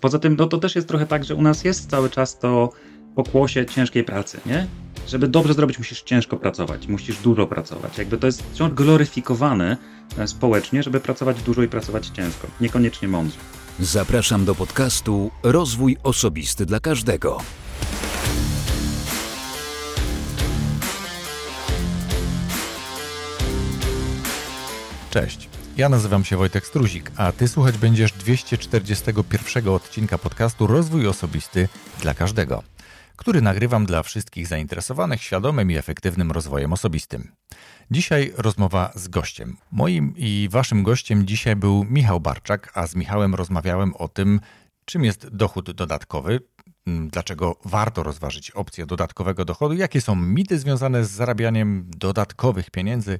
Poza 0.00 0.18
tym, 0.18 0.36
no 0.36 0.46
to 0.46 0.58
też 0.58 0.74
jest 0.74 0.88
trochę 0.88 1.06
tak, 1.06 1.24
że 1.24 1.34
u 1.34 1.42
nas 1.42 1.64
jest 1.64 1.90
cały 1.90 2.10
czas 2.10 2.38
to 2.38 2.72
pokłosie 3.14 3.66
ciężkiej 3.66 4.04
pracy, 4.04 4.40
nie? 4.46 4.66
Żeby 5.08 5.28
dobrze 5.28 5.54
zrobić, 5.54 5.78
musisz 5.78 6.02
ciężko 6.02 6.36
pracować, 6.36 6.88
musisz 6.88 7.18
dużo 7.18 7.46
pracować. 7.46 7.98
Jakby 7.98 8.18
to 8.18 8.26
jest 8.26 8.42
wciąż 8.42 8.72
gloryfikowane 8.72 9.76
e, 10.18 10.26
społecznie, 10.26 10.82
żeby 10.82 11.00
pracować 11.00 11.42
dużo 11.42 11.62
i 11.62 11.68
pracować 11.68 12.06
ciężko, 12.06 12.46
niekoniecznie 12.60 13.08
mądrze. 13.08 13.38
Zapraszam 13.80 14.44
do 14.44 14.54
podcastu 14.54 15.30
Rozwój 15.42 15.96
Osobisty 16.02 16.66
dla 16.66 16.80
Każdego. 16.80 17.38
Cześć. 25.10 25.57
Ja 25.78 25.88
nazywam 25.88 26.24
się 26.24 26.36
Wojtek 26.36 26.66
Struzik, 26.66 27.10
a 27.16 27.32
ty 27.32 27.48
słuchać 27.48 27.78
będziesz 27.78 28.12
241 28.12 29.68
odcinka 29.68 30.18
podcastu 30.18 30.66
Rozwój 30.66 31.06
Osobisty 31.06 31.68
dla 32.00 32.14
Każdego, 32.14 32.62
który 33.16 33.42
nagrywam 33.42 33.86
dla 33.86 34.02
wszystkich 34.02 34.46
zainteresowanych 34.46 35.22
świadomym 35.22 35.70
i 35.70 35.76
efektywnym 35.76 36.32
rozwojem 36.32 36.72
osobistym. 36.72 37.32
Dzisiaj 37.90 38.32
rozmowa 38.36 38.92
z 38.94 39.08
gościem. 39.08 39.56
Moim 39.72 40.14
i 40.16 40.48
waszym 40.50 40.82
gościem 40.82 41.26
dzisiaj 41.26 41.56
był 41.56 41.84
Michał 41.84 42.20
Barczak, 42.20 42.72
a 42.74 42.86
z 42.86 42.94
Michałem 42.94 43.34
rozmawiałem 43.34 43.94
o 43.94 44.08
tym, 44.08 44.40
czym 44.84 45.04
jest 45.04 45.28
dochód 45.28 45.70
dodatkowy, 45.70 46.40
dlaczego 46.86 47.56
warto 47.64 48.02
rozważyć 48.02 48.50
opcję 48.50 48.86
dodatkowego 48.86 49.44
dochodu, 49.44 49.74
jakie 49.74 50.00
są 50.00 50.14
mity 50.14 50.58
związane 50.58 51.04
z 51.04 51.10
zarabianiem 51.10 51.90
dodatkowych 51.96 52.70
pieniędzy 52.70 53.18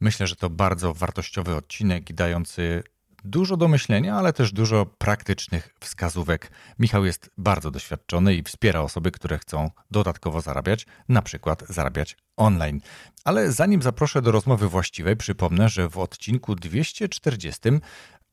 Myślę, 0.00 0.26
że 0.26 0.36
to 0.36 0.50
bardzo 0.50 0.94
wartościowy 0.94 1.56
odcinek 1.56 2.12
dający 2.12 2.82
dużo 3.24 3.56
do 3.56 3.68
myślenia, 3.68 4.16
ale 4.16 4.32
też 4.32 4.52
dużo 4.52 4.86
praktycznych 4.86 5.74
wskazówek. 5.80 6.50
Michał 6.78 7.04
jest 7.04 7.30
bardzo 7.38 7.70
doświadczony 7.70 8.34
i 8.34 8.42
wspiera 8.42 8.80
osoby, 8.80 9.10
które 9.10 9.38
chcą 9.38 9.70
dodatkowo 9.90 10.40
zarabiać, 10.40 10.86
na 11.08 11.22
przykład 11.22 11.64
zarabiać 11.68 12.16
online. 12.36 12.80
Ale 13.24 13.52
zanim 13.52 13.82
zaproszę 13.82 14.22
do 14.22 14.32
rozmowy 14.32 14.68
właściwej, 14.68 15.16
przypomnę, 15.16 15.68
że 15.68 15.88
w 15.88 15.98
odcinku 15.98 16.54
240, 16.54 17.60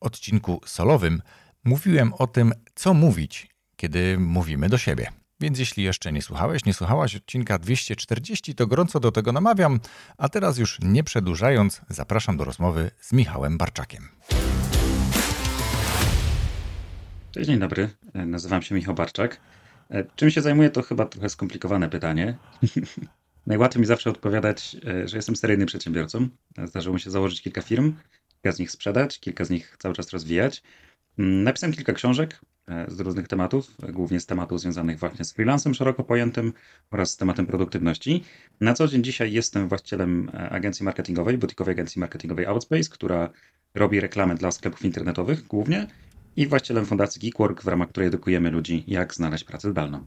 odcinku 0.00 0.60
solowym, 0.66 1.22
mówiłem 1.64 2.14
o 2.14 2.26
tym, 2.26 2.52
co 2.74 2.94
mówić, 2.94 3.50
kiedy 3.76 4.18
mówimy 4.18 4.68
do 4.68 4.78
siebie. 4.78 5.12
Więc 5.40 5.58
jeśli 5.58 5.84
jeszcze 5.84 6.12
nie 6.12 6.22
słuchałeś, 6.22 6.64
nie 6.64 6.74
słuchałaś 6.74 7.16
odcinka 7.16 7.58
240, 7.58 8.54
to 8.54 8.66
gorąco 8.66 9.00
do 9.00 9.12
tego 9.12 9.32
namawiam. 9.32 9.80
A 10.18 10.28
teraz 10.28 10.58
już 10.58 10.78
nie 10.82 11.04
przedłużając, 11.04 11.80
zapraszam 11.88 12.36
do 12.36 12.44
rozmowy 12.44 12.90
z 13.00 13.12
Michałem 13.12 13.58
Barczakiem. 13.58 14.08
Cześć, 17.30 17.46
dzień 17.46 17.58
dobry. 17.58 17.88
E, 18.14 18.26
nazywam 18.26 18.62
się 18.62 18.74
Michał 18.74 18.94
Barczak. 18.94 19.40
E, 19.90 20.04
czym 20.16 20.30
się 20.30 20.40
zajmuję, 20.40 20.70
to 20.70 20.82
chyba 20.82 21.06
trochę 21.06 21.28
skomplikowane 21.28 21.90
pytanie. 21.90 22.36
Najłatwiej 23.46 23.80
mi 23.80 23.86
zawsze 23.86 24.10
odpowiadać, 24.10 24.76
e, 24.86 25.08
że 25.08 25.16
jestem 25.16 25.36
seryjnym 25.36 25.66
przedsiębiorcą. 25.66 26.28
Zdarzyło 26.64 26.94
mi 26.94 27.00
się 27.00 27.10
założyć 27.10 27.42
kilka 27.42 27.62
firm, 27.62 27.94
kilka 28.28 28.52
z 28.52 28.58
nich 28.58 28.70
sprzedać, 28.70 29.20
kilka 29.20 29.44
z 29.44 29.50
nich 29.50 29.76
cały 29.78 29.94
czas 29.94 30.10
rozwijać. 30.10 30.62
Mm, 31.18 31.42
napisałem 31.42 31.74
kilka 31.74 31.92
książek, 31.92 32.40
z 32.88 33.00
różnych 33.00 33.28
tematów, 33.28 33.76
głównie 33.92 34.20
z 34.20 34.26
tematów 34.26 34.60
związanych 34.60 34.98
właśnie 34.98 35.24
z 35.24 35.32
freelancem 35.32 35.74
szeroko 35.74 36.04
pojętym 36.04 36.52
oraz 36.90 37.10
z 37.10 37.16
tematem 37.16 37.46
produktywności. 37.46 38.24
Na 38.60 38.74
co 38.74 38.88
dzień 38.88 39.04
dzisiaj 39.04 39.32
jestem 39.32 39.68
właścicielem 39.68 40.30
e, 40.34 40.50
agencji 40.50 40.84
marketingowej, 40.84 41.38
butikowej 41.38 41.72
agencji 41.72 42.00
marketingowej 42.00 42.46
Outspace, 42.46 42.90
która 42.90 43.30
robi 43.74 44.00
reklamy 44.00 44.34
dla 44.34 44.50
sklepów 44.50 44.84
internetowych 44.84 45.46
głównie 45.46 45.86
i 46.36 46.46
właścicielem 46.46 46.86
fundacji 46.86 47.20
Geekwork, 47.20 47.62
w 47.62 47.66
ramach 47.66 47.88
której 47.88 48.08
edukujemy 48.08 48.50
ludzi, 48.50 48.84
jak 48.86 49.14
znaleźć 49.14 49.44
pracę 49.44 49.70
zdalną. 49.70 50.06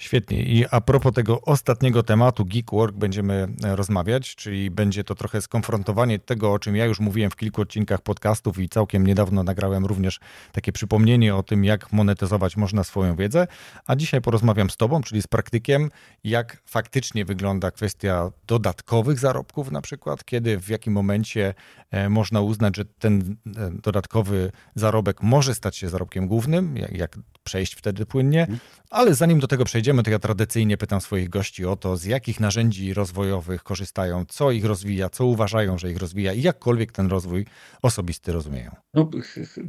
Świetnie. 0.00 0.42
I 0.42 0.66
a 0.70 0.80
propos 0.80 1.12
tego 1.12 1.40
ostatniego 1.40 2.02
tematu, 2.02 2.44
Geek 2.44 2.70
Work, 2.72 2.96
będziemy 2.96 3.48
e, 3.64 3.76
rozmawiać, 3.76 4.34
czyli 4.34 4.70
będzie 4.70 5.04
to 5.04 5.14
trochę 5.14 5.40
skonfrontowanie 5.40 6.18
tego, 6.18 6.52
o 6.52 6.58
czym 6.58 6.76
ja 6.76 6.84
już 6.84 7.00
mówiłem 7.00 7.30
w 7.30 7.36
kilku 7.36 7.62
odcinkach 7.62 8.00
podcastów 8.00 8.58
i 8.58 8.68
całkiem 8.68 9.06
niedawno 9.06 9.42
nagrałem 9.42 9.86
również 9.86 10.20
takie 10.52 10.72
przypomnienie 10.72 11.34
o 11.34 11.42
tym, 11.42 11.64
jak 11.64 11.92
monetyzować 11.92 12.56
można 12.56 12.84
swoją 12.84 13.16
wiedzę. 13.16 13.46
A 13.86 13.96
dzisiaj 13.96 14.20
porozmawiam 14.20 14.70
z 14.70 14.76
Tobą, 14.76 15.02
czyli 15.02 15.22
z 15.22 15.26
praktykiem, 15.26 15.90
jak 16.24 16.62
faktycznie 16.66 17.24
wygląda 17.24 17.70
kwestia 17.70 18.30
dodatkowych 18.46 19.18
zarobków, 19.18 19.70
na 19.70 19.80
przykład, 19.80 20.24
kiedy, 20.24 20.58
w 20.58 20.68
jakim 20.68 20.92
momencie 20.92 21.54
e, 21.90 22.08
można 22.08 22.40
uznać, 22.40 22.76
że 22.76 22.84
ten 22.84 23.36
e, 23.56 23.70
dodatkowy 23.82 24.52
zarobek 24.74 25.22
może 25.22 25.54
stać 25.54 25.76
się 25.76 25.88
zarobkiem 25.88 26.26
głównym, 26.26 26.76
jak 26.76 27.18
przejść 27.50 27.74
wtedy 27.74 28.06
płynnie. 28.06 28.40
Mhm. 28.40 28.58
Ale 28.90 29.14
zanim 29.14 29.40
do 29.40 29.46
tego 29.46 29.64
przejdziemy, 29.64 30.02
to 30.02 30.10
ja 30.10 30.18
tradycyjnie 30.18 30.76
pytam 30.76 31.00
swoich 31.00 31.28
gości 31.28 31.64
o 31.66 31.76
to, 31.76 31.96
z 31.96 32.04
jakich 32.04 32.40
narzędzi 32.40 32.94
rozwojowych 32.94 33.62
korzystają, 33.62 34.24
co 34.28 34.50
ich 34.50 34.64
rozwija, 34.64 35.08
co 35.08 35.26
uważają, 35.26 35.78
że 35.78 35.90
ich 35.90 35.96
rozwija 35.96 36.32
i 36.32 36.42
jakkolwiek 36.42 36.92
ten 36.92 37.06
rozwój 37.06 37.46
osobisty 37.82 38.32
rozumieją. 38.32 38.70
No, 38.94 39.10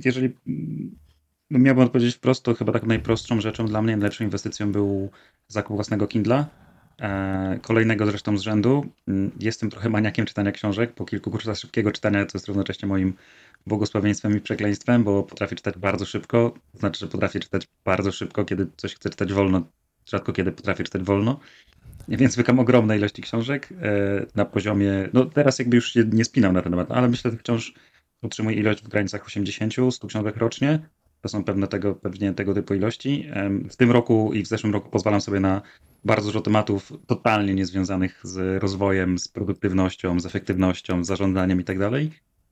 jeżeli 0.06 0.30
no, 1.50 1.59
miałbym 1.59 1.84
odpowiedzieć 1.84 2.16
wprost, 2.16 2.44
to 2.44 2.53
chyba 2.53 2.74
tak 2.74 2.84
najprostszą 2.84 3.41
rzeczą 3.41 3.66
dla 3.66 3.81
mnie, 3.81 3.97
najlepszą 3.97 4.24
inwestycją 4.24 4.72
był 4.72 5.09
zakup 5.47 5.75
własnego 5.75 6.08
Kindla. 6.08 6.47
E, 7.02 7.60
kolejnego 7.62 8.06
zresztą 8.06 8.38
z 8.38 8.42
rzędu. 8.42 8.86
Mm, 9.08 9.32
jestem 9.40 9.70
trochę 9.70 9.90
maniakiem 9.90 10.26
czytania 10.26 10.52
książek. 10.52 10.94
Po 10.94 11.06
kilku 11.06 11.32
kursach 11.32 11.58
szybkiego 11.58 11.92
czytania 11.92 12.26
to 12.26 12.32
jest 12.34 12.48
równocześnie 12.48 12.88
moim 12.88 13.14
błogosławieństwem 13.68 14.38
i 14.38 14.42
przekleństwem, 14.42 15.04
bo 15.04 15.24
potrafię 15.24 15.56
czytać 15.56 15.78
bardzo 15.78 16.06
szybko. 16.06 16.54
Znaczy, 16.74 17.00
że 17.00 17.08
potrafię 17.08 17.40
czytać 17.40 17.68
bardzo 17.86 18.12
szybko, 18.12 18.46
kiedy 18.46 18.68
coś 18.78 18.96
chcę 18.96 19.10
czytać 19.10 19.34
wolno. 19.34 19.62
Rzadko 20.10 20.34
kiedy 20.34 20.52
potrafię 20.52 20.84
czytać 20.84 21.04
wolno. 21.04 21.40
Więc 22.08 22.36
wykam 22.36 22.60
ogromne 22.60 22.98
ilości 22.98 23.22
książek 23.22 23.70
e, 23.82 24.26
na 24.36 24.46
poziomie. 24.46 25.10
No 25.14 25.26
teraz 25.26 25.60
jakby 25.60 25.76
już 25.76 25.94
się 25.94 26.04
nie 26.14 26.26
spinam 26.26 26.54
na 26.54 26.62
ten 26.62 26.72
temat, 26.72 26.92
ale 26.92 27.10
myślę, 27.10 27.32
że 27.32 27.38
wciąż 27.38 27.74
utrzymuję 28.22 28.58
ilość 28.58 28.84
w 28.84 28.88
granicach 28.88 29.26
80-100 29.26 30.08
książek 30.08 30.38
rocznie. 30.38 30.80
To 31.22 31.30
są 31.30 31.44
pewne 31.44 31.68
tego, 31.68 31.96
pewnie 31.96 32.34
tego 32.34 32.54
typu 32.54 32.74
ilości. 32.74 33.30
W 33.70 33.76
tym 33.76 33.92
roku 33.92 34.34
i 34.34 34.44
w 34.44 34.48
zeszłym 34.48 34.74
roku 34.74 34.90
pozwalam 34.90 35.22
sobie 35.22 35.40
na 35.40 35.62
bardzo 36.06 36.28
dużo 36.28 36.42
tematów 36.42 36.94
totalnie 37.08 37.54
niezwiązanych 37.54 38.20
z 38.24 38.64
rozwojem, 38.64 39.20
z 39.20 39.28
produktywnością, 39.28 40.20
z 40.20 40.26
efektywnością, 40.26 41.04
z 41.04 41.08
zarządzaniem 41.08 41.62
i 41.62 41.64
tak 41.64 41.80
dalej 41.80 42.12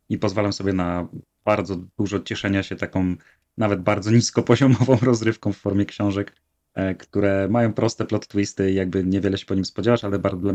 i 0.10 0.18
pozwalam 0.18 0.54
sobie 0.54 0.74
na 0.74 1.08
bardzo 1.46 1.76
dużo 1.98 2.20
cieszenia 2.20 2.64
się 2.64 2.76
taką 2.76 3.16
nawet 3.58 3.82
bardzo 3.82 4.12
niskopoziomową 4.12 4.98
rozrywką 5.12 5.54
w 5.54 5.58
formie 5.58 5.86
książek, 5.86 6.36
e, 6.74 6.96
które 6.96 7.48
mają 7.52 7.74
proste 7.74 8.06
plot 8.06 8.28
twisty 8.28 8.72
jakby 8.72 9.04
niewiele 9.04 9.38
się 9.38 9.46
po 9.46 9.56
nim 9.56 9.66
spodziewasz, 9.66 10.04
ale 10.04 10.20
bardzo, 10.20 10.50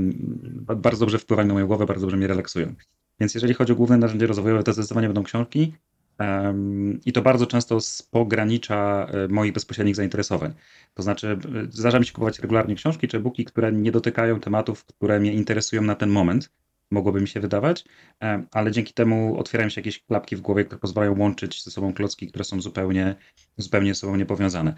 bardzo 0.76 1.00
dobrze 1.00 1.19
wpływają 1.19 1.49
na 1.49 1.55
moją 1.55 1.66
głowę, 1.66 1.87
bardzo 1.87 2.00
dobrze 2.00 2.16
mnie 2.16 2.26
relaksują. 2.26 2.75
Więc 3.21 3.34
jeżeli 3.34 3.55
chodzi 3.55 3.72
o 3.72 3.76
główne 3.76 3.99
narzędzie 3.99 4.26
rozwojowe, 4.26 4.62
to 4.62 4.72
zdecydowanie 4.72 5.09
będą 5.09 5.22
książki 5.22 5.75
i 7.04 7.12
to 7.12 7.22
bardzo 7.22 7.47
często 7.47 7.80
z 7.80 8.02
pogranicza 8.02 9.06
e, 9.10 9.28
moich 9.28 9.52
bezpośrednich 9.52 9.97
zainteresowań. 9.97 10.54
To 10.94 11.02
znaczy 11.02 11.28
e, 11.28 11.38
zdarza 11.70 11.98
mi 11.98 12.06
się 12.06 12.12
kupować 12.12 12.38
regularnie 12.38 12.75
książki 12.75 13.08
czy 13.08 13.16
e-booki, 13.16 13.44
które 13.44 13.72
nie 13.72 13.92
dotykają 13.92 14.41
tematów, 14.41 14.84
które 14.84 15.20
mnie 15.20 15.32
interesują 15.32 15.82
na 15.82 15.94
ten 15.94 16.10
moment, 16.10 16.50
mogłoby 16.91 17.20
mi 17.20 17.28
się 17.28 17.41
wydawać, 17.41 17.84
ale 18.52 18.70
dzięki 18.70 18.92
temu 18.92 19.38
otwierają 19.38 19.70
się 19.70 19.80
jakieś 19.80 20.02
klapki 20.02 20.36
w 20.36 20.41
głowie, 20.41 20.64
które 20.64 20.78
pozwalają 20.78 21.19
łączyć 21.19 21.64
ze 21.64 21.70
sobą 21.70 21.94
klocki, 21.94 22.28
które 22.28 22.44
są 22.44 22.60
zupełnie, 22.60 23.14
zupełnie 23.56 23.94
ze 23.94 24.00
sobą 24.00 24.16
niepowiązane. 24.16 24.75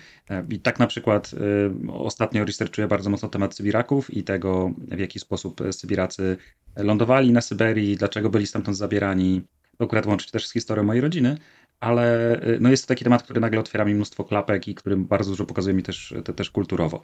I 0.48 0.60
tak 0.60 0.78
na 0.78 0.86
przykład 0.86 1.30
e, 1.34 1.92
ostatnio 1.92 2.44
researchuję 2.44 2.86
bardzo 2.88 3.10
mocno 3.10 3.28
temat 3.28 3.54
Sybiraków 3.54 4.14
i 4.14 4.24
tego, 4.24 4.70
w 4.78 4.98
jaki 4.98 5.18
sposób 5.18 5.60
Sybiracy 5.70 6.36
lądowali 6.76 7.32
na 7.32 7.40
Syberii, 7.40 7.96
dlaczego 7.96 8.30
byli 8.30 8.46
stamtąd 8.46 8.76
zabierani. 8.76 9.42
Akurat 9.78 10.06
łączyć 10.06 10.30
też 10.30 10.46
z 10.46 10.52
historią 10.52 10.82
mojej 10.82 11.02
rodziny, 11.02 11.38
ale 11.80 12.40
no 12.60 12.70
jest 12.70 12.84
to 12.84 12.88
taki 12.88 13.04
temat, 13.04 13.22
który 13.22 13.40
nagle 13.40 13.60
otwiera 13.60 13.84
mi 13.84 13.94
mnóstwo 13.94 14.24
klapek 14.24 14.68
i 14.68 14.74
który 14.74 14.96
bardzo 14.96 15.30
dużo 15.30 15.44
pokazuje 15.44 15.74
mi 15.74 15.82
też, 15.82 16.14
te, 16.24 16.32
też 16.32 16.50
kulturowo. 16.50 17.02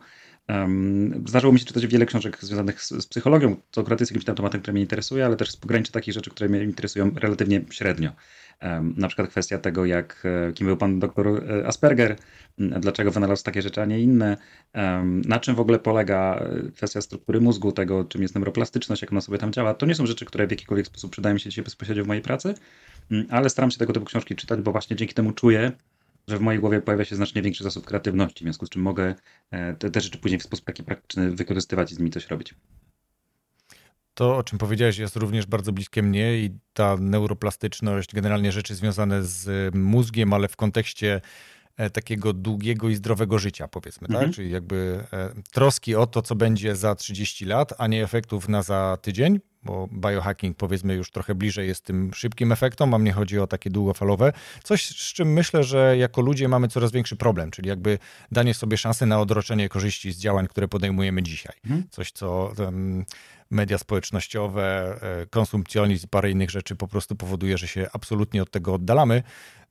Um, 0.49 1.25
zdarzyło 1.29 1.53
mi 1.53 1.59
się 1.59 1.65
czytać 1.65 1.87
wiele 1.87 2.07
książek 2.07 2.39
związanych 2.41 2.83
z, 2.83 2.89
z, 2.89 3.07
psychologią, 3.07 3.57
co 3.71 3.81
akurat 3.81 4.01
jest 4.01 4.13
jakimś 4.13 4.25
tam 4.25 4.37
tematem, 4.37 4.61
który 4.61 4.73
mnie 4.73 4.83
interesuje, 4.83 5.27
ale 5.27 5.37
też 5.37 5.51
z 5.51 5.57
pogranicza 5.57 5.93
takich 5.93 6.15
rzeczy, 6.15 6.31
które 6.31 6.49
mnie 6.49 6.65
interesują 6.65 7.11
relatywnie 7.15 7.65
średnio. 7.71 8.13
Na 8.97 9.09
przykład 9.09 9.29
kwestia 9.29 9.59
tego, 9.59 9.85
jak, 9.85 10.23
e, 10.25 10.53
kim 10.53 10.67
był 10.67 10.77
pan 10.77 10.99
doktor 10.99 11.29
e, 11.29 11.67
Asperger, 11.67 12.17
dlaczego 12.59 13.11
wynalazł 13.11 13.45
takie 13.45 13.63
rzeczy, 13.63 13.83
a 13.83 13.85
nie 13.85 14.01
inne, 14.01 14.37
na 15.25 15.41
czym 15.41 15.55
w 15.55 15.61
ogóle 15.61 15.79
polega 15.79 16.37
e, 16.37 16.71
kwestia 16.71 17.01
struktury 17.01 17.41
mózgu, 17.41 17.73
tego, 17.73 18.05
czym 18.05 18.23
jest 18.23 18.35
neuroplastyczność, 18.35 19.03
jak 19.03 19.13
ona 19.13 19.21
sobie 19.21 19.39
tam 19.39 19.53
działa. 19.53 19.75
To 19.75 19.87
nie 19.87 19.95
są 19.95 20.07
rzeczy, 20.07 20.25
które 20.25 20.47
w 20.47 20.51
jakikolwiek 20.51 20.87
sposób 20.87 21.13
przydają 21.13 21.35
mi 21.35 21.41
się 21.41 21.51
dzisiaj 21.51 21.65
bezpośrednio 21.65 22.05
w 22.05 22.07
mojej 22.07 22.23
pracy, 22.23 22.55
ale 23.31 23.51
staram 23.51 23.71
się 23.71 23.79
tego 23.79 23.93
typu 23.93 24.07
książki 24.07 24.37
czytać, 24.37 24.61
bo 24.61 24.73
właśnie 24.73 24.97
dzięki 24.97 25.15
temu 25.15 25.33
czuję, 25.33 25.73
że 26.29 26.39
w 26.39 26.41
mojej 26.41 26.61
głowie 26.61 26.81
pojawia 26.81 27.05
się 27.05 27.17
znacznie 27.17 27.43
większy 27.43 27.65
zasób 27.65 27.87
kreatywności, 27.87 28.45
w 28.45 28.47
związku 28.47 28.67
z 28.67 28.71
czym 28.71 28.83
mogę 28.83 29.15
te, 29.79 29.91
te 29.91 30.01
rzeczy 30.01 30.19
później 30.19 30.41
w 30.41 30.43
sposób 30.43 30.65
taki 30.65 30.83
praktyczny 30.83 31.31
wykorzystywać 31.31 31.93
i 31.93 31.95
z 31.95 31.99
nimi 31.99 32.11
coś 32.11 32.29
robić. 32.29 32.55
To, 34.15 34.37
o 34.37 34.43
czym 34.43 34.59
powiedziałeś, 34.59 34.99
jest 34.99 35.17
również 35.17 35.47
bardzo 35.47 35.73
bliskie 35.73 36.03
mnie 36.03 36.39
i 36.39 36.51
ta 36.73 36.97
neuroplastyczność, 36.97 38.15
generalnie 38.15 38.53
rzeczy 38.53 38.75
związane 38.75 39.25
z 39.25 39.75
mózgiem, 39.75 40.33
ale 40.33 40.49
w 40.49 40.57
kontekście 40.57 41.21
e, 41.77 41.91
takiego 41.91 42.33
długiego 42.33 42.89
i 42.89 42.95
zdrowego 42.95 43.39
życia, 43.39 43.69
powiedzmy, 43.69 44.09
tak? 44.09 44.15
mhm. 44.15 44.31
tak? 44.31 44.37
Czyli 44.37 44.51
jakby 44.51 45.05
e, 45.13 45.33
troski 45.53 45.95
o 45.95 46.07
to, 46.07 46.23
co 46.23 46.35
będzie 46.35 46.77
za 46.77 46.95
30 46.95 47.45
lat, 47.45 47.73
a 47.79 47.87
nie 47.87 48.03
efektów 48.03 48.49
na 48.49 48.63
za 48.63 48.99
tydzień, 49.03 49.41
bo 49.63 49.89
biohacking 49.93 50.57
powiedzmy 50.57 50.95
już 50.95 51.11
trochę 51.11 51.35
bliżej 51.35 51.69
jest 51.69 51.85
tym 51.85 52.15
szybkim 52.15 52.53
efektom, 52.53 52.95
a 52.95 52.99
mnie 52.99 53.13
chodzi 53.13 53.39
o 53.39 53.47
takie 53.47 53.71
długofalowe. 53.71 54.33
Coś, 54.63 54.89
z 54.89 55.13
czym 55.13 55.33
myślę, 55.33 55.65
że 55.65 55.97
jako 55.97 56.21
ludzie 56.21 56.49
mamy 56.49 56.69
coraz 56.69 56.93
większy 56.93 57.17
problem, 57.17 57.51
czyli 57.51 57.69
jakby 57.69 57.99
danie 58.33 58.55
sobie 58.55 58.77
szansy 58.77 59.07
na 59.07 59.21
odroczenie 59.21 59.69
korzyści 59.69 60.13
z 60.13 60.19
działań, 60.19 60.47
które 60.49 60.69
podejmujemy 60.69 61.23
dzisiaj. 61.23 61.57
Mhm. 61.65 61.85
Coś, 61.91 62.13
co 62.13 62.53
um, 62.59 63.05
media 63.53 63.79
społecznościowe, 63.79 64.99
e, 65.03 65.27
konsumpcjonizm, 65.27 66.09
parę 66.11 66.31
innych 66.31 66.51
rzeczy 66.51 66.77
po 66.77 66.89
prostu 66.89 67.17
powoduje, 67.17 67.59
że 67.59 67.69
się 67.69 67.87
absolutnie 67.93 68.43
od 68.43 68.51
tego 68.51 68.75
oddalamy. 68.75 69.23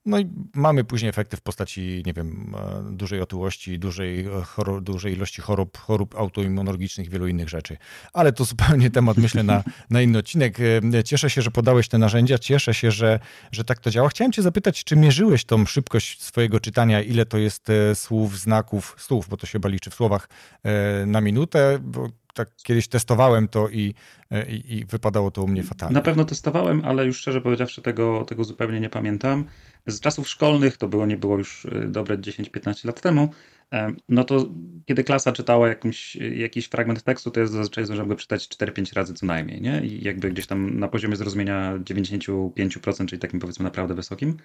No 0.06 0.20
i 0.20 0.30
mamy 0.56 0.84
później 0.84 1.10
efekty 1.10 1.38
w 1.38 1.42
postaci, 1.42 2.04
nie 2.06 2.14
wiem, 2.14 2.56
e, 2.58 2.92
dużej 2.92 3.22
otyłości, 3.22 3.80
dużej, 3.80 4.26
chorób, 4.46 4.84
dużej 4.84 5.14
ilości 5.14 5.42
chorób, 5.42 5.78
chorób 5.78 6.16
autoimmunologicznych, 6.16 7.10
wielu 7.10 7.28
innych 7.28 7.50
rzeczy. 7.50 7.78
Ale 8.14 8.34
to 8.34 8.46
zupełnie 8.46 8.90
temat, 8.90 9.18
myślę, 9.18 9.44
na, 9.44 9.64
na 9.90 10.02
inny 10.02 10.18
odcinek. 10.18 10.58
E, 10.94 11.04
cieszę 11.04 11.30
się, 11.30 11.42
że 11.42 11.52
podałeś 11.52 11.88
te 11.88 11.98
narzędzia, 11.98 12.38
cieszę 12.38 12.74
się, 12.74 12.92
że, 12.92 13.20
że 13.52 13.64
tak 13.64 13.80
to 13.80 13.92
działa. 13.92 14.10
Chciałem 14.10 14.32
cię 14.32 14.42
zapytać, 14.42 14.84
czy 14.84 14.96
mierzyłeś 14.96 15.46
tą 15.46 15.66
szybkość 15.66 16.22
swojego 16.22 16.60
czytania, 16.60 17.02
ile 17.02 17.26
to 17.26 17.38
jest 17.38 17.68
słów, 17.96 18.40
znaków, 18.40 18.96
słów, 19.00 19.30
bo 19.30 19.38
to 19.38 19.48
się 19.48 19.60
liczy 19.66 19.90
w 19.90 19.96
słowach 19.96 20.30
na 21.06 21.22
minutę, 21.22 21.80
tak 22.34 22.50
kiedyś 22.64 22.88
testowałem 22.88 23.48
to 23.48 23.70
i, 23.70 23.94
i, 24.48 24.78
i, 24.78 24.86
wypadało 24.86 25.32
to 25.32 25.44
u 25.44 25.48
mnie 25.48 25.64
fatalnie. 25.64 25.94
Na 25.94 26.02
pewno 26.02 26.26
testowałem, 26.26 26.82
ale 26.86 27.06
już 27.06 27.18
szczerze 27.18 27.42
powiedziawszy 27.42 27.82
tego, 27.82 28.26
tego 28.26 28.44
zupełnie 28.44 28.80
nie 28.80 28.90
pamiętam. 28.90 29.46
Z 29.88 30.00
czasów 30.00 30.30
szkolnych, 30.30 30.78
to 30.78 30.88
było 30.88 31.06
nie 31.06 31.18
było 31.18 31.38
już 31.38 31.66
y, 31.66 31.88
dobre 31.88 32.18
10-15 32.18 32.86
lat 32.86 33.02
temu, 33.02 33.30
no 34.10 34.24
to 34.24 34.50
kiedy 34.86 35.04
klasa 35.04 35.32
czytała 35.32 35.68
jakimś, 35.68 36.16
jakiś 36.16 36.66
fragment 36.66 37.04
tekstu, 37.04 37.32
to 37.32 37.40
jest 37.40 37.54
zazwyczaj 37.54 37.86
zdążyłem 37.86 38.10
go 38.10 38.16
czytać 38.16 38.48
4-5 38.48 38.96
razy 38.96 39.14
co 39.14 39.26
najmniej, 39.26 39.62
nie? 39.62 39.86
I 39.86 40.04
jakby 40.04 40.32
gdzieś 40.32 40.48
tam 40.48 40.80
na 40.80 40.88
poziomie 40.88 41.16
zrozumienia 41.16 41.78
95%, 41.78 43.06
czyli 43.06 43.20
takim 43.20 43.40
powiedzmy 43.40 43.64
naprawdę 43.64 43.94
wysokim. 43.94 44.38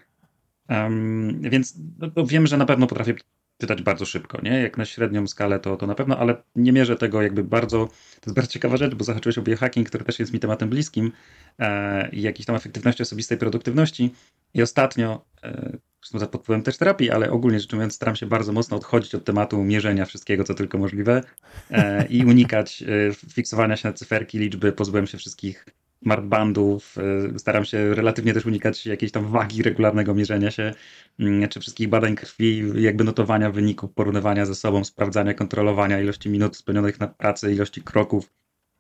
Um, 0.69 1.41
więc 1.41 1.75
no, 2.17 2.27
wiem, 2.27 2.47
że 2.47 2.57
na 2.57 2.67
pewno 2.67 2.87
potrafię 2.87 3.15
czytać 3.59 3.83
bardzo 3.83 4.07
szybko, 4.07 4.39
nie? 4.43 4.63
Jak 4.63 4.77
na 4.77 4.85
średnią 4.85 5.27
skalę 5.27 5.61
to, 5.61 5.77
to 5.77 5.87
na 5.87 5.95
pewno, 5.95 6.19
ale 6.19 6.43
nie 6.57 6.73
mierzę 6.73 6.97
tego 6.97 7.23
jakby 7.23 7.45
bardzo, 7.45 7.87
to 7.87 8.23
jest 8.27 8.35
bardzo 8.35 8.51
ciekawa 8.51 8.77
rzecz, 8.77 8.95
bo 8.95 9.05
zahaczyłeś 9.05 9.39
o 9.39 9.43
biohacking, 9.43 9.89
który 9.89 10.05
też 10.05 10.19
jest 10.19 10.33
mi 10.33 10.41
tematem 10.41 10.69
bliskim 10.69 11.13
e, 11.59 12.09
i 12.11 12.23
jakiejś 12.23 12.47
tam 12.47 12.57
efektywności 12.57 13.03
osobistej 13.03 13.39
produktywności 13.39 14.15
i 14.55 14.63
ostatnio, 14.63 15.25
e, 15.43 15.77
za 16.15 16.27
pod 16.27 16.43
wpływem 16.43 16.63
też 16.63 16.77
terapii, 16.77 17.11
ale 17.11 17.31
ogólnie 17.31 17.61
rzecz 17.61 17.73
ujmując 17.73 17.95
staram 17.95 18.17
się 18.17 18.27
bardzo 18.27 18.53
mocno 18.53 18.77
odchodzić 18.77 19.15
od 19.15 19.25
tematu 19.25 19.65
mierzenia 19.65 20.05
wszystkiego, 20.05 20.45
co 20.45 20.55
tylko 20.55 20.79
możliwe 20.79 21.23
e, 21.71 22.07
i 22.07 22.25
unikać 22.25 22.83
e, 22.83 22.87
fiksowania 23.15 23.77
się 23.77 23.89
na 23.89 23.95
cyferki, 23.95 24.39
liczby, 24.39 24.73
pozbyłem 24.73 25.07
się 25.07 25.19
wszystkich 25.19 25.67
smartbandów, 26.07 26.97
y, 27.35 27.39
staram 27.39 27.65
się 27.65 27.95
relatywnie 27.95 28.35
też 28.35 28.47
unikać 28.47 28.87
jakiejś 28.87 29.13
tam 29.13 29.27
wagi 29.27 29.63
regularnego 29.63 30.15
mierzenia 30.15 30.51
się, 30.51 30.75
mm, 31.21 31.49
czy 31.49 31.61
wszystkich 31.61 31.89
badań 31.89 32.17
krwi, 32.17 32.63
jakby 32.83 33.05
notowania 33.05 33.51
wyników, 33.51 33.93
porównywania 33.95 34.47
ze 34.47 34.55
sobą, 34.55 34.85
sprawdzania, 34.85 35.35
kontrolowania 35.35 36.01
ilości 36.01 36.29
minut 36.29 36.57
spełnionych 36.57 37.01
na 37.01 37.09
pracy, 37.09 37.53
ilości 37.53 37.83
kroków 37.83 38.33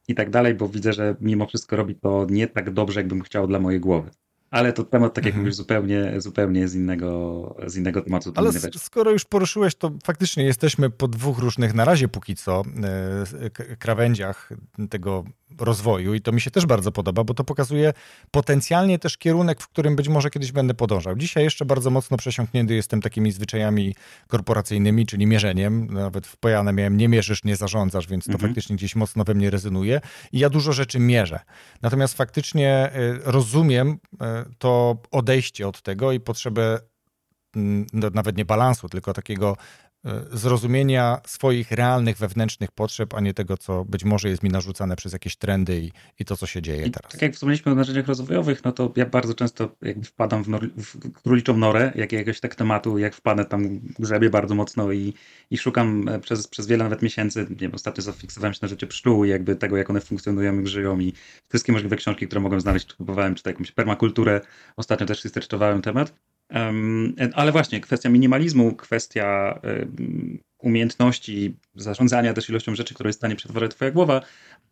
i 0.08 0.14
tak 0.14 0.30
dalej, 0.30 0.54
bo 0.54 0.68
widzę, 0.68 0.92
że 0.92 1.16
mimo 1.20 1.46
wszystko 1.46 1.76
robi 1.76 1.94
to 1.94 2.26
nie 2.30 2.46
tak 2.48 2.70
dobrze, 2.70 3.00
jakbym 3.00 3.22
chciał 3.22 3.46
dla 3.46 3.58
mojej 3.58 3.80
głowy. 3.80 4.10
Ale 4.56 4.72
to 4.72 4.84
temat, 4.84 5.14
tak 5.14 5.24
jak 5.24 5.32
mhm. 5.32 5.44
mówisz, 5.44 5.54
zupełnie, 5.54 6.20
zupełnie 6.20 6.68
z 6.68 6.74
innego, 6.74 7.56
z 7.66 7.76
innego 7.76 8.02
tematu. 8.02 8.32
Ale 8.34 8.52
skoro 8.76 9.10
już 9.10 9.24
poruszyłeś, 9.24 9.74
to 9.74 9.90
faktycznie 10.04 10.44
jesteśmy 10.44 10.90
po 10.90 11.08
dwóch 11.08 11.38
różnych, 11.38 11.74
na 11.74 11.84
razie 11.84 12.08
póki 12.08 12.36
co, 12.36 12.62
e, 13.70 13.76
krawędziach 13.76 14.52
tego 14.90 15.24
rozwoju 15.58 16.14
i 16.14 16.20
to 16.20 16.32
mi 16.32 16.40
się 16.40 16.50
też 16.50 16.66
bardzo 16.66 16.92
podoba, 16.92 17.24
bo 17.24 17.34
to 17.34 17.44
pokazuje 17.44 17.92
potencjalnie 18.30 18.98
też 18.98 19.18
kierunek, 19.18 19.60
w 19.60 19.68
którym 19.68 19.96
być 19.96 20.08
może 20.08 20.30
kiedyś 20.30 20.52
będę 20.52 20.74
podążał. 20.74 21.16
Dzisiaj 21.16 21.44
jeszcze 21.44 21.64
bardzo 21.64 21.90
mocno 21.90 22.16
przesiąknięty 22.16 22.74
jestem 22.74 23.02
takimi 23.02 23.32
zwyczajami 23.32 23.94
korporacyjnymi, 24.28 25.06
czyli 25.06 25.26
mierzeniem. 25.26 25.86
Nawet 25.90 26.26
w 26.26 26.36
Pojane 26.36 26.72
miałem 26.72 26.96
nie 26.96 27.08
mierzysz, 27.08 27.44
nie 27.44 27.56
zarządzasz, 27.56 28.06
więc 28.06 28.24
to 28.24 28.32
mhm. 28.32 28.50
faktycznie 28.50 28.76
gdzieś 28.76 28.96
mocno 28.96 29.24
we 29.24 29.34
mnie 29.34 29.50
rezynuje 29.50 30.00
i 30.32 30.38
ja 30.38 30.50
dużo 30.50 30.72
rzeczy 30.72 30.98
mierzę. 30.98 31.40
Natomiast 31.82 32.14
faktycznie 32.14 32.68
e, 32.68 33.18
rozumiem 33.24 33.98
e, 34.20 34.44
to 34.58 34.96
odejście 35.10 35.68
od 35.68 35.82
tego 35.82 36.12
i 36.12 36.20
potrzebę 36.20 36.80
mm, 37.56 37.86
no, 37.92 38.10
nawet 38.14 38.36
nie 38.36 38.44
balansu, 38.44 38.88
tylko 38.88 39.12
takiego 39.12 39.56
zrozumienia 40.32 41.20
swoich 41.26 41.70
realnych 41.70 42.16
wewnętrznych 42.16 42.72
potrzeb, 42.72 43.14
a 43.14 43.20
nie 43.20 43.34
tego, 43.34 43.56
co 43.56 43.84
być 43.84 44.04
może 44.04 44.28
jest 44.28 44.42
mi 44.42 44.50
narzucane 44.50 44.96
przez 44.96 45.12
jakieś 45.12 45.36
trendy 45.36 45.80
i, 45.80 45.92
i 46.18 46.24
to, 46.24 46.36
co 46.36 46.46
się 46.46 46.62
dzieje 46.62 46.86
I 46.86 46.90
teraz. 46.90 47.12
Tak 47.12 47.22
jak 47.22 47.32
wspomnieliśmy 47.34 47.72
o 47.72 47.74
narzędziach 47.74 48.06
rozwojowych, 48.06 48.64
no 48.64 48.72
to 48.72 48.92
ja 48.96 49.06
bardzo 49.06 49.34
często 49.34 49.76
wpadam 50.04 50.44
w, 50.44 50.48
nor- 50.48 50.70
w 50.76 51.22
króliczą 51.22 51.56
norę 51.56 51.92
jakiegoś 51.94 52.40
tak 52.40 52.54
tematu, 52.54 52.98
jak 52.98 53.14
wpadnę 53.14 53.44
tam 53.44 53.80
grzebię 53.98 54.30
bardzo 54.30 54.54
mocno 54.54 54.92
i, 54.92 55.14
i 55.50 55.58
szukam 55.58 56.08
e, 56.08 56.18
przez, 56.18 56.48
przez 56.48 56.66
wiele 56.66 56.84
nawet 56.84 57.02
miesięcy, 57.02 57.46
nie 57.50 57.56
wiem, 57.56 57.74
ostatnio 57.74 58.02
zafiksowałem 58.02 58.54
się 58.54 58.58
na 58.62 58.68
życie 58.68 58.86
pszczół 58.86 59.24
i 59.24 59.28
jakby 59.28 59.56
tego, 59.56 59.76
jak 59.76 59.90
one 59.90 60.00
funkcjonują 60.00 60.60
i 60.60 60.66
żyją 60.66 60.98
i 60.98 61.12
wszystkie 61.48 61.72
możliwe 61.72 61.96
książki, 61.96 62.26
które 62.26 62.40
mogłem 62.40 62.60
znaleźć, 62.60 62.94
kupowałem, 62.94 63.34
czy 63.34 63.42
jakąś 63.46 63.72
permakulturę. 63.72 64.40
Ostatnio 64.76 65.06
też 65.06 65.24
researchowałem 65.24 65.82
temat. 65.82 66.14
Ale 67.34 67.52
właśnie, 67.52 67.80
kwestia 67.80 68.08
minimalizmu, 68.08 68.76
kwestia 68.76 69.60
umiejętności 70.58 71.56
zarządzania 71.74 72.32
też 72.32 72.48
ilością 72.48 72.74
rzeczy, 72.74 72.94
które 72.94 73.08
jest 73.08 73.18
w 73.18 73.20
stanie 73.20 73.36
przetworzyć 73.36 73.70
twoja 73.70 73.90
głowa, 73.90 74.20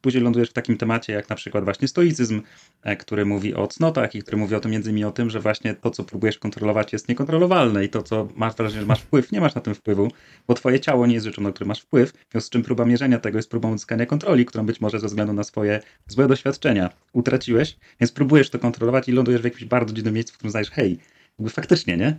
później 0.01 0.23
lądujesz 0.23 0.51
w 0.51 0.53
takim 0.53 0.77
temacie 0.77 1.13
jak 1.13 1.29
na 1.29 1.37
przykład 1.37 1.65
właśnie 1.65 1.89
stoicyzm, 1.89 2.43
e, 2.83 2.97
który 2.97 3.27
mówi 3.27 3.55
o 3.55 3.67
cnotach 3.67 4.15
i 4.15 4.23
który 4.23 4.37
mówi 4.37 4.55
o 4.55 4.61
tym 4.61 4.71
między 4.71 4.91
innymi 4.91 5.05
o 5.05 5.13
tym, 5.13 5.31
że 5.31 5.41
właśnie 5.41 5.75
to, 5.75 5.91
co 5.91 6.05
próbujesz 6.05 6.39
kontrolować 6.39 6.93
jest 6.93 7.09
niekontrolowalne 7.09 7.85
i 7.85 7.89
to, 7.89 8.03
co 8.03 8.29
masz 8.35 8.55
wrażenie, 8.55 8.81
że 8.81 8.87
masz 8.87 9.01
wpływ, 9.01 9.33
nie 9.33 9.41
masz 9.41 9.55
na 9.55 9.61
tym 9.61 9.75
wpływu, 9.75 10.09
bo 10.49 10.55
twoje 10.55 10.81
ciało 10.81 11.07
nie 11.07 11.15
jest 11.15 11.27
rzeczą, 11.27 11.43
na 11.43 11.53
którą 11.53 11.69
masz 11.69 11.81
wpływ, 11.81 12.11
w 12.11 12.33
związku 12.33 12.47
z 12.47 12.51
czym 12.51 12.63
próba 12.63 12.85
mierzenia 12.85 13.19
tego 13.19 13.39
jest 13.39 13.51
próbą 13.51 13.71
uzyskania 13.71 14.07
kontroli, 14.07 14.47
którą 14.47 14.67
być 14.67 14.81
może 14.81 15.01
ze 15.01 15.07
względu 15.07 15.33
na 15.33 15.45
swoje 15.45 15.81
złe 16.09 16.29
doświadczenia 16.29 16.91
utraciłeś, 17.13 17.77
więc 18.01 18.13
próbujesz 18.13 18.51
to 18.51 18.59
kontrolować 18.59 19.09
i 19.09 19.13
lądujesz 19.13 19.41
w 19.41 19.45
jakimś 19.45 19.65
bardzo 19.65 19.95
dziwnym 19.95 20.15
miejscu, 20.15 20.33
w 20.33 20.37
którym 20.37 20.51
znajdziesz, 20.51 20.73
hej, 20.73 20.99
jakby 21.39 21.51
faktycznie, 21.51 21.97
nie? 21.97 22.19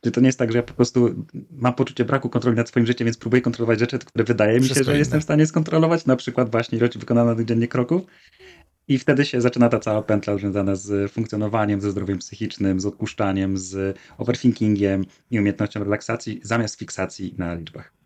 Czy 0.00 0.10
to 0.10 0.20
nie 0.20 0.26
jest 0.26 0.38
tak, 0.38 0.52
że 0.52 0.58
ja 0.58 0.62
po 0.62 0.74
prostu 0.74 1.26
mam 1.50 1.74
poczucie 1.74 2.04
braku 2.04 2.28
kontroli 2.28 2.56
nad 2.56 2.68
swoim 2.68 2.86
życiem, 2.86 3.04
więc 3.04 3.16
próbuję 3.18 3.42
kontrolować 3.42 3.78
rzeczy, 3.78 3.98
które 3.98 4.24
wydaje 4.24 4.60
mi 4.60 4.68
się, 4.68 4.84
że 4.84 4.98
jestem 4.98 5.20
w 5.20 5.24
stanie 5.24 5.46
skontrolować, 5.46 6.06
na 6.06 6.16
przykład 6.16 6.50
właśnie 6.50 6.78
ilość 6.78 6.98
wykonanych 6.98 7.46
dziennie 7.46 7.68
kroków. 7.68 8.02
I 8.88 8.98
wtedy 8.98 9.24
się 9.24 9.40
zaczyna 9.40 9.68
ta 9.68 9.78
cała 9.78 10.02
pętla 10.02 10.38
związana 10.38 10.74
z 10.74 11.12
funkcjonowaniem, 11.12 11.80
ze 11.80 11.90
zdrowiem 11.90 12.18
psychicznym, 12.18 12.80
z 12.80 12.86
odpuszczaniem, 12.86 13.58
z 13.58 13.98
overthinkingiem 14.18 15.04
i 15.30 15.38
umiejętnością 15.38 15.84
relaksacji 15.84 16.40
zamiast 16.42 16.78
fiksacji 16.78 17.34
na 17.38 17.54
liczbach. 17.54 17.99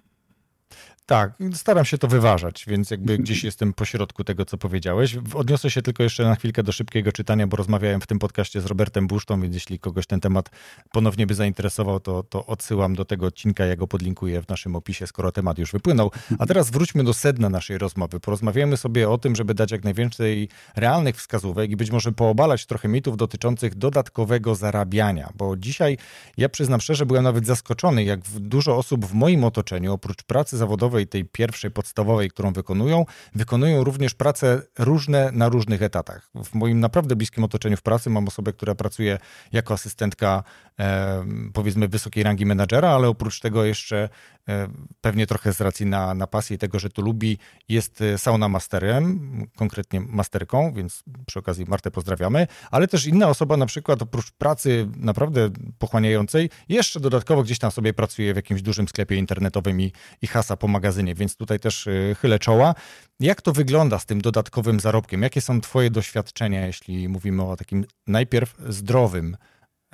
Tak, 1.07 1.33
staram 1.55 1.85
się 1.85 1.99
to 1.99 2.09
wyważać, 2.09 2.65
więc 2.67 2.91
jakby 2.91 3.19
gdzieś 3.19 3.45
jestem 3.45 3.73
pośrodku 3.73 4.25
tego, 4.25 4.45
co 4.45 4.59
powiedziałeś. 4.59 5.17
Odniosę 5.35 5.71
się 5.71 5.83
tylko 5.83 6.03
jeszcze 6.03 6.25
na 6.25 6.35
chwilkę 6.35 6.63
do 6.63 6.73
szybkiego 6.73 7.13
czytania, 7.13 7.47
bo 7.47 7.57
rozmawiałem 7.57 8.01
w 8.01 8.07
tym 8.07 8.19
podcaście 8.19 8.61
z 8.61 8.67
Robertem 8.67 9.07
Busztą, 9.07 9.41
więc 9.41 9.55
jeśli 9.55 9.79
kogoś 9.79 10.07
ten 10.07 10.21
temat 10.21 10.51
ponownie 10.93 11.27
by 11.27 11.35
zainteresował, 11.35 12.01
to, 12.01 12.23
to 12.23 12.47
odsyłam 12.47 12.95
do 12.95 13.05
tego 13.05 13.27
odcinka, 13.27 13.65
ja 13.65 13.77
go 13.77 13.87
podlinkuję 13.87 14.43
w 14.43 14.49
naszym 14.49 14.77
opisie, 14.77 15.07
skoro 15.07 15.33
temat 15.33 15.59
już 15.59 15.73
wypłynął. 15.73 16.11
A 16.39 16.47
teraz 16.47 16.71
wróćmy 16.71 17.05
do 17.05 17.15
sedna 17.15 17.49
naszej 17.49 17.79
rozmowy. 17.79 18.21
Porozmawiamy 18.21 18.77
sobie 18.77 19.11
o 19.11 19.19
tym, 19.19 19.37
żeby 19.37 19.55
dać 19.55 19.71
jak 19.71 19.85
najwięcej 19.85 20.49
realnych 20.77 21.17
wskazówek 21.17 21.71
i 21.71 21.77
być 21.77 21.91
może 21.91 22.13
poobalać 22.13 22.67
trochę 22.67 22.89
mitów 22.89 23.17
dotyczących 23.17 23.75
dodatkowego 23.75 24.55
zarabiania, 24.55 25.31
bo 25.35 25.57
dzisiaj 25.57 25.99
ja 26.37 26.49
przyznam 26.49 26.81
szczerze, 26.81 27.07
byłem 27.07 27.25
nawet 27.25 27.47
zaskoczony, 27.47 28.05
jak 28.05 28.21
dużo 28.21 28.77
osób 28.77 29.07
w 29.07 29.13
moim 29.13 29.45
otoczeniu, 29.45 29.93
oprócz 29.93 30.23
pracy 30.23 30.57
zawodowej, 30.57 30.94
zawodowej, 30.95 31.07
tej 31.07 31.25
pierwszej, 31.25 31.71
podstawowej, 31.71 32.31
którą 32.31 32.53
wykonują, 32.53 33.07
wykonują 33.35 33.85
również 33.85 34.15
pracę 34.15 34.63
różne 34.79 35.31
na 35.33 35.49
różnych 35.49 35.83
etatach. 35.83 36.31
W 36.35 36.55
moim 36.55 36.81
naprawdę 36.81 37.17
bliskim 37.17 37.45
otoczeniu 37.45 37.77
w 37.77 37.83
pracy 37.83 38.11
mam 38.11 38.29
osobę, 38.29 38.53
która 38.53 38.75
pracuje 38.75 39.19
jako 39.53 39.75
asystentka 39.75 40.45
e, 40.79 41.25
powiedzmy 41.53 41.89
wysokiej 41.89 42.25
rangi 42.25 42.47
menadżera, 42.47 42.91
ale 42.91 43.09
oprócz 43.09 43.41
tego 43.41 43.65
jeszcze 43.65 44.09
e, 44.49 44.69
pewnie 45.01 45.27
trochę 45.27 45.53
z 45.53 45.61
racji 45.61 45.87
na, 45.87 46.15
na 46.15 46.27
pasji 46.27 46.59
tego, 46.59 46.79
że 46.79 46.91
to 46.91 47.03
lubi, 47.03 47.39
jest 47.69 48.01
e, 48.01 48.19
sauna 48.19 48.49
masterem, 48.49 49.47
konkretnie 49.57 50.01
masterką, 50.01 50.73
więc 50.73 51.03
przy 51.27 51.39
okazji 51.39 51.65
Martę 51.69 51.91
pozdrawiamy, 51.91 52.47
ale 52.71 52.89
też 52.89 53.07
inna 53.07 53.29
osoba 53.29 53.57
na 53.57 53.67
przykład 53.67 54.03
oprócz 54.03 54.31
pracy 54.33 54.89
naprawdę 54.97 55.51
pochłaniającej, 55.79 56.51
jeszcze 56.69 57.01
dodatkowo 57.01 57.43
gdzieś 57.43 57.59
tam 57.59 57.71
sobie 57.71 57.93
pracuje 57.93 58.33
w 58.33 58.37
jakimś 58.37 58.63
dużym 58.63 58.89
sklepie 58.89 59.17
internetowym 59.17 59.81
i, 59.81 59.93
i 60.23 60.27
hasa 60.27 60.57
pomaga 60.57 60.84
magazynie, 60.85 61.15
więc 61.15 61.37
tutaj 61.37 61.61
też 61.61 61.87
y, 61.87 62.17
chylę 62.21 62.39
czoła. 62.39 62.75
Jak 63.21 63.43
to 63.43 63.53
wygląda 63.53 63.99
z 63.99 64.07
tym 64.07 64.21
dodatkowym 64.21 64.81
zarobkiem? 64.81 65.23
Jakie 65.23 65.41
są 65.41 65.61
Twoje 65.61 65.91
doświadczenia, 65.91 66.67
jeśli 66.67 67.09
mówimy 67.09 67.43
o 67.43 67.57
takim 67.57 67.85
najpierw 68.07 68.55
zdrowym 68.69 69.37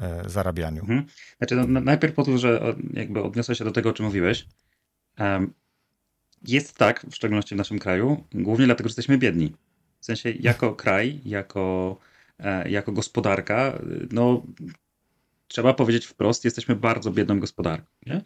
e, 0.03 0.29
zarabianiu? 0.29 0.81
Mhm. 0.81 1.07
Znaczy, 1.39 1.57
no, 1.57 1.81
najpierw 1.81 2.15
po 2.15 2.25
to, 2.25 2.39
że 2.39 2.75
jakby 2.93 3.23
odniosę 3.23 3.55
się 3.55 3.65
do 3.65 3.71
tego, 3.71 3.91
o 3.91 3.93
czym 3.93 4.07
mówiłeś. 4.07 4.47
Jest 6.43 6.77
tak, 6.77 7.07
w 7.11 7.15
szczególności 7.15 7.55
w 7.55 7.59
naszym 7.59 7.79
kraju, 7.79 8.25
głównie 8.35 8.67
dlatego, 8.67 8.89
że 8.89 8.93
jesteśmy 8.93 9.19
biedni. 9.19 9.53
W 10.01 10.05
sensie, 10.05 10.31
jako 10.31 10.75
kraj, 10.83 11.21
jako, 11.25 11.97
e, 12.39 12.71
jako 12.71 12.93
gospodarka, 12.93 13.79
no 14.11 14.43
trzeba 15.49 15.75
powiedzieć 15.75 16.07
wprost, 16.07 16.45
jesteśmy 16.45 16.77
bardzo 16.77 17.11
biedną 17.11 17.41
gospodarką. 17.41 17.87
Nie? 18.07 18.21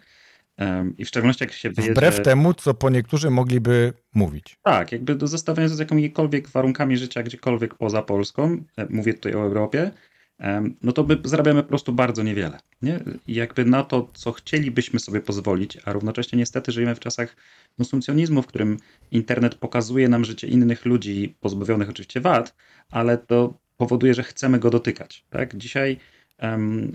I 0.98 1.04
w 1.04 1.08
szczególności 1.08 1.44
jak 1.44 1.52
się 1.52 1.70
wyjedzie... 1.70 1.94
Wbrew 1.94 2.22
temu, 2.22 2.54
co 2.54 2.74
po 2.74 2.90
niektórzy 2.90 3.30
mogliby 3.30 3.92
mówić. 4.14 4.58
Tak, 4.62 4.92
jakby 4.92 5.14
do 5.14 5.26
zestawienia 5.26 5.68
z 5.68 5.78
jakimikolwiek 5.78 6.48
warunkami 6.48 6.96
życia 6.96 7.22
gdziekolwiek 7.22 7.74
poza 7.74 8.02
Polską, 8.02 8.64
e, 8.76 8.86
mówię 8.90 9.14
tutaj 9.14 9.34
o 9.34 9.42
Europie, 9.42 9.90
no 10.82 10.92
to 10.92 11.04
by 11.04 11.18
zarabiamy 11.24 11.62
po 11.62 11.68
prostu 11.68 11.92
bardzo 11.92 12.22
niewiele. 12.22 12.58
Nie? 12.82 13.00
I 13.26 13.34
jakby 13.34 13.64
na 13.64 13.84
to, 13.84 14.10
co 14.14 14.32
chcielibyśmy 14.32 15.00
sobie 15.00 15.20
pozwolić, 15.20 15.78
a 15.84 15.92
równocześnie 15.92 16.38
niestety 16.38 16.72
żyjemy 16.72 16.94
w 16.94 17.00
czasach 17.00 17.36
konsumpcjonizmu, 17.76 18.42
w 18.42 18.46
którym 18.46 18.76
internet 19.10 19.54
pokazuje 19.54 20.08
nam 20.08 20.24
życie 20.24 20.46
innych 20.46 20.84
ludzi, 20.84 21.36
pozbawionych 21.40 21.90
oczywiście 21.90 22.20
wad, 22.20 22.54
ale 22.90 23.18
to 23.18 23.58
powoduje, 23.76 24.14
że 24.14 24.22
chcemy 24.22 24.58
go 24.58 24.70
dotykać. 24.70 25.24
Tak? 25.30 25.56
Dzisiaj 25.56 25.98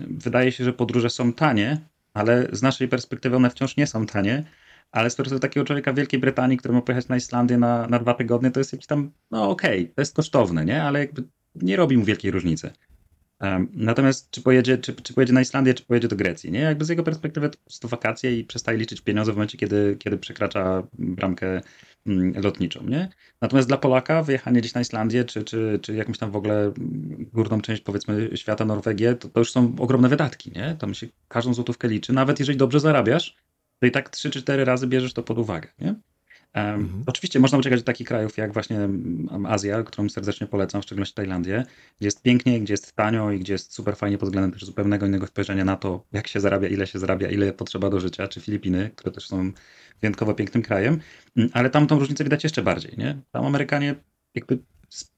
wydaje 0.08 0.52
się, 0.52 0.64
że 0.64 0.72
podróże 0.72 1.10
są 1.10 1.32
tanie, 1.32 1.80
ale 2.14 2.48
z 2.52 2.62
naszej 2.62 2.88
perspektywy 2.88 3.36
one 3.36 3.50
wciąż 3.50 3.76
nie 3.76 3.86
są 3.86 4.06
tanie. 4.06 4.44
Ale 4.92 5.10
z 5.10 5.16
perspektywy 5.16 5.40
takiego 5.40 5.66
człowieka 5.66 5.92
w 5.92 5.96
Wielkiej 5.96 6.20
Brytanii, 6.20 6.56
który 6.56 6.74
ma 6.74 6.82
pojechać 6.82 7.08
na 7.08 7.16
Islandię 7.16 7.58
na, 7.58 7.86
na 7.86 7.98
dwa 7.98 8.14
tygodnie, 8.14 8.50
to 8.50 8.60
jest 8.60 8.72
jakiś 8.72 8.86
tam, 8.86 9.12
no 9.30 9.50
okej, 9.50 9.82
okay, 9.82 9.94
to 9.94 10.02
jest 10.02 10.16
kosztowne, 10.16 10.64
nie? 10.64 10.82
Ale 10.82 10.98
jakby 10.98 11.24
nie 11.54 11.76
robi 11.76 11.96
mu 11.96 12.04
wielkiej 12.04 12.30
różnicy. 12.30 12.70
Natomiast 13.72 14.30
czy 14.30 14.42
pojedzie, 14.42 14.78
czy, 14.78 14.94
czy 14.94 15.14
pojedzie 15.14 15.32
na 15.32 15.40
Islandię, 15.40 15.74
czy 15.74 15.84
pojedzie 15.84 16.08
do 16.08 16.16
Grecji, 16.16 16.52
nie? 16.52 16.60
Jakby 16.60 16.84
z 16.84 16.88
jego 16.88 17.02
perspektywy 17.02 17.50
to 17.50 17.58
po 17.58 17.64
prostu 17.64 17.88
wakacje 17.88 18.38
i 18.38 18.44
przestaje 18.44 18.78
liczyć 18.78 19.00
pieniądze 19.00 19.32
w 19.32 19.34
momencie, 19.34 19.58
kiedy, 19.58 19.96
kiedy 19.98 20.18
przekracza 20.18 20.82
bramkę 20.98 21.60
mm, 22.06 22.42
lotniczą, 22.42 22.86
nie? 22.86 23.08
Natomiast 23.40 23.68
dla 23.68 23.76
Polaka 23.76 24.22
wyjechanie 24.22 24.60
gdzieś 24.60 24.74
na 24.74 24.80
Islandię, 24.80 25.24
czy, 25.24 25.44
czy, 25.44 25.78
czy 25.82 25.94
jakąś 25.94 26.18
tam 26.18 26.30
w 26.30 26.36
ogóle 26.36 26.72
górną 27.32 27.60
część, 27.60 27.82
powiedzmy, 27.82 28.30
świata, 28.34 28.64
Norwegię, 28.64 29.14
to, 29.14 29.28
to 29.28 29.40
już 29.40 29.52
są 29.52 29.74
ogromne 29.78 30.08
wydatki, 30.08 30.52
nie? 30.56 30.76
Tam 30.78 30.94
się 30.94 31.06
każdą 31.28 31.54
złotówkę 31.54 31.88
liczy. 31.88 32.12
Nawet 32.12 32.38
jeżeli 32.38 32.58
dobrze 32.58 32.80
zarabiasz, 32.80 33.36
to 33.78 33.86
i 33.86 33.90
tak 33.90 34.10
3 34.10 34.30
czy 34.30 34.42
4 34.42 34.64
razy 34.64 34.86
bierzesz 34.86 35.12
to 35.12 35.22
pod 35.22 35.38
uwagę, 35.38 35.68
nie? 35.78 35.94
Mhm. 36.52 37.02
Oczywiście 37.06 37.40
można 37.40 37.58
uciekać 37.58 37.80
do 37.80 37.84
takich 37.84 38.08
krajów 38.08 38.36
jak 38.36 38.52
właśnie 38.52 38.88
Azja, 39.44 39.82
którą 39.82 40.08
serdecznie 40.08 40.46
polecam, 40.46 40.82
w 40.82 40.84
szczególności 40.84 41.14
Tajlandię, 41.14 41.64
gdzie 41.98 42.06
jest 42.06 42.22
pięknie, 42.22 42.60
gdzie 42.60 42.72
jest 42.72 42.92
tanio 42.92 43.30
i 43.30 43.38
gdzie 43.38 43.52
jest 43.52 43.72
super 43.72 43.96
fajnie 43.96 44.18
pod 44.18 44.28
względem 44.28 44.52
też 44.52 44.64
zupełnego 44.64 45.06
innego 45.06 45.26
spojrzenia 45.26 45.64
na 45.64 45.76
to, 45.76 46.04
jak 46.12 46.28
się 46.28 46.40
zarabia, 46.40 46.68
ile 46.68 46.86
się 46.86 46.98
zarabia, 46.98 47.30
ile 47.30 47.52
potrzeba 47.52 47.90
do 47.90 48.00
życia, 48.00 48.28
czy 48.28 48.40
Filipiny, 48.40 48.90
które 48.96 49.12
też 49.12 49.26
są 49.26 49.52
wyjątkowo 50.00 50.34
pięknym 50.34 50.62
krajem, 50.62 51.00
mm, 51.36 51.50
ale 51.52 51.70
tam 51.70 51.86
tą 51.86 51.98
różnicę 51.98 52.24
widać 52.24 52.44
jeszcze 52.44 52.62
bardziej, 52.62 52.92
nie? 52.98 53.22
Tam 53.30 53.46
Amerykanie 53.46 53.94
jakby 54.34 54.58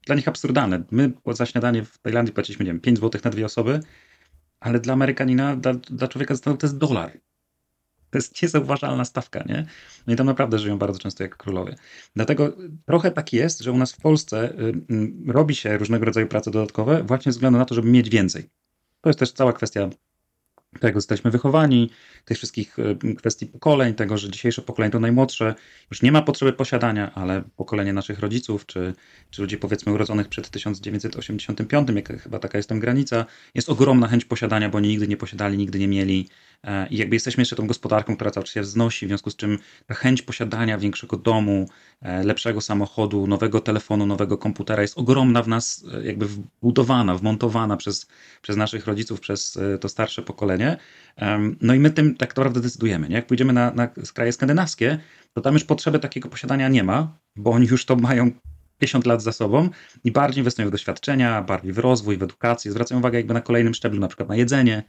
dla 0.07 0.15
nich 0.15 0.29
absurdalne. 0.29 0.83
My 0.91 1.13
za 1.33 1.47
śniadanie 1.47 1.85
w 1.85 1.99
Tajlandii 1.99 2.35
płaciliśmy, 2.35 2.65
nie 2.65 2.71
wiem, 2.71 2.81
5 2.81 2.99
zł 2.99 3.21
na 3.25 3.31
dwie 3.31 3.47
osoby, 3.47 3.81
ale 4.61 4.81
dla 4.81 4.93
Amerykanina, 4.93 5.57
dla, 5.57 5.75
dla 5.75 6.09
człowieka 6.09 6.35
to 6.37 6.57
jest 6.63 6.79
dolar. 6.79 7.13
To 8.13 8.19
jest 8.19 8.43
niezauważalna 8.43 9.05
stawka, 9.05 9.45
nie? 9.47 9.67
No 10.07 10.13
i 10.13 10.17
tam 10.17 10.27
naprawdę 10.27 10.59
żyją 10.59 10.79
bardzo 10.79 10.99
często 10.99 11.23
jak 11.23 11.37
królowie. 11.37 11.77
Dlatego 12.17 12.57
trochę 12.87 13.11
tak 13.11 13.33
jest, 13.33 13.61
że 13.61 13.73
u 13.73 13.79
nas 13.79 13.93
w 13.93 14.01
Polsce 14.01 14.51
y, 14.51 14.95
y, 14.95 15.33
robi 15.33 15.55
się 15.55 15.79
różnego 15.79 16.05
rodzaju 16.05 16.27
prace 16.27 16.51
dodatkowe 16.51 17.03
właśnie 17.03 17.33
ze 17.33 17.37
względu 17.37 17.59
na 17.59 17.65
to, 17.65 17.75
żeby 17.75 17.91
mieć 17.91 18.09
więcej. 18.09 18.51
To 19.01 19.09
jest 19.09 19.19
też 19.19 19.33
cała 19.33 19.53
kwestia 19.53 19.91
tego 20.81 20.99
jesteśmy 20.99 21.31
wychowani, 21.31 21.91
tych 22.25 22.37
wszystkich 22.37 22.79
y, 22.79 23.15
kwestii 23.15 23.47
pokoleń, 23.47 23.95
tego, 23.95 24.19
że 24.19 24.31
dzisiejsze 24.31 24.63
pokolenie 24.63 24.93
to 24.93 25.01
najmłodsze, 25.01 25.55
już 25.91 26.03
nie 26.03 26.13
ma 26.13 26.23
potrzeby 26.23 26.53
posiadania, 26.53 27.15
ale 27.15 27.43
pokolenie 27.57 27.93
naszych 27.93 28.19
rodziców, 28.19 28.67
czy, 28.67 28.95
czy 29.31 29.43
ludzi 29.43 29.57
powiedzmy 29.57 29.93
urodzonych 29.93 30.29
przed 30.29 30.51
1985, 30.51 31.89
jak 31.95 32.23
chyba 32.23 32.39
taka 32.39 32.59
jest 32.59 32.69
tam 32.69 32.81
granica, 32.81 33.27
jest 33.55 33.69
ogromna 33.69 34.09
chęć 34.09 34.25
posiadania, 34.25 34.69
bo 34.69 34.79
oni 34.79 34.89
nigdy 34.89 35.09
nie 35.09 35.17
posiadali, 35.17 35.59
nigdy 35.59 35.79
nie 35.79 35.89
mieli 35.89 36.29
e, 36.65 36.89
i 36.89 36.97
jakby 36.97 37.17
jesteśmy 37.17 37.41
jeszcze 37.41 37.57
tą 37.57 37.67
gospodarką, 37.67 38.17
która 38.17 38.31
cały 38.31 38.45
czas 38.45 38.55
się 38.55 38.61
wznosi, 38.61 39.07
w 39.07 39.09
związku 39.09 39.31
z 39.31 39.37
czym 39.37 39.59
ta 39.87 39.95
chęć 39.95 40.23
posiadania 40.23 40.79
większego 40.79 41.17
domu, 41.17 41.69
e, 42.03 42.25
lepszego 42.25 42.61
samochodu, 42.61 43.27
nowego 43.27 43.61
telefonu, 43.61 44.07
nowego 44.07 44.39
komputera 44.39 44.83
jest 44.83 44.99
ogromna 44.99 45.43
w 45.43 45.49
nas, 45.49 45.85
e, 45.95 46.07
jakby 46.07 46.27
wbudowana, 46.27 47.15
wmontowana 47.15 47.77
przez, 47.77 48.07
przez 48.43 48.57
naszych 48.57 48.87
rodziców, 48.87 49.21
przez 49.21 49.59
to 49.81 49.89
starsze 49.89 50.23
pokolenie. 50.23 50.62
No 51.61 51.75
i 51.75 51.79
my 51.79 51.91
tym 51.91 52.17
tak 52.17 52.29
naprawdę 52.29 52.61
decydujemy. 52.61 53.09
Nie? 53.09 53.15
Jak 53.15 53.27
pójdziemy 53.27 53.53
na, 53.53 53.71
na 53.71 53.87
kraje 54.15 54.33
skandynawskie, 54.33 54.99
to 55.33 55.41
tam 55.41 55.55
już 55.55 55.65
potrzeby 55.65 55.99
takiego 55.99 56.29
posiadania 56.29 56.69
nie 56.69 56.85
ma, 56.85 57.19
bo 57.37 57.51
oni 57.51 57.67
już 57.67 57.85
to 57.85 57.97
mają 57.97 58.31
50 58.79 59.07
lat 59.07 59.23
za 59.23 59.33
sobą 59.33 59.69
i 60.05 60.13
bardziej 60.13 60.41
inwestują 60.41 60.69
w 60.69 60.71
doświadczenia, 60.71 61.43
bardziej 61.43 61.73
w 61.73 61.79
rozwój, 61.79 62.19
w 62.19 62.23
edukację, 62.23 62.71
zwracają 62.71 62.99
uwagę 62.99 63.19
jakby 63.19 63.35
na 63.35 63.41
kolejnym 63.41 63.75
szczeblu, 63.75 64.01
na 64.01 64.09
przykład 64.09 64.29
na 64.29 64.37
jedzenie, 64.37 64.83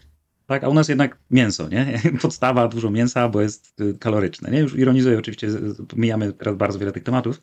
tak, 0.45 0.63
a 0.63 0.69
u 0.69 0.73
nas 0.73 0.89
jednak 0.89 1.17
mięso, 1.31 1.69
nie? 1.69 2.01
Podstawa, 2.21 2.67
dużo 2.67 2.91
mięsa, 2.91 3.29
bo 3.29 3.41
jest 3.41 3.81
y, 3.81 3.97
kaloryczne, 3.99 4.51
nie? 4.51 4.59
Już 4.59 4.75
ironizuję, 4.75 5.19
oczywiście, 5.19 5.47
mijamy 5.95 6.33
teraz 6.33 6.55
bardzo 6.55 6.79
wiele 6.79 6.91
tych 6.91 7.03
tematów, 7.03 7.41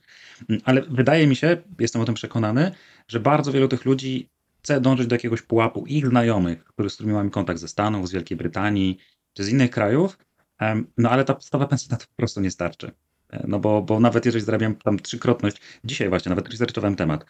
mm, 0.49 0.60
ale 0.64 0.82
wydaje 0.82 1.26
mi 1.26 1.37
się, 1.37 1.56
jestem 1.78 2.02
o 2.02 2.04
tym 2.04 2.14
przekonany, 2.14 2.70
że 3.08 3.20
bardzo 3.20 3.52
wielu 3.52 3.68
tych 3.68 3.84
ludzi 3.84 4.28
chce 4.62 4.81
dążyć 4.81 5.07
do 5.07 5.14
jakiegoś 5.14 5.43
pułapu 5.43 5.87
ich 5.87 6.07
znajomych, 6.07 6.64
z 6.88 6.95
którymi 6.95 7.14
mamy 7.14 7.31
kontakt 7.31 7.61
ze 7.61 7.69
Stanów, 7.69 8.09
z 8.09 8.12
Wielkiej 8.12 8.37
Brytanii, 8.37 8.99
czy 9.33 9.45
z 9.45 9.49
innych 9.49 9.71
krajów, 9.71 10.19
no 10.99 11.11
ale 11.11 11.25
ta 11.25 11.35
podstawa 11.35 11.67
pensji 11.67 11.88
na 11.90 11.97
to 11.97 12.07
po 12.07 12.17
prostu 12.17 12.40
nie 12.40 12.50
starczy. 12.50 12.93
E, 13.31 13.45
no 13.49 13.59
bo, 13.59 13.83
bo 13.83 14.00
nawet 14.00 14.26
jeżeli 14.26 14.45
zarabiam 14.45 14.75
tam 14.75 14.99
trzykrotność, 14.99 15.61
dzisiaj 15.85 16.09
właśnie 16.09 16.31
nawet 16.31 16.49
researchowałem 16.49 16.97
temat, 16.97 17.25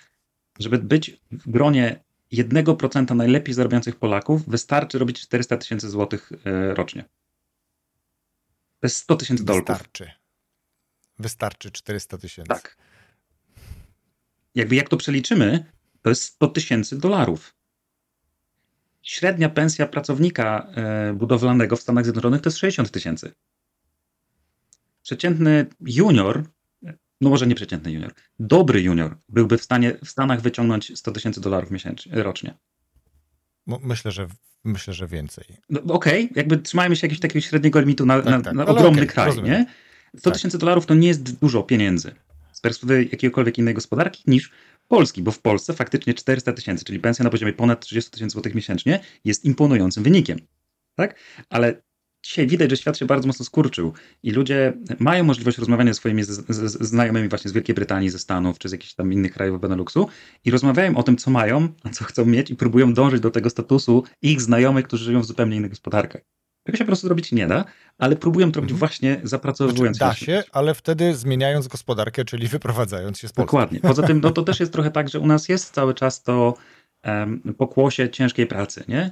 żeby 0.59 0.79
być 0.79 1.21
w 1.31 1.51
gronie 1.51 2.05
1% 2.33 3.15
najlepiej 3.17 3.55
zarabiających 3.55 3.97
Polaków, 3.97 4.49
wystarczy 4.49 4.99
robić 4.99 5.21
400 5.21 5.57
tysięcy 5.57 5.91
złotych 5.91 6.33
e, 6.45 6.75
rocznie. 6.75 7.03
To 8.81 8.87
jest 8.87 8.97
100 8.97 9.17
tysięcy 9.17 9.45
dolków. 9.45 9.69
Wystarczy. 9.69 10.11
Wystarczy 11.19 11.71
400 11.71 12.19
tysięcy. 12.19 12.49
Tak. 12.49 12.77
Jakby 14.55 14.77
jak 14.77 14.89
to 14.89 14.97
przeliczymy, 14.97 15.65
to 16.03 16.09
jest 16.09 16.23
100 16.23 16.49
tysięcy 16.49 16.99
dolarów. 16.99 17.55
Średnia 19.03 19.49
pensja 19.49 19.87
pracownika 19.87 20.67
e, 20.75 21.15
budowlanego 21.15 21.77
w 21.77 21.81
Stanach 21.81 22.05
Zjednoczonych 22.05 22.41
to 22.41 22.49
jest 22.49 22.59
60 22.59 22.91
tysięcy. 22.91 23.33
Przeciętny 25.03 25.67
junior, 25.81 26.45
no 27.21 27.31
może 27.31 27.47
nie 27.47 27.55
przeciętny 27.55 27.93
junior, 27.93 28.13
dobry 28.39 28.83
junior 28.83 29.17
byłby 29.29 29.59
w 29.59 29.63
stanie 29.63 29.97
w 30.05 30.09
Stanach 30.09 30.41
wyciągnąć 30.41 30.99
100 30.99 31.13
tysięcy 31.13 31.41
dolarów 31.41 31.71
miesięcznie, 31.71 32.23
rocznie. 32.23 32.55
Myślę, 33.67 34.11
że 34.11 34.27
myślę, 34.65 34.95
że 34.95 35.07
więcej. 35.07 35.45
No, 35.71 35.81
Okej, 35.81 36.25
okay. 36.25 36.37
jakby 36.37 36.59
trzymajmy 36.59 36.97
się 36.97 37.07
jakiegoś 37.07 37.21
takiego 37.21 37.41
średniego 37.41 37.81
limitu 37.81 38.07
na, 38.07 38.23
tak, 38.23 38.31
na, 38.31 38.41
tak. 38.41 38.55
na 38.55 38.67
ogromny 38.67 39.03
okay, 39.03 39.07
kraj, 39.07 39.27
rozumiem. 39.27 39.53
nie? 39.53 39.67
100 40.21 40.31
tysięcy 40.31 40.57
tak. 40.57 40.61
dolarów 40.61 40.87
to 40.87 40.95
nie 40.95 41.09
jest 41.09 41.39
dużo 41.39 41.63
pieniędzy 41.63 42.15
z 42.53 42.63
perspektywy 42.63 43.05
jakiegokolwiek 43.05 43.59
innej 43.59 43.75
gospodarki 43.75 44.23
niż 44.27 44.51
Polski, 44.91 45.23
bo 45.23 45.31
w 45.31 45.39
Polsce 45.39 45.75
faktycznie 45.75 46.15
400 46.15 46.53
tysięcy, 46.53 46.85
czyli 46.85 47.01
pensja 47.01 47.25
na 47.25 47.31
poziomie 47.31 47.53
ponad 47.53 47.81
30 47.81 48.11
tysięcy 48.11 48.33
złotych 48.33 48.55
miesięcznie 48.55 49.01
jest 49.25 49.45
imponującym 49.45 50.03
wynikiem. 50.03 50.39
Tak? 50.95 51.15
Ale 51.49 51.83
dzisiaj 52.25 52.47
widać, 52.47 52.71
że 52.71 52.77
świat 52.77 52.99
się 52.99 53.07
bardzo 53.07 53.27
mocno 53.27 53.45
skurczył 53.45 53.93
i 54.23 54.31
ludzie 54.31 54.73
mają 54.99 55.25
możliwość 55.25 55.59
rozmawiania 55.59 55.93
ze 55.93 55.97
swoimi 55.97 56.25
z, 56.25 56.29
z, 56.29 56.83
znajomymi 56.89 57.29
właśnie 57.29 57.51
z 57.51 57.53
Wielkiej 57.53 57.75
Brytanii, 57.75 58.11
ze 58.11 58.19
Stanów 58.19 58.59
czy 58.59 58.69
z 58.69 58.73
jakichś 58.73 58.95
tam 58.95 59.13
innych 59.13 59.33
krajów 59.33 59.61
Beneluxu 59.61 60.09
i 60.45 60.51
rozmawiają 60.51 60.97
o 60.97 61.03
tym, 61.03 61.17
co 61.17 61.31
mają, 61.31 61.69
a 61.83 61.91
co 61.91 62.05
chcą 62.05 62.27
mieć 62.27 62.51
i 62.51 62.57
próbują 62.57 62.95
dążyć 62.95 63.21
do 63.21 63.31
tego 63.31 63.51
statusu 63.51 64.05
ich 64.23 64.41
znajomych, 64.41 64.85
którzy 64.85 65.05
żyją 65.05 65.21
w 65.21 65.27
zupełnie 65.27 65.57
innych 65.57 65.71
gospodarkach. 65.71 66.40
Tego 66.71 66.79
się 66.79 66.85
po 66.85 66.89
prostu 66.89 67.07
zrobić 67.07 67.33
nie 67.33 67.47
da, 67.47 67.65
ale 67.99 68.17
próbują 68.17 68.53
to 68.53 68.61
robić 68.61 68.73
mhm. 68.73 68.79
właśnie 68.79 69.21
zapracowując 69.25 69.97
znaczy, 69.97 70.27
Da 70.27 70.27
się, 70.27 70.43
ale 70.53 70.75
wtedy 70.75 71.15
zmieniając 71.15 71.69
gospodarkę, 71.69 72.25
czyli 72.25 72.49
wyprowadzając 72.49 73.19
się 73.19 73.29
z 73.29 73.33
Polski. 73.33 73.47
Dokładnie. 73.47 73.81
Poza 73.81 74.03
tym 74.03 74.21
no, 74.21 74.31
to 74.31 74.43
też 74.43 74.61
jest 74.61 74.73
trochę 74.73 74.91
tak, 74.91 75.09
że 75.09 75.21
u 75.21 75.27
nas 75.27 75.49
jest 75.49 75.75
cały 75.75 75.95
czas 75.95 76.23
to 76.23 76.55
um, 77.05 77.41
pokłosie 77.59 78.11
ciężkiej 78.11 78.47
pracy, 78.47 78.85
nie? 78.89 79.11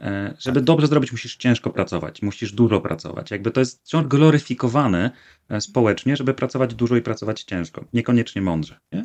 E, 0.00 0.34
żeby 0.38 0.60
tak. 0.60 0.64
dobrze 0.64 0.86
zrobić, 0.86 1.12
musisz 1.12 1.36
ciężko 1.36 1.70
pracować, 1.70 2.22
musisz 2.22 2.52
dużo 2.52 2.80
pracować. 2.80 3.30
Jakby 3.30 3.50
to 3.50 3.60
jest 3.60 3.84
wciąż 3.84 4.06
gloryfikowane 4.06 5.10
e, 5.48 5.60
społecznie, 5.60 6.16
żeby 6.16 6.34
pracować 6.34 6.74
dużo 6.74 6.96
i 6.96 7.02
pracować 7.02 7.42
ciężko, 7.42 7.84
niekoniecznie 7.92 8.42
mądrze. 8.42 8.78
Nie? 8.92 9.04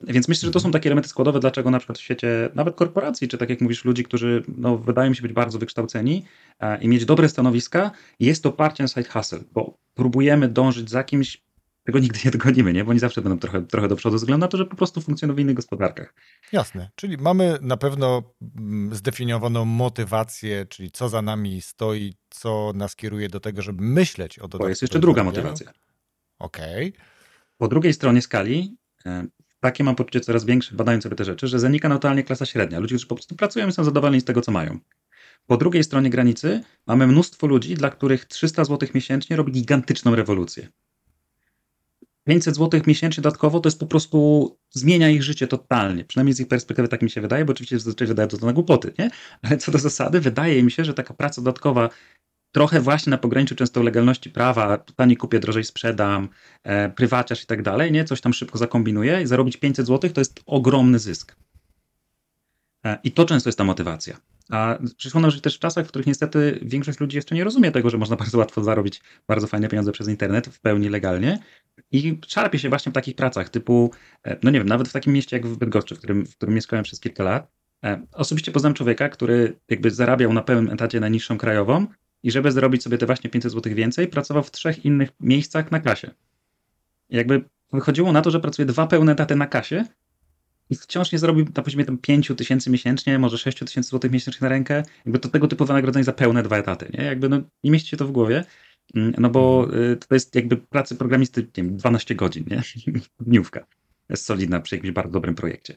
Więc 0.00 0.28
myślę, 0.28 0.46
że 0.46 0.52
to 0.52 0.60
są 0.60 0.70
takie 0.70 0.88
elementy 0.88 1.08
składowe, 1.08 1.40
dlaczego 1.40 1.70
na 1.70 1.78
przykład 1.78 1.98
w 1.98 2.00
świecie 2.00 2.50
nawet 2.54 2.74
korporacji, 2.74 3.28
czy 3.28 3.38
tak 3.38 3.50
jak 3.50 3.60
mówisz, 3.60 3.84
ludzi, 3.84 4.04
którzy 4.04 4.42
no, 4.56 4.78
wydają 4.78 5.14
się 5.14 5.22
być 5.22 5.32
bardzo 5.32 5.58
wykształceni 5.58 6.24
e, 6.60 6.82
i 6.82 6.88
mieć 6.88 7.04
dobre 7.04 7.28
stanowiska, 7.28 7.90
jest 8.20 8.42
to 8.42 8.48
oparcie 8.48 8.84
na 8.84 8.88
side 8.88 9.08
hustle, 9.08 9.40
bo 9.52 9.78
próbujemy 9.94 10.48
dążyć 10.48 10.90
za 10.90 11.04
kimś, 11.04 11.44
tego 11.84 11.98
nigdy 11.98 12.18
nie 12.24 12.30
dogonimy, 12.30 12.72
nie? 12.72 12.84
Bo 12.84 12.90
oni 12.90 13.00
zawsze 13.00 13.22
będą 13.22 13.38
trochę, 13.38 13.62
trochę 13.62 13.88
do 13.88 13.96
przodu, 13.96 14.16
względu 14.16 14.40
na 14.40 14.48
to, 14.48 14.56
że 14.56 14.66
po 14.66 14.76
prostu 14.76 15.00
funkcjonują 15.00 15.36
w 15.36 15.40
innych 15.40 15.56
gospodarkach. 15.56 16.14
Jasne, 16.52 16.90
czyli 16.94 17.16
mamy 17.16 17.58
na 17.60 17.76
pewno 17.76 18.22
mm, 18.56 18.94
zdefiniowaną 18.94 19.64
motywację, 19.64 20.66
czyli 20.66 20.90
co 20.90 21.08
za 21.08 21.22
nami 21.22 21.60
stoi, 21.60 22.14
co 22.30 22.72
nas 22.74 22.96
kieruje 22.96 23.28
do 23.28 23.40
tego, 23.40 23.62
żeby 23.62 23.82
myśleć 23.82 24.38
o 24.38 24.42
dodatkowych 24.42 24.64
Bo 24.64 24.68
jest 24.68 24.82
jeszcze 24.82 24.98
druga 24.98 25.24
motywacja. 25.24 25.72
Okej. 26.38 26.88
Okay. 26.88 27.04
Po 27.58 27.68
drugiej 27.68 27.92
stronie 27.92 28.22
skali 28.22 28.76
e, 29.06 29.26
takie 29.64 29.84
mam 29.84 29.94
poczucie 29.94 30.20
coraz 30.20 30.44
większe, 30.44 30.74
badając 30.74 31.04
sobie 31.04 31.16
te 31.16 31.24
rzeczy, 31.24 31.48
że 31.48 31.58
zanika 31.58 31.88
naturalnie 31.88 32.22
klasa 32.22 32.46
średnia. 32.46 32.78
Ludzie, 32.78 32.94
którzy 32.94 33.06
po 33.06 33.14
prostu 33.14 33.36
pracują 33.36 33.68
i 33.68 33.72
są 33.72 33.84
zadowoleni 33.84 34.20
z 34.20 34.24
tego, 34.24 34.40
co 34.40 34.52
mają. 34.52 34.78
Po 35.46 35.56
drugiej 35.56 35.84
stronie 35.84 36.10
granicy 36.10 36.60
mamy 36.86 37.06
mnóstwo 37.06 37.46
ludzi, 37.46 37.74
dla 37.74 37.90
których 37.90 38.24
300 38.24 38.64
zł 38.64 38.88
miesięcznie 38.94 39.36
robi 39.36 39.52
gigantyczną 39.52 40.14
rewolucję. 40.14 40.68
500 42.24 42.56
zł 42.56 42.80
miesięcznie 42.86 43.22
dodatkowo 43.22 43.60
to 43.60 43.68
jest 43.68 43.80
po 43.80 43.86
prostu 43.86 44.50
zmienia 44.70 45.10
ich 45.10 45.22
życie 45.22 45.46
totalnie. 45.46 46.04
Przynajmniej 46.04 46.34
z 46.34 46.40
ich 46.40 46.48
perspektywy 46.48 46.88
tak 46.88 47.02
mi 47.02 47.10
się 47.10 47.20
wydaje, 47.20 47.44
bo 47.44 47.52
oczywiście 47.52 47.78
zazwyczaj 47.78 48.08
wydaje 48.08 48.28
to, 48.28 48.46
na 48.46 48.52
głupoty, 48.52 48.92
nie? 48.98 49.10
Ale 49.42 49.56
co 49.56 49.72
do 49.72 49.78
zasady, 49.78 50.20
wydaje 50.20 50.62
mi 50.62 50.70
się, 50.70 50.84
że 50.84 50.94
taka 50.94 51.14
praca 51.14 51.42
dodatkowa 51.42 51.90
trochę 52.54 52.80
właśnie 52.80 53.10
na 53.10 53.18
pograniczu 53.18 53.54
często 53.54 53.82
legalności 53.82 54.30
prawa, 54.30 54.78
taniej 54.78 55.16
kupię, 55.16 55.40
drożej 55.40 55.64
sprzedam, 55.64 56.28
e, 56.62 56.88
prywaciarz 56.88 57.42
i 57.42 57.46
tak 57.46 57.62
dalej, 57.62 57.92
nie? 57.92 58.04
Coś 58.04 58.20
tam 58.20 58.32
szybko 58.32 58.58
zakombinuję 58.58 59.22
i 59.22 59.26
zarobić 59.26 59.56
500 59.56 59.86
zł 59.86 60.10
to 60.10 60.20
jest 60.20 60.40
ogromny 60.46 60.98
zysk. 60.98 61.36
E, 62.84 62.98
I 63.04 63.12
to 63.12 63.24
często 63.24 63.48
jest 63.48 63.58
ta 63.58 63.64
motywacja. 63.64 64.16
A 64.50 64.78
przyszło 64.96 65.20
nam 65.20 65.30
żyć 65.30 65.40
też 65.40 65.56
w 65.56 65.58
czasach, 65.58 65.86
w 65.86 65.88
których 65.88 66.06
niestety 66.06 66.58
większość 66.62 67.00
ludzi 67.00 67.16
jeszcze 67.16 67.34
nie 67.34 67.44
rozumie 67.44 67.70
tego, 67.70 67.90
że 67.90 67.98
można 67.98 68.16
bardzo 68.22 68.38
łatwo 68.38 68.64
zarobić 68.64 69.00
bardzo 69.28 69.46
fajne 69.46 69.68
pieniądze 69.68 69.92
przez 69.92 70.08
internet 70.08 70.46
w 70.46 70.60
pełni 70.60 70.88
legalnie 70.88 71.38
i 71.92 72.20
szarpie 72.26 72.58
się 72.58 72.68
właśnie 72.68 72.90
w 72.90 72.94
takich 72.94 73.14
pracach 73.16 73.48
typu, 73.48 73.90
e, 74.24 74.36
no 74.42 74.50
nie 74.50 74.58
wiem, 74.58 74.68
nawet 74.68 74.88
w 74.88 74.92
takim 74.92 75.12
mieście 75.12 75.36
jak 75.36 75.46
w 75.46 75.56
Bydgoszczy, 75.56 75.94
w 75.94 75.98
którym, 75.98 76.26
w 76.26 76.36
którym 76.36 76.54
mieszkałem 76.54 76.84
przez 76.84 77.00
kilka 77.00 77.24
lat. 77.24 77.52
E, 77.84 78.06
osobiście 78.12 78.52
poznałem 78.52 78.74
człowieka, 78.74 79.08
który 79.08 79.60
jakby 79.68 79.90
zarabiał 79.90 80.32
na 80.32 80.42
pełnym 80.42 80.72
etacie 80.72 81.00
na 81.00 81.08
niższą 81.08 81.38
krajową 81.38 81.86
i 82.24 82.30
żeby 82.30 82.52
zrobić 82.52 82.82
sobie 82.82 82.98
te 82.98 83.06
właśnie 83.06 83.30
500 83.30 83.52
zł 83.52 83.74
więcej, 83.74 84.08
pracował 84.08 84.42
w 84.42 84.50
trzech 84.50 84.84
innych 84.84 85.10
miejscach 85.20 85.70
na 85.70 85.80
kasie. 85.80 86.10
I 87.10 87.16
jakby 87.16 87.44
wychodziło 87.72 88.12
na 88.12 88.22
to, 88.22 88.30
że 88.30 88.40
pracuje 88.40 88.66
dwa 88.66 88.86
pełne 88.86 89.12
etaty 89.12 89.36
na 89.36 89.46
kasie, 89.46 89.84
i 90.70 90.76
wciąż 90.76 91.12
nie 91.12 91.18
zarobił 91.18 91.46
na 91.56 91.62
poziomie 91.62 91.84
tam 91.84 91.98
5 91.98 92.32
tysięcy 92.36 92.70
miesięcznie, 92.70 93.18
może 93.18 93.38
6 93.38 93.58
tysięcy 93.58 93.90
złotych 93.90 94.12
miesięcznie 94.12 94.44
na 94.44 94.48
rękę, 94.48 94.82
jakby 95.04 95.18
to 95.18 95.28
tego 95.28 95.48
typu 95.48 95.64
wynagrodzenie 95.64 96.04
za 96.04 96.12
pełne 96.12 96.42
dwa 96.42 96.58
etaty, 96.58 96.90
nie? 96.98 97.04
Jakby 97.04 97.28
no, 97.28 97.40
nie 97.64 97.70
mieści 97.70 97.88
się 97.88 97.96
to 97.96 98.06
w 98.06 98.12
głowie, 98.12 98.44
mm, 98.94 99.14
no 99.18 99.30
bo 99.30 99.68
y, 99.92 99.96
to 99.96 100.14
jest 100.14 100.34
jakby 100.34 100.56
pracy 100.56 100.96
programisty, 100.96 101.40
nie 101.40 101.64
wiem, 101.64 101.76
12 101.76 102.14
godzin, 102.14 102.44
nie? 102.50 102.62
Dniówka. 103.20 103.66
Jest 104.08 104.24
solidna 104.24 104.60
przy 104.60 104.76
jakimś 104.76 104.92
bardzo 104.92 105.12
dobrym 105.12 105.34
projekcie. 105.34 105.76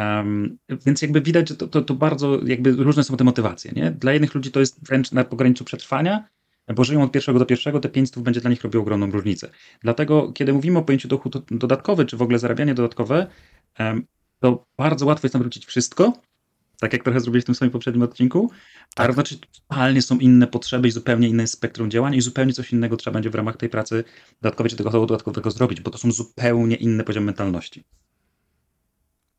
Um, 0.00 0.58
więc 0.86 1.02
jakby 1.02 1.20
widać, 1.20 1.48
że 1.48 1.56
to, 1.56 1.68
to, 1.68 1.82
to, 1.82 1.94
bardzo 1.94 2.40
jakby 2.46 2.72
różne 2.72 3.04
są 3.04 3.16
te 3.16 3.24
motywacje, 3.24 3.72
nie? 3.76 3.90
Dla 3.90 4.12
jednych 4.12 4.34
ludzi 4.34 4.50
to 4.50 4.60
jest 4.60 4.86
wręcz 4.86 5.12
na 5.12 5.24
pograniczu 5.24 5.64
przetrwania, 5.64 6.28
bo 6.74 6.84
żyją 6.84 7.02
od 7.02 7.12
pierwszego 7.12 7.38
do 7.38 7.46
pierwszego, 7.46 7.80
te 7.80 7.88
500 7.88 8.22
będzie 8.22 8.40
dla 8.40 8.50
nich 8.50 8.62
robiło 8.62 8.82
ogromną 8.82 9.10
różnicę. 9.10 9.50
Dlatego, 9.80 10.32
kiedy 10.32 10.52
mówimy 10.52 10.78
o 10.78 10.82
pojęciu 10.82 11.08
dochód 11.08 11.36
dodatkowy, 11.50 12.04
czy 12.04 12.16
w 12.16 12.22
ogóle 12.22 12.38
zarabianie 12.38 12.74
dodatkowe, 12.74 13.26
um, 13.78 14.06
to 14.40 14.66
bardzo 14.78 15.06
łatwo 15.06 15.26
jest 15.26 15.32
tam 15.32 15.42
wrócić 15.42 15.66
wszystko, 15.66 16.12
tak 16.80 16.92
jak 16.92 17.04
trochę 17.04 17.20
zrobiliśmy 17.20 17.42
w 17.42 17.46
tym 17.46 17.54
swoim 17.54 17.70
poprzednim 17.70 18.02
odcinku, 18.02 18.50
tak. 18.94 19.10
a 19.10 19.12
znaczy 19.12 19.38
totalnie 19.68 20.02
są 20.02 20.18
inne 20.18 20.46
potrzeby 20.46 20.88
i 20.88 20.90
zupełnie 20.90 21.28
inne 21.28 21.46
spektrum 21.46 21.90
działań 21.90 22.14
i 22.14 22.20
zupełnie 22.20 22.52
coś 22.52 22.72
innego 22.72 22.96
trzeba 22.96 23.14
będzie 23.14 23.30
w 23.30 23.34
ramach 23.34 23.56
tej 23.56 23.68
pracy 23.68 24.04
dodatkowej 24.42 24.70
czy 24.70 24.76
tego 24.76 24.90
dodatkowego 24.90 25.50
zrobić, 25.50 25.80
bo 25.80 25.90
to 25.90 25.98
są 25.98 26.12
zupełnie 26.12 26.76
inne 26.76 27.04
poziom 27.04 27.24
mentalności. 27.24 27.84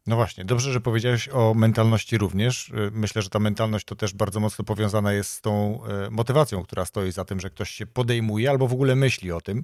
No 0.08 0.16
właśnie, 0.16 0.46
dobrze, 0.46 0.72
że 0.72 0.82
powiedziałeś 0.82 1.30
o 1.30 1.54
mentalności 1.54 2.18
również. 2.18 2.70
Y, 2.70 2.92
myślę, 2.94 3.22
że 3.22 3.30
ta 3.30 3.40
mentalność 3.40 3.86
to 3.86 3.96
też 3.96 4.14
bardzo 4.14 4.40
mocno 4.40 4.66
powiązana 4.66 5.14
jest 5.14 5.30
z 5.30 5.42
tą 5.42 5.80
y, 6.08 6.12
motywacją, 6.12 6.64
która 6.64 6.86
stoi 6.86 7.12
za 7.12 7.26
tym, 7.26 7.40
że 7.40 7.50
ktoś 7.50 7.70
się 7.70 7.86
podejmuje 7.86 8.50
albo 8.50 8.68
w 8.68 8.74
ogóle 8.74 8.96
myśli 8.96 9.32
o 9.32 9.42
tym. 9.42 9.64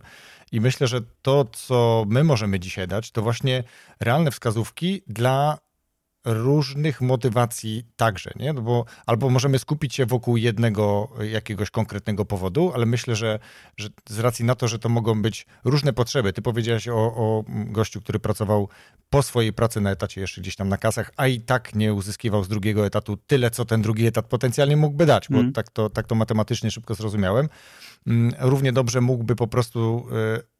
I 0.51 0.61
myślę, 0.61 0.87
że 0.87 1.01
to, 1.21 1.45
co 1.45 2.05
my 2.07 2.23
możemy 2.23 2.59
dzisiaj 2.59 2.87
dać, 2.87 3.11
to 3.11 3.21
właśnie 3.21 3.63
realne 3.99 4.31
wskazówki 4.31 5.01
dla 5.07 5.57
różnych 6.25 7.01
motywacji 7.01 7.85
także, 7.95 8.31
nie? 8.35 8.53
No 8.53 8.61
bo 8.61 8.85
albo 9.05 9.29
możemy 9.29 9.59
skupić 9.59 9.95
się 9.95 10.05
wokół 10.05 10.37
jednego 10.37 11.09
jakiegoś 11.31 11.69
konkretnego 11.69 12.25
powodu, 12.25 12.71
ale 12.75 12.85
myślę, 12.85 13.15
że, 13.15 13.39
że 13.77 13.89
z 14.09 14.19
racji 14.19 14.45
na 14.45 14.55
to, 14.55 14.67
że 14.67 14.79
to 14.79 14.89
mogą 14.89 15.21
być 15.21 15.45
różne 15.63 15.93
potrzeby. 15.93 16.33
Ty 16.33 16.41
powiedziałeś 16.41 16.87
o, 16.87 16.95
o 16.95 17.43
gościu, 17.47 18.01
który 18.01 18.19
pracował 18.19 18.69
po 19.09 19.23
swojej 19.23 19.53
pracy 19.53 19.81
na 19.81 19.91
etacie 19.91 20.21
jeszcze 20.21 20.41
gdzieś 20.41 20.55
tam 20.55 20.69
na 20.69 20.77
kasach, 20.77 21.11
a 21.17 21.27
i 21.27 21.41
tak 21.41 21.75
nie 21.75 21.93
uzyskiwał 21.93 22.43
z 22.43 22.47
drugiego 22.47 22.85
etatu 22.85 23.17
tyle, 23.17 23.51
co 23.51 23.65
ten 23.65 23.81
drugi 23.81 24.05
etat 24.05 24.25
potencjalnie 24.25 24.77
mógłby 24.77 25.05
dać, 25.05 25.29
bo 25.29 25.39
mm. 25.39 25.53
tak, 25.53 25.69
to, 25.69 25.89
tak 25.89 26.07
to 26.07 26.15
matematycznie 26.15 26.71
szybko 26.71 26.95
zrozumiałem. 26.95 27.49
Mm, 28.07 28.33
równie 28.39 28.73
dobrze 28.73 29.01
mógłby 29.01 29.35
po 29.35 29.47
prostu 29.47 30.05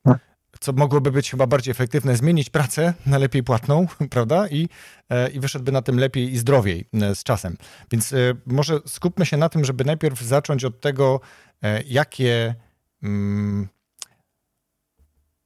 y, 0.07 0.13
co 0.59 0.73
mogłoby 0.73 1.11
być 1.11 1.31
chyba 1.31 1.47
bardziej 1.47 1.71
efektywne, 1.71 2.17
zmienić 2.17 2.49
pracę 2.49 2.93
na 3.05 3.17
lepiej 3.17 3.43
płatną, 3.43 3.87
prawda? 4.09 4.47
I, 4.47 4.69
e, 5.09 5.29
i 5.29 5.39
wyszedłby 5.39 5.71
na 5.71 5.81
tym 5.81 5.99
lepiej 5.99 6.33
i 6.33 6.37
zdrowiej 6.37 6.85
e, 6.93 7.15
z 7.15 7.23
czasem. 7.23 7.57
Więc 7.91 8.13
e, 8.13 8.17
może 8.45 8.79
skupmy 8.85 9.25
się 9.25 9.37
na 9.37 9.49
tym, 9.49 9.65
żeby 9.65 9.85
najpierw 9.85 10.21
zacząć 10.21 10.65
od 10.65 10.81
tego, 10.81 11.19
jakie. 11.85 12.55
Mm, 13.03 13.67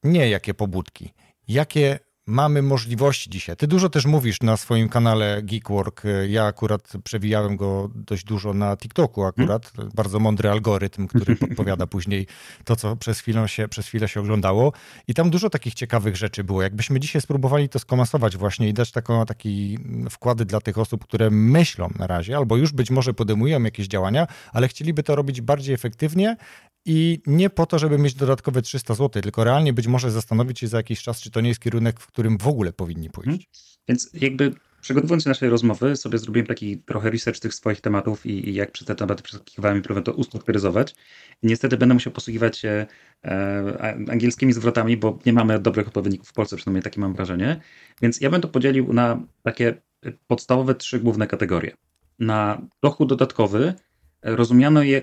nie 0.02 0.30
jakie 0.30 0.54
pobudki, 0.54 1.14
jakie 1.48 1.98
mamy 2.28 2.62
możliwości 2.62 3.30
dzisiaj. 3.30 3.56
Ty 3.56 3.66
dużo 3.66 3.88
też 3.88 4.06
mówisz 4.06 4.42
na 4.42 4.56
swoim 4.56 4.88
kanale 4.88 5.42
Geekwork. 5.42 6.02
Ja 6.28 6.44
akurat 6.44 6.92
przewijałem 7.04 7.56
go 7.56 7.90
dość 7.94 8.24
dużo 8.24 8.54
na 8.54 8.76
TikToku 8.76 9.24
akurat. 9.24 9.72
Hmm. 9.76 9.92
Bardzo 9.94 10.18
mądry 10.18 10.50
algorytm, 10.50 11.06
który 11.06 11.36
podpowiada 11.46 11.86
później 11.86 12.26
to, 12.64 12.76
co 12.76 12.96
przez 12.96 13.20
chwilę, 13.20 13.48
się, 13.48 13.68
przez 13.68 13.86
chwilę 13.86 14.08
się 14.08 14.20
oglądało. 14.20 14.72
I 15.08 15.14
tam 15.14 15.30
dużo 15.30 15.50
takich 15.50 15.74
ciekawych 15.74 16.16
rzeczy 16.16 16.44
było. 16.44 16.62
Jakbyśmy 16.62 17.00
dzisiaj 17.00 17.22
spróbowali 17.22 17.68
to 17.68 17.78
skomasować 17.78 18.36
właśnie 18.36 18.68
i 18.68 18.74
dać 18.74 18.92
taką, 18.92 19.26
taki 19.26 19.78
wkłady 20.10 20.44
dla 20.44 20.60
tych 20.60 20.78
osób, 20.78 21.04
które 21.04 21.30
myślą 21.30 21.88
na 21.98 22.06
razie, 22.06 22.36
albo 22.36 22.56
już 22.56 22.72
być 22.72 22.90
może 22.90 23.14
podejmują 23.14 23.62
jakieś 23.62 23.86
działania, 23.86 24.26
ale 24.52 24.68
chcieliby 24.68 25.02
to 25.02 25.16
robić 25.16 25.40
bardziej 25.40 25.74
efektywnie 25.74 26.36
i 26.84 27.22
nie 27.26 27.50
po 27.50 27.66
to, 27.66 27.78
żeby 27.78 27.98
mieć 27.98 28.14
dodatkowe 28.14 28.62
300 28.62 28.94
zł, 28.94 29.22
tylko 29.22 29.44
realnie 29.44 29.72
być 29.72 29.86
może 29.86 30.10
zastanowić 30.10 30.58
się 30.58 30.68
za 30.68 30.76
jakiś 30.76 31.02
czas, 31.02 31.20
czy 31.20 31.30
to 31.30 31.40
nie 31.40 31.48
jest 31.48 31.60
kierunek, 31.60 32.00
w 32.00 32.06
którym 32.06 32.38
w 32.38 32.46
ogóle 32.46 32.72
powinni 32.72 33.10
pójść. 33.10 33.26
Hmm. 33.28 33.44
Więc 33.88 34.10
jakby 34.14 34.54
przygotowując 34.80 35.24
się 35.24 35.30
naszej 35.30 35.50
rozmowy, 35.50 35.96
sobie 35.96 36.18
zrobiłem 36.18 36.46
taki 36.46 36.78
trochę 36.78 37.10
research 37.10 37.40
tych 37.40 37.54
swoich 37.54 37.80
tematów 37.80 38.26
i, 38.26 38.48
i 38.48 38.54
jak 38.54 38.72
przez 38.72 38.86
te 38.86 38.94
tematy 38.94 39.22
przeskakiwałem 39.22 39.78
i 39.78 39.82
próbowałem 39.82 40.04
to 40.04 40.12
ustrukturyzować. 40.12 40.94
Niestety 41.42 41.76
będę 41.76 41.94
musiał 41.94 42.12
posługiwać 42.12 42.58
się 42.58 42.86
e, 43.24 43.96
angielskimi 44.10 44.52
zwrotami, 44.52 44.96
bo 44.96 45.18
nie 45.26 45.32
mamy 45.32 45.58
dobrych 45.58 45.86
odpowiedników 45.86 46.28
w 46.28 46.32
Polsce, 46.32 46.56
przynajmniej 46.56 46.82
takie 46.82 47.00
mam 47.00 47.14
wrażenie. 47.14 47.60
Więc 48.02 48.20
ja 48.20 48.30
bym 48.30 48.40
to 48.40 48.48
podzielił 48.48 48.92
na 48.92 49.22
takie 49.42 49.82
podstawowe 50.26 50.74
trzy 50.74 51.00
główne 51.00 51.26
kategorie. 51.26 51.76
Na 52.18 52.62
dochód 52.82 53.08
dodatkowy, 53.08 53.74
rozumiano 54.22 54.82
je, 54.82 55.02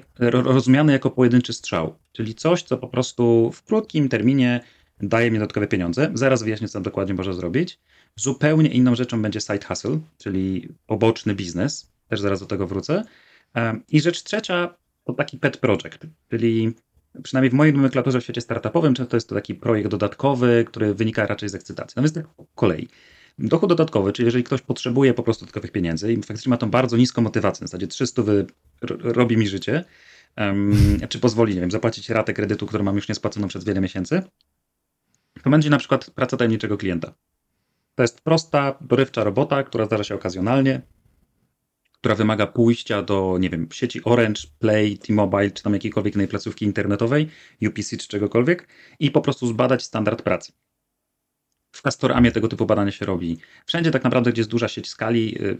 jako 0.88 1.10
pojedynczy 1.10 1.54
strzał, 1.54 1.96
czyli 2.12 2.36
coś, 2.36 2.64
co 2.64 2.78
po 2.78 2.88
prostu 2.88 3.52
w 3.52 3.64
krótkim 3.64 4.10
terminie 4.10 4.62
daje 5.02 5.32
mi 5.32 5.38
dodatkowe 5.38 5.68
pieniądze. 5.68 6.12
Zaraz 6.14 6.44
wyjaśnię, 6.44 6.68
co 6.68 6.74
tam 6.74 6.84
dokładnie 6.84 7.14
można 7.14 7.34
zrobić. 7.34 7.80
Zupełnie 8.16 8.70
inną 8.70 8.96
rzeczą 8.96 9.22
będzie 9.22 9.42
side 9.42 9.66
hustle, 9.68 10.00
czyli 10.18 10.70
poboczny 10.88 11.36
biznes. 11.36 11.92
Też 12.08 12.22
zaraz 12.22 12.40
do 12.40 12.46
tego 12.46 12.68
wrócę. 12.68 13.04
I 13.90 14.02
rzecz 14.02 14.24
trzecia 14.24 14.76
to 15.06 15.14
taki 15.14 15.38
pet 15.38 15.58
project, 15.58 16.08
czyli 16.30 16.74
przynajmniej 17.24 17.50
w 17.50 17.54
mojej 17.54 17.74
nomenklaturze 17.74 18.20
w 18.20 18.24
świecie 18.24 18.42
startupowym 18.42 18.94
często 18.94 19.18
jest 19.18 19.30
to 19.30 19.36
taki 19.36 19.56
projekt 19.56 19.90
dodatkowy, 19.90 20.66
który 20.68 20.94
wynika 20.94 21.26
raczej 21.26 21.50
z 21.50 21.56
ekscytacji. 21.56 21.94
No 21.96 22.02
więc 22.04 22.14
tak 22.14 22.28
po 22.28 22.46
kolei. 22.56 22.88
Dochód 23.40 23.70
dodatkowy, 23.70 24.14
czyli 24.14 24.26
jeżeli 24.26 24.44
ktoś 24.44 24.62
potrzebuje 24.62 25.14
po 25.14 25.24
prostu 25.24 25.46
dodatkowych 25.46 25.72
pieniędzy 25.72 26.14
i 26.14 26.18
faktycznie 26.18 26.50
ma 26.50 26.58
tą 26.58 26.70
bardzo 26.70 26.98
niską 26.98 27.22
motywację, 27.22 27.66
w 27.66 27.70
zasadzie 27.70 27.88
300 27.88 28.22
wy, 28.22 28.46
robi 28.82 29.38
mi 29.38 29.48
życie, 29.48 29.84
um, 30.38 31.00
czy 31.10 31.20
pozwoli, 31.20 31.56
nie 31.56 31.62
wiem, 31.62 31.72
zapłacić 31.72 32.10
ratę 32.10 32.34
kredytu, 32.34 32.66
którą 32.66 32.84
mam 32.84 32.96
już 32.96 33.10
niespłaconą 33.10 33.48
przez 33.48 33.64
wiele 33.64 33.82
miesięcy, 33.82 34.22
to 35.44 35.50
będzie 35.50 35.70
na 35.70 35.78
przykład 35.78 36.10
praca 36.10 36.38
tajemniczego 36.38 36.78
klienta. 36.78 37.14
To 37.96 38.04
jest 38.04 38.22
prosta, 38.22 38.78
dorywcza 38.82 39.24
robota, 39.24 39.64
która 39.64 39.86
zdarza 39.86 40.04
się 40.04 40.16
okazjonalnie, 40.16 40.82
która 42.06 42.16
wymaga 42.16 42.48
pójścia 42.48 43.02
do, 43.02 43.38
nie 43.40 43.50
wiem, 43.50 43.68
sieci 43.72 44.04
Orange, 44.04 44.42
Play, 44.60 44.98
T-Mobile, 44.98 45.52
czy 45.52 45.64
tam 45.64 45.74
jakiejkolwiek 45.74 46.16
innej 46.16 46.28
placówki 46.28 46.66
internetowej, 46.66 47.30
UPC 47.68 47.98
czy 47.98 48.08
czegokolwiek 48.08 48.68
i 49.00 49.12
po 49.12 49.22
prostu 49.22 49.48
zbadać 49.48 49.84
standard 49.84 50.22
pracy. 50.22 50.54
W 51.76 51.82
Castoramie 51.82 52.32
tego 52.32 52.48
typu 52.48 52.66
badania 52.66 52.92
się 52.92 53.06
robi. 53.06 53.38
Wszędzie 53.66 53.92
tak 53.92 54.04
naprawdę, 54.04 54.32
gdzie 54.32 54.40
jest 54.40 54.52
duża 54.52 54.68
sieć 54.68 54.90
skali, 54.90 55.42
y, 55.42 55.58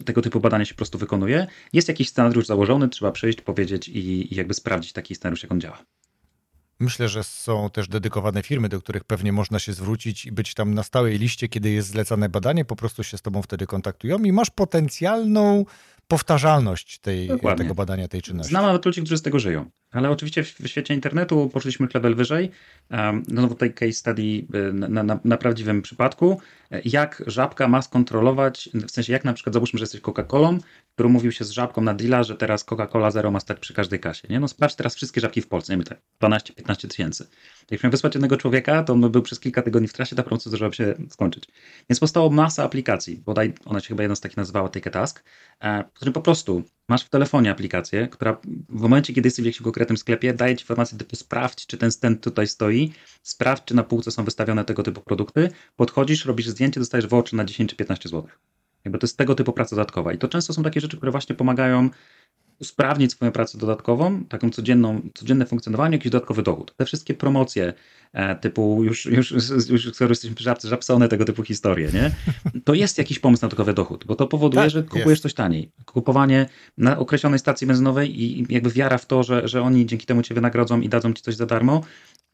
y, 0.00 0.04
tego 0.04 0.22
typu 0.22 0.40
badania 0.40 0.64
się 0.64 0.74
po 0.74 0.76
prostu 0.76 0.98
wykonuje. 0.98 1.46
Jest 1.72 1.88
jakiś 1.88 2.08
scenariusz 2.08 2.46
założony, 2.46 2.88
trzeba 2.88 3.12
przyjść, 3.12 3.40
powiedzieć 3.40 3.88
i, 3.88 4.34
i 4.34 4.36
jakby 4.36 4.54
sprawdzić 4.54 4.92
taki 4.92 5.14
scenariusz, 5.14 5.42
jak 5.42 5.52
on 5.52 5.60
działa. 5.60 5.84
Myślę, 6.80 7.08
że 7.08 7.24
są 7.24 7.70
też 7.70 7.88
dedykowane 7.88 8.42
firmy, 8.42 8.68
do 8.68 8.80
których 8.80 9.04
pewnie 9.04 9.32
można 9.32 9.58
się 9.58 9.72
zwrócić 9.72 10.26
i 10.26 10.32
być 10.32 10.54
tam 10.54 10.74
na 10.74 10.82
stałej 10.82 11.18
liście, 11.18 11.48
kiedy 11.48 11.70
jest 11.70 11.88
zlecane 11.88 12.28
badanie, 12.28 12.64
po 12.64 12.76
prostu 12.76 13.04
się 13.04 13.18
z 13.18 13.22
tobą 13.22 13.42
wtedy 13.42 13.66
kontaktują 13.66 14.18
i 14.18 14.32
masz 14.32 14.50
potencjalną 14.50 15.64
powtarzalność 16.08 16.98
tej, 16.98 17.28
tego 17.56 17.74
badania, 17.74 18.08
tej 18.08 18.22
czynności. 18.22 18.50
Znam 18.50 18.64
nawet 18.64 18.86
ludzi, 18.86 19.00
którzy 19.00 19.18
z 19.18 19.22
tego 19.22 19.38
żyją. 19.38 19.70
Ale 19.90 20.10
oczywiście 20.10 20.44
w 20.44 20.66
świecie 20.66 20.94
internetu 20.94 21.50
poszliśmy 21.52 21.88
level 21.94 22.14
wyżej. 22.14 22.50
No 23.28 23.48
tutaj 23.48 23.74
case 23.74 23.92
study 23.92 24.22
y, 24.22 24.72
na, 24.72 25.02
na, 25.02 25.20
na, 25.24 25.36
prawdziwym 25.36 25.82
przypadku. 25.82 26.40
Jak 26.84 27.22
żabka 27.26 27.68
ma 27.68 27.82
skontrolować, 27.82 28.68
w 28.74 28.90
sensie 28.90 29.12
jak 29.12 29.24
na 29.24 29.32
przykład 29.32 29.54
załóżmy, 29.54 29.78
że 29.78 29.82
jesteś 29.82 30.00
Coca-Colą, 30.00 30.58
który 30.98 31.08
mówił 31.08 31.32
się 31.32 31.44
z 31.44 31.50
żabką 31.50 31.82
na 31.82 31.94
deala, 31.94 32.22
że 32.22 32.36
teraz 32.36 32.64
Coca-Cola 32.64 33.10
Zero 33.10 33.30
ma 33.30 33.40
stać 33.40 33.58
przy 33.58 33.74
każdej 33.74 34.00
kasie. 34.00 34.28
Nie? 34.30 34.40
No 34.40 34.48
sprawdź 34.48 34.74
teraz 34.74 34.94
wszystkie 34.94 35.20
żabki 35.20 35.40
w 35.40 35.48
Polsce, 35.48 35.76
nie 35.76 35.84
tak 35.84 36.00
12-15 36.22 36.88
tysięcy. 36.88 37.26
Jak 37.70 37.82
miałem 37.82 37.90
wysłać 37.90 38.14
jednego 38.14 38.36
człowieka, 38.36 38.84
to 38.84 38.92
on 38.92 39.10
był 39.10 39.22
przez 39.22 39.40
kilka 39.40 39.62
tygodni 39.62 39.88
w 39.88 39.92
trasie, 39.92 40.16
ta 40.16 40.22
promocja 40.22 40.48
zdążyła 40.48 40.72
się 40.72 40.94
skończyć. 41.10 41.44
Więc 41.90 42.00
powstało 42.00 42.30
masa 42.30 42.64
aplikacji, 42.64 43.16
bodaj 43.16 43.52
ona 43.64 43.80
się 43.80 43.88
chyba 43.88 44.02
jedna 44.02 44.16
z 44.16 44.20
takich 44.20 44.36
nazywała 44.36 44.68
Take 44.68 44.90
a 44.90 44.92
Task, 44.92 45.24
e, 45.60 45.84
w 45.84 45.92
którym 45.92 46.14
po 46.14 46.20
prostu 46.20 46.62
masz 46.88 47.04
w 47.04 47.08
telefonie 47.08 47.50
aplikację, 47.50 48.08
która 48.08 48.40
w 48.68 48.80
momencie, 48.80 49.12
kiedy 49.12 49.26
jesteś 49.26 49.42
w 49.42 49.46
jakimś 49.46 49.62
konkretnym 49.62 49.96
sklepie, 49.96 50.34
daje 50.34 50.56
ci 50.56 50.62
informację 50.62 50.98
typu 50.98 51.16
sprawdź, 51.16 51.66
czy 51.66 51.78
ten 51.78 51.92
stand 51.92 52.24
tutaj 52.24 52.46
stoi, 52.46 52.92
sprawdź, 53.22 53.64
czy 53.64 53.76
na 53.76 53.82
półce 53.84 54.10
są 54.10 54.24
wystawione 54.24 54.64
tego 54.64 54.82
typu 54.82 55.00
produkty, 55.00 55.50
podchodzisz, 55.76 56.24
robisz 56.24 56.48
zdjęcie, 56.48 56.80
dostajesz 56.80 57.06
voucher 57.06 57.34
na 57.34 57.44
10 57.44 57.70
czy 57.70 57.76
15 57.76 58.08
zł. 58.08 58.28
Jakby 58.84 58.98
to 58.98 59.06
jest 59.06 59.16
tego 59.16 59.34
typu 59.34 59.52
praca 59.52 59.76
dodatkowa. 59.76 60.12
I 60.12 60.18
to 60.18 60.28
często 60.28 60.52
są 60.52 60.62
takie 60.62 60.80
rzeczy, 60.80 60.96
które 60.96 61.12
właśnie 61.12 61.34
pomagają 61.34 61.90
usprawnić 62.60 63.12
swoją 63.12 63.32
pracę 63.32 63.58
dodatkową, 63.58 64.24
taką 64.24 64.50
codzienną, 64.50 65.00
codzienne 65.14 65.46
funkcjonowanie, 65.46 65.96
jakiś 65.96 66.12
dodatkowy 66.12 66.42
dochód. 66.42 66.74
Te 66.76 66.84
wszystkie 66.84 67.14
promocje 67.14 67.72
e, 68.12 68.36
typu 68.36 68.84
już, 68.84 69.06
już, 69.06 69.30
już 69.70 69.94
skoro 69.94 70.08
jesteśmy 70.08 70.36
przy 70.36 70.44
żabce, 70.44 70.68
żabsone, 70.68 71.08
tego 71.08 71.24
typu 71.24 71.42
historie, 71.42 71.90
nie? 71.92 72.10
To 72.64 72.74
jest 72.74 72.98
jakiś 72.98 73.18
pomysł 73.18 73.42
na 73.42 73.48
dodatkowy 73.48 73.74
dochód, 73.74 74.04
bo 74.06 74.16
to 74.16 74.26
powoduje, 74.26 74.62
tak, 74.62 74.70
że 74.70 74.82
kupujesz 74.82 75.08
jest. 75.08 75.22
coś 75.22 75.34
taniej. 75.34 75.72
Kupowanie 75.84 76.46
na 76.78 76.98
określonej 76.98 77.38
stacji 77.38 77.66
benzynowej 77.66 78.22
i 78.22 78.46
jakby 78.48 78.70
wiara 78.70 78.98
w 78.98 79.06
to, 79.06 79.22
że, 79.22 79.48
że 79.48 79.62
oni 79.62 79.86
dzięki 79.86 80.06
temu 80.06 80.22
cię 80.22 80.34
wynagrodzą 80.34 80.80
i 80.80 80.88
dadzą 80.88 81.12
ci 81.12 81.22
coś 81.22 81.34
za 81.34 81.46
darmo. 81.46 81.80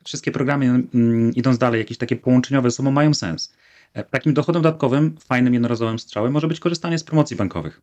Wszystkie 0.05 0.33
programy, 0.33 0.67
mm, 0.67 1.35
idąc 1.35 1.59
dalej, 1.59 1.79
jakieś 1.79 1.99
takie 1.99 2.17
połączeniowe 2.17 2.71
ze 2.71 2.77
sobą 2.77 2.91
mają 2.91 3.15
sens. 3.15 3.55
E, 3.95 4.05
takim 4.05 4.35
dochodem 4.35 4.63
dodatkowym, 4.63 5.17
fajnym 5.19 5.55
jednorazowym 5.55 5.99
strzałem 5.99 6.33
może 6.33 6.49
być 6.49 6.61
korzystanie 6.61 6.99
z 6.99 7.05
promocji 7.05 7.37
bankowych. 7.37 7.83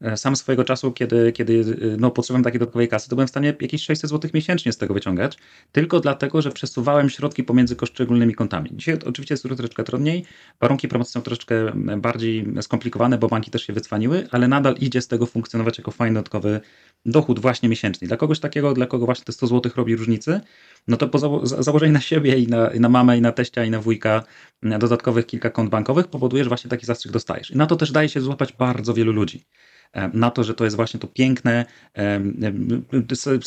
E, 0.00 0.16
sam 0.16 0.36
swojego 0.36 0.64
czasu, 0.64 0.92
kiedy, 0.92 1.32
kiedy 1.32 1.60
e, 1.60 1.96
no, 1.96 2.10
potrzebowałem 2.10 2.44
takiej 2.44 2.60
dodatkowej 2.60 2.88
kasy, 2.88 3.08
to 3.08 3.16
byłem 3.16 3.26
w 3.26 3.30
stanie 3.30 3.54
jakieś 3.60 3.82
600 3.84 4.10
zł 4.10 4.30
miesięcznie 4.34 4.72
z 4.72 4.76
tego 4.76 4.94
wyciągać, 4.94 5.38
tylko 5.72 6.00
dlatego, 6.00 6.42
że 6.42 6.50
przesuwałem 6.50 7.10
środki 7.10 7.44
pomiędzy 7.44 7.76
poszczególnymi 7.76 8.34
kontami. 8.34 8.70
Dzisiaj 8.72 8.98
oczywiście 9.06 9.32
jest 9.32 9.42
troszeczkę 9.42 9.84
trudniej, 9.84 10.24
warunki 10.60 10.88
promocji 10.88 11.12
są 11.12 11.22
troszeczkę 11.22 11.72
bardziej 11.96 12.46
skomplikowane, 12.60 13.18
bo 13.18 13.28
banki 13.28 13.50
też 13.50 13.66
się 13.66 13.72
wycwaniły, 13.72 14.28
ale 14.30 14.48
nadal 14.48 14.74
idzie 14.74 15.02
z 15.02 15.08
tego 15.08 15.26
funkcjonować 15.26 15.78
jako 15.78 15.90
fajny 15.90 16.14
dodatkowy 16.14 16.60
dochód 17.06 17.38
właśnie 17.40 17.68
miesięczny. 17.68 18.08
Dla 18.08 18.16
kogoś 18.16 18.40
takiego, 18.40 18.74
dla 18.74 18.86
kogo 18.86 19.04
właśnie 19.06 19.24
te 19.24 19.32
100 19.32 19.46
zł 19.46 19.72
robi 19.76 19.96
różnicę, 19.96 20.40
no 20.88 20.96
to 20.96 21.08
po 21.08 21.18
zało 21.18 21.46
założeniu 21.46 21.92
na 21.92 22.00
siebie 22.00 22.38
i 22.38 22.46
na, 22.46 22.70
i 22.70 22.80
na 22.80 22.88
mamę, 22.88 23.18
i 23.18 23.20
na 23.20 23.32
teścia, 23.32 23.64
i 23.64 23.70
na 23.70 23.80
wujka 23.80 24.22
dodatkowych 24.62 25.26
kilka 25.26 25.50
kont 25.50 25.70
bankowych 25.70 26.06
powoduje, 26.06 26.44
że 26.44 26.48
właśnie 26.48 26.70
taki 26.70 26.86
zastrzyk 26.86 27.12
dostajesz. 27.12 27.50
I 27.50 27.56
na 27.56 27.66
to 27.66 27.76
też 27.76 27.92
daje 27.92 28.08
się 28.08 28.20
złapać 28.20 28.52
bardzo 28.52 28.94
wielu 28.94 29.12
ludzi 29.12 29.44
na 30.12 30.30
to, 30.30 30.44
że 30.44 30.54
to 30.54 30.64
jest 30.64 30.76
właśnie 30.76 31.00
to 31.00 31.06
piękne 31.06 31.64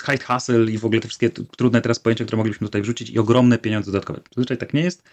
side 0.05 0.23
hustle 0.27 0.71
i 0.71 0.77
w 0.77 0.85
ogóle 0.85 1.01
te 1.01 1.07
wszystkie 1.07 1.29
trudne 1.29 1.81
teraz 1.81 1.99
pojęcia, 1.99 2.25
które 2.25 2.37
moglibyśmy 2.37 2.67
tutaj 2.67 2.81
wrzucić 2.81 3.09
i 3.09 3.19
ogromne 3.19 3.57
pieniądze 3.57 3.91
dodatkowe. 3.91 4.19
Zazwyczaj 4.35 4.57
tak 4.57 4.73
nie 4.73 4.81
jest, 4.81 5.03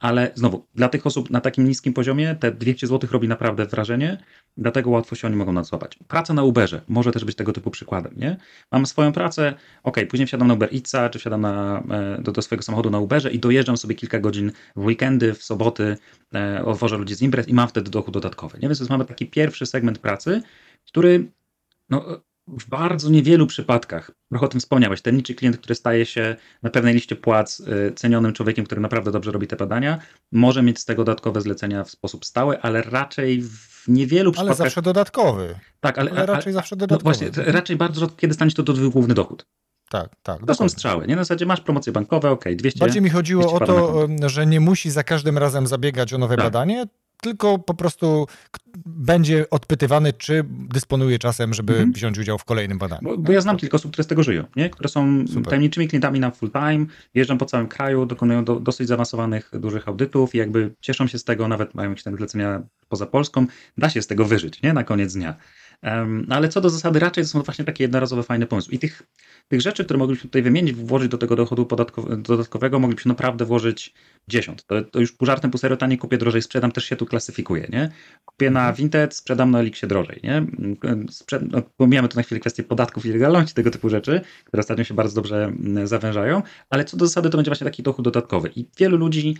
ale 0.00 0.30
znowu, 0.34 0.66
dla 0.74 0.88
tych 0.88 1.06
osób 1.06 1.30
na 1.30 1.40
takim 1.40 1.68
niskim 1.68 1.92
poziomie 1.92 2.34
te 2.34 2.52
200 2.52 2.86
zł 2.86 3.10
robi 3.12 3.28
naprawdę 3.28 3.66
wrażenie, 3.66 4.18
dlatego 4.56 4.90
łatwo 4.90 5.16
się 5.16 5.26
oni 5.26 5.36
mogą 5.36 5.52
nas 5.52 5.66
złapać. 5.66 5.98
Praca 6.08 6.34
na 6.34 6.42
Uberze 6.42 6.80
może 6.88 7.12
też 7.12 7.24
być 7.24 7.36
tego 7.36 7.52
typu 7.52 7.70
przykładem, 7.70 8.14
nie? 8.16 8.36
Mam 8.72 8.86
swoją 8.86 9.12
pracę, 9.12 9.54
ok, 9.82 9.96
później 10.10 10.26
wsiadam 10.26 10.48
na 10.48 10.54
Uber 10.54 10.68
Eatsa, 10.74 11.08
czy 11.08 11.18
wsiadam 11.18 11.40
na, 11.40 11.82
e, 11.90 12.22
do, 12.22 12.32
do 12.32 12.42
swojego 12.42 12.62
samochodu 12.62 12.90
na 12.90 12.98
Uberze 12.98 13.30
i 13.30 13.38
dojeżdżam 13.38 13.76
sobie 13.76 13.94
kilka 13.94 14.18
godzin 14.18 14.52
w 14.76 14.84
weekendy, 14.84 15.34
w 15.34 15.42
soboty, 15.42 15.96
e, 16.34 16.64
odwożę 16.64 16.98
ludzi 16.98 17.14
z 17.14 17.22
imprez 17.22 17.48
i 17.48 17.54
mam 17.54 17.68
wtedy 17.68 17.90
dochód 17.90 18.14
dodatkowy, 18.14 18.58
nie? 18.58 18.68
Więc 18.68 18.90
mamy 18.90 19.04
taki 19.04 19.26
pierwszy 19.26 19.66
segment 19.66 19.98
pracy, 19.98 20.42
który 20.86 21.32
no, 21.90 22.04
w 22.48 22.68
bardzo 22.68 23.10
niewielu 23.10 23.46
przypadkach, 23.46 24.10
trochę 24.30 24.46
o 24.46 24.48
tym 24.48 24.60
wspomniałeś, 24.60 25.02
ten 25.02 25.16
niczy 25.16 25.34
klient, 25.34 25.58
który 25.58 25.74
staje 25.74 26.06
się 26.06 26.36
na 26.62 26.70
pewnej 26.70 26.94
liście 26.94 27.16
płac 27.16 27.60
y, 27.60 27.92
cenionym 27.96 28.32
człowiekiem, 28.32 28.64
który 28.64 28.80
naprawdę 28.80 29.10
dobrze 29.10 29.32
robi 29.32 29.46
te 29.46 29.56
badania, 29.56 29.98
może 30.32 30.62
mieć 30.62 30.78
z 30.78 30.84
tego 30.84 31.04
dodatkowe 31.04 31.40
zlecenia 31.40 31.84
w 31.84 31.90
sposób 31.90 32.24
stały, 32.24 32.60
ale 32.60 32.82
raczej 32.82 33.42
w 33.42 33.84
niewielu 33.88 34.32
przypadkach... 34.32 34.60
Ale 34.60 34.68
zawsze 34.68 34.82
dodatkowy. 34.82 35.58
Tak, 35.80 35.98
ale, 35.98 36.10
ale 36.10 36.26
raczej 36.26 36.52
zawsze 36.52 36.76
no 36.76 36.80
dodatkowy. 36.80 37.18
No 37.24 37.30
właśnie, 37.32 37.52
raczej 37.52 37.76
bardzo 37.76 38.00
rzadko 38.00 38.16
kiedy 38.16 38.34
stanie 38.34 38.50
się 38.50 38.56
to 38.56 38.62
do 38.62 38.90
główny 38.90 39.14
dochód. 39.14 39.46
Tak, 39.90 40.10
tak. 40.22 40.46
To 40.46 40.54
są 40.54 40.68
strzały. 40.68 41.06
Nie 41.06 41.16
na 41.16 41.22
zasadzie 41.22 41.46
masz 41.46 41.60
promocje 41.60 41.92
bankowe, 41.92 42.30
ok, 42.30 42.44
200. 42.56 42.80
Bardziej 42.80 43.02
mi 43.02 43.10
chodziło 43.10 43.52
o 43.52 43.66
to, 43.66 44.06
że 44.26 44.46
nie 44.46 44.60
musi 44.60 44.90
za 44.90 45.04
każdym 45.04 45.38
razem 45.38 45.66
zabiegać 45.66 46.12
o 46.12 46.18
nowe 46.18 46.36
tak. 46.36 46.46
badanie, 46.46 46.86
tylko 47.20 47.58
po 47.58 47.74
prostu 47.74 48.26
będzie 48.86 49.50
odpytywany, 49.50 50.12
czy 50.12 50.44
dysponuje 50.48 51.18
czasem, 51.18 51.54
żeby 51.54 51.72
mhm. 51.72 51.92
wziąć 51.92 52.18
udział 52.18 52.38
w 52.38 52.44
kolejnym 52.44 52.78
badaniu. 52.78 53.02
Bo, 53.02 53.18
bo, 53.18 53.32
ja 53.32 53.40
znam 53.40 53.56
kilka 53.56 53.76
osób, 53.76 53.92
które 53.92 54.04
z 54.04 54.06
tego 54.06 54.22
żyją, 54.22 54.44
nie? 54.56 54.70
które 54.70 54.88
są 54.88 55.26
Super. 55.26 55.44
tajemniczymi 55.44 55.88
klientami 55.88 56.20
na 56.20 56.30
full 56.30 56.50
time, 56.50 56.86
jeżdżą 57.14 57.38
po 57.38 57.46
całym 57.46 57.68
kraju, 57.68 58.06
dokonują 58.06 58.44
do, 58.44 58.60
dosyć 58.60 58.88
zaawansowanych, 58.88 59.50
dużych 59.52 59.88
audytów 59.88 60.34
i 60.34 60.38
jakby 60.38 60.74
cieszą 60.80 61.06
się 61.06 61.18
z 61.18 61.24
tego, 61.24 61.48
nawet 61.48 61.74
mają 61.74 61.90
jakieś 61.90 62.04
tam 62.04 62.16
zlecenia 62.16 62.62
poza 62.88 63.06
Polską, 63.06 63.46
da 63.78 63.90
się 63.90 64.02
z 64.02 64.06
tego 64.06 64.24
wyżyć, 64.24 64.62
nie? 64.62 64.72
Na 64.72 64.84
koniec 64.84 65.12
dnia. 65.14 65.36
Um, 65.82 66.26
ale 66.30 66.48
co 66.48 66.60
do 66.60 66.70
zasady, 66.70 66.98
raczej 66.98 67.24
to 67.24 67.30
są 67.30 67.42
właśnie 67.42 67.64
takie 67.64 67.84
jednorazowe, 67.84 68.22
fajne 68.22 68.46
pomysły. 68.46 68.74
I 68.74 68.78
tych, 68.78 69.02
tych 69.48 69.60
rzeczy, 69.60 69.84
które 69.84 69.98
moglibyśmy 69.98 70.28
tutaj 70.28 70.42
wymienić, 70.42 70.74
włożyć 70.74 71.10
do 71.10 71.18
tego 71.18 71.36
dochodu 71.36 71.68
dodatkowego, 72.18 72.78
moglibyśmy 72.78 73.08
naprawdę 73.08 73.44
włożyć 73.44 73.94
10. 74.28 74.64
To, 74.64 74.82
to 74.84 75.00
już 75.00 75.12
pół 75.12 75.26
żartem, 75.26 75.50
pół 75.50 75.58
serio, 75.58 75.76
taniej 75.76 75.98
kupię 75.98 76.18
drożej, 76.18 76.42
sprzedam, 76.42 76.72
też 76.72 76.84
się 76.84 76.96
tu 76.96 77.06
klasyfikuje, 77.06 77.68
nie? 77.72 77.90
Kupię 78.24 78.50
na. 78.50 78.72
Vinted, 78.72 79.14
sprzedam 79.14 79.50
na 79.50 79.60
Elixie 79.60 79.88
drożej, 79.88 80.20
nie? 80.24 80.46
Sprzed, 81.10 81.52
no, 81.52 81.62
pomijamy 81.76 82.08
tu 82.08 82.16
na 82.16 82.22
chwilę 82.22 82.40
kwestię 82.40 82.62
podatków 82.62 83.06
i 83.06 83.08
legalności, 83.08 83.54
tego 83.54 83.70
typu 83.70 83.88
rzeczy, 83.88 84.20
które 84.44 84.60
ostatnio 84.60 84.84
się 84.84 84.94
bardzo 84.94 85.14
dobrze 85.14 85.44
mm, 85.44 85.86
zawężają, 85.86 86.42
ale 86.70 86.84
co 86.84 86.96
do 86.96 87.06
zasady, 87.06 87.30
to 87.30 87.38
będzie 87.38 87.50
właśnie 87.50 87.64
taki 87.64 87.82
dochód 87.82 88.04
dodatkowy. 88.04 88.50
I 88.56 88.68
wielu 88.78 88.96
ludzi 88.96 89.36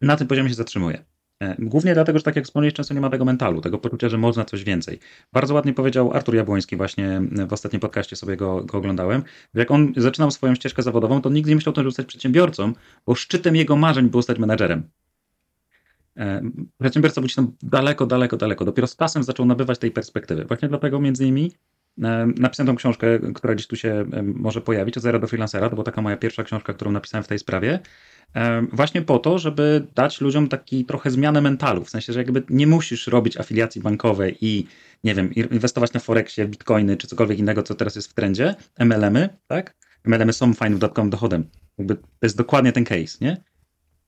na 0.00 0.16
tym 0.16 0.26
poziomie 0.26 0.48
się 0.48 0.54
zatrzymuje. 0.54 1.04
E, 1.42 1.56
głównie 1.58 1.94
dlatego, 1.94 2.18
że 2.18 2.22
tak 2.22 2.36
jak 2.36 2.44
wspomniałeś, 2.44 2.74
często 2.74 2.94
nie 2.94 3.00
ma 3.00 3.10
tego 3.10 3.24
mentalu, 3.24 3.60
tego 3.60 3.78
poczucia, 3.78 4.08
że 4.08 4.18
można 4.18 4.44
coś 4.44 4.64
więcej. 4.64 4.98
Bardzo 5.32 5.54
ładnie 5.54 5.74
powiedział 5.74 6.12
Artur 6.12 6.34
Jabłoński, 6.34 6.76
właśnie 6.76 7.22
w 7.48 7.52
ostatnim 7.52 7.80
podcaście 7.80 8.16
sobie 8.16 8.36
go, 8.36 8.64
go 8.64 8.78
oglądałem, 8.78 9.22
jak 9.54 9.70
on 9.70 9.92
zaczynał 9.96 10.30
swoją 10.30 10.54
ścieżkę 10.54 10.82
zawodową, 10.82 11.22
to 11.22 11.30
nigdy 11.30 11.50
nie 11.50 11.56
myślał 11.56 11.70
o 11.70 11.74
tym, 11.74 11.82
żeby 11.82 11.90
zostać 11.90 12.06
przedsiębiorcą, 12.06 12.72
bo 13.06 13.14
szczytem 13.14 13.56
jego 13.56 13.76
marzeń 13.76 14.10
było 14.10 14.22
stać 14.22 14.38
menedżerem. 14.38 14.82
E, 16.16 16.42
przedsiębiorca 16.80 17.20
był 17.20 17.30
tam 17.30 17.52
daleko, 17.62 18.06
daleko, 18.06 18.36
daleko. 18.36 18.64
Dopiero 18.64 18.86
z 18.86 18.96
czasem 18.96 19.22
zaczął 19.22 19.46
nabywać 19.46 19.78
tej 19.78 19.90
perspektywy. 19.90 20.44
Właśnie 20.44 20.68
dlatego 20.68 21.00
między 21.00 21.24
innymi 21.24 21.52
e, 22.02 22.26
napisałem 22.38 22.66
tą 22.66 22.76
książkę, 22.76 23.18
która 23.34 23.54
gdzieś 23.54 23.66
tu 23.66 23.76
się 23.76 24.04
może 24.22 24.60
pojawić, 24.60 24.96
od 24.96 25.02
zera 25.02 25.18
do 25.18 25.26
freelancera. 25.26 25.68
To 25.68 25.76
była 25.76 25.84
taka 25.84 26.02
moja 26.02 26.16
pierwsza 26.16 26.44
książka, 26.44 26.74
którą 26.74 26.92
napisałem 26.92 27.24
w 27.24 27.28
tej 27.28 27.38
sprawie. 27.38 27.80
Właśnie 28.72 29.02
po 29.02 29.18
to, 29.18 29.38
żeby 29.38 29.86
dać 29.94 30.20
ludziom 30.20 30.48
taki 30.48 30.84
trochę 30.84 31.10
zmianę 31.10 31.40
mentalu, 31.40 31.84
w 31.84 31.90
sensie, 31.90 32.12
że 32.12 32.18
jakby 32.18 32.42
nie 32.50 32.66
musisz 32.66 33.06
robić 33.06 33.36
afiliacji 33.36 33.80
bankowej 33.80 34.36
i 34.40 34.66
nie 35.04 35.14
wiem, 35.14 35.34
inwestować 35.34 35.92
na 35.92 36.00
Forexie, 36.00 36.48
bitcoiny 36.48 36.96
czy 36.96 37.06
cokolwiek 37.06 37.38
innego, 37.38 37.62
co 37.62 37.74
teraz 37.74 37.96
jest 37.96 38.10
w 38.10 38.14
trendzie, 38.14 38.54
MLM-y, 38.78 39.28
tak? 39.46 39.74
MLM-y 40.04 40.32
są 40.32 40.54
fajnym 40.54 40.78
dodatkowym 40.78 41.10
dochodem. 41.10 41.44
Jakby 41.78 41.96
to 41.96 42.02
jest 42.22 42.36
dokładnie 42.36 42.72
ten 42.72 42.84
case, 42.84 43.18
nie? 43.20 43.36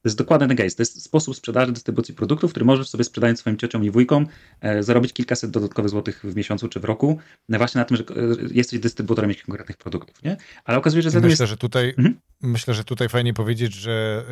To 0.04 0.08
jest 0.08 0.18
dokładnie 0.18 0.48
ten 0.48 0.56
case. 0.56 0.76
To 0.76 0.82
jest 0.82 1.02
sposób 1.02 1.36
sprzedaży, 1.36 1.72
dystrybucji 1.72 2.14
produktów, 2.14 2.50
który 2.50 2.66
możesz 2.66 2.88
sobie 2.88 3.04
sprzedając 3.04 3.38
swoim 3.38 3.56
ciociom 3.56 3.84
i 3.84 3.90
wujkom 3.90 4.26
e, 4.60 4.82
zarobić 4.82 5.12
kilkaset 5.12 5.50
dodatkowych 5.50 5.90
złotych 5.90 6.20
w 6.24 6.36
miesiącu 6.36 6.68
czy 6.68 6.80
w 6.80 6.84
roku, 6.84 7.18
e, 7.48 7.58
właśnie 7.58 7.78
na 7.78 7.84
tym, 7.84 7.96
że 7.96 8.04
e, 8.04 8.36
jesteś 8.50 8.80
dystrybutorem 8.80 9.30
jakichś 9.30 9.46
konkretnych 9.46 9.76
produktów, 9.76 10.22
nie? 10.22 10.36
Ale 10.64 10.78
okazuje 10.78 11.02
się, 11.02 11.10
że 11.10 11.20
myślę, 11.20 11.30
jest... 11.30 11.50
że 11.50 11.56
tutaj 11.56 11.88
mhm. 11.88 12.20
Myślę, 12.44 12.74
że 12.74 12.84
tutaj 12.84 13.08
fajnie 13.08 13.34
powiedzieć, 13.34 13.74
że 13.74 14.24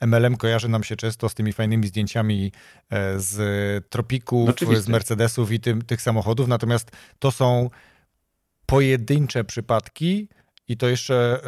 MLM 0.00 0.36
kojarzy 0.36 0.68
nam 0.68 0.84
się 0.84 0.96
często 0.96 1.28
z 1.28 1.34
tymi 1.34 1.52
fajnymi 1.52 1.86
zdjęciami 1.86 2.52
z 3.16 3.88
tropików, 3.88 4.50
no, 4.60 4.80
z 4.80 4.88
Mercedesów 4.88 5.52
i 5.52 5.60
tym, 5.60 5.82
tych 5.82 6.02
samochodów, 6.02 6.48
natomiast 6.48 6.90
to 7.18 7.30
są 7.30 7.70
pojedyncze 8.66 9.44
przypadki 9.44 10.28
i 10.68 10.76
to 10.76 10.88
jeszcze 10.88 11.40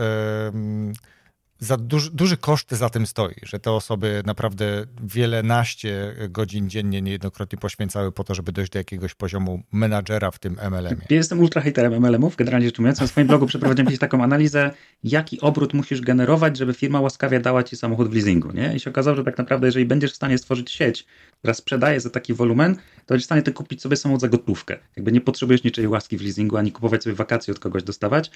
za 1.59 1.77
duży, 1.77 2.11
duży 2.11 2.37
koszt 2.37 2.71
za 2.71 2.90
tym 2.90 3.07
stoi, 3.07 3.35
że 3.42 3.59
te 3.59 3.73
osoby 3.73 4.23
naprawdę 4.27 4.85
wiele 5.03 5.42
naście 5.42 6.14
godzin 6.29 6.71
dziennie 6.71 7.03
niejednokrotnie 7.03 7.59
poświęcały 7.59 8.12
po 8.12 8.25
to, 8.25 8.35
żeby 8.35 8.53
dojść 8.53 8.73
do 8.73 8.79
jakiegoś 8.79 9.14
poziomu 9.14 9.62
menadżera 9.73 10.31
w 10.31 10.38
tym 10.38 10.57
MLM-ie. 10.71 11.07
Jestem 11.11 11.40
ultra 11.40 11.62
haterem 11.62 12.01
MLM-ów, 12.01 12.37
generalnie 12.37 12.66
rzecz 12.66 12.79
ujmując. 12.79 13.01
Na 13.01 13.07
swoim 13.07 13.27
blogu 13.27 13.47
przeprowadziłem 13.47 13.87
kiedyś 13.87 14.01
taką 14.01 14.23
analizę, 14.23 14.71
jaki 15.05 15.40
obrót 15.40 15.75
musisz 15.75 16.01
generować, 16.01 16.57
żeby 16.57 16.75
firma 16.75 17.01
łaskawie 17.01 17.40
dała 17.40 17.62
ci 17.62 17.77
samochód 17.77 18.09
w 18.09 18.14
leasingu. 18.14 18.53
Nie? 18.53 18.77
I 18.77 18.81
się 18.81 18.90
okazało, 18.90 19.16
że 19.16 19.25
tak 19.25 19.38
naprawdę, 19.38 19.66
jeżeli 19.66 19.87
będziesz 19.87 20.12
w 20.12 20.16
stanie 20.16 20.38
stworzyć 20.38 20.71
sieć, 20.71 21.07
która 21.38 21.55
sprzedaje 21.55 22.01
za 22.01 22.11
taki 22.11 22.35
wolumen, 22.35 22.74
to 22.74 22.83
będziesz 23.09 23.24
w 23.24 23.27
stanie 23.27 23.42
ty 23.42 23.53
kupić 23.53 23.83
sobie 23.83 23.96
samochód 23.96 24.20
za 24.20 24.29
gotówkę. 24.29 24.79
Jakby 24.96 25.12
nie 25.12 25.20
potrzebujesz 25.20 25.64
niczej 25.64 25.88
łaski 25.88 26.18
w 26.18 26.22
leasingu, 26.22 26.57
ani 26.57 26.72
kupować 26.72 27.03
sobie 27.03 27.16
wakacji 27.16 27.51
od 27.51 27.59
kogoś 27.59 27.83
dostawać, 27.83 28.31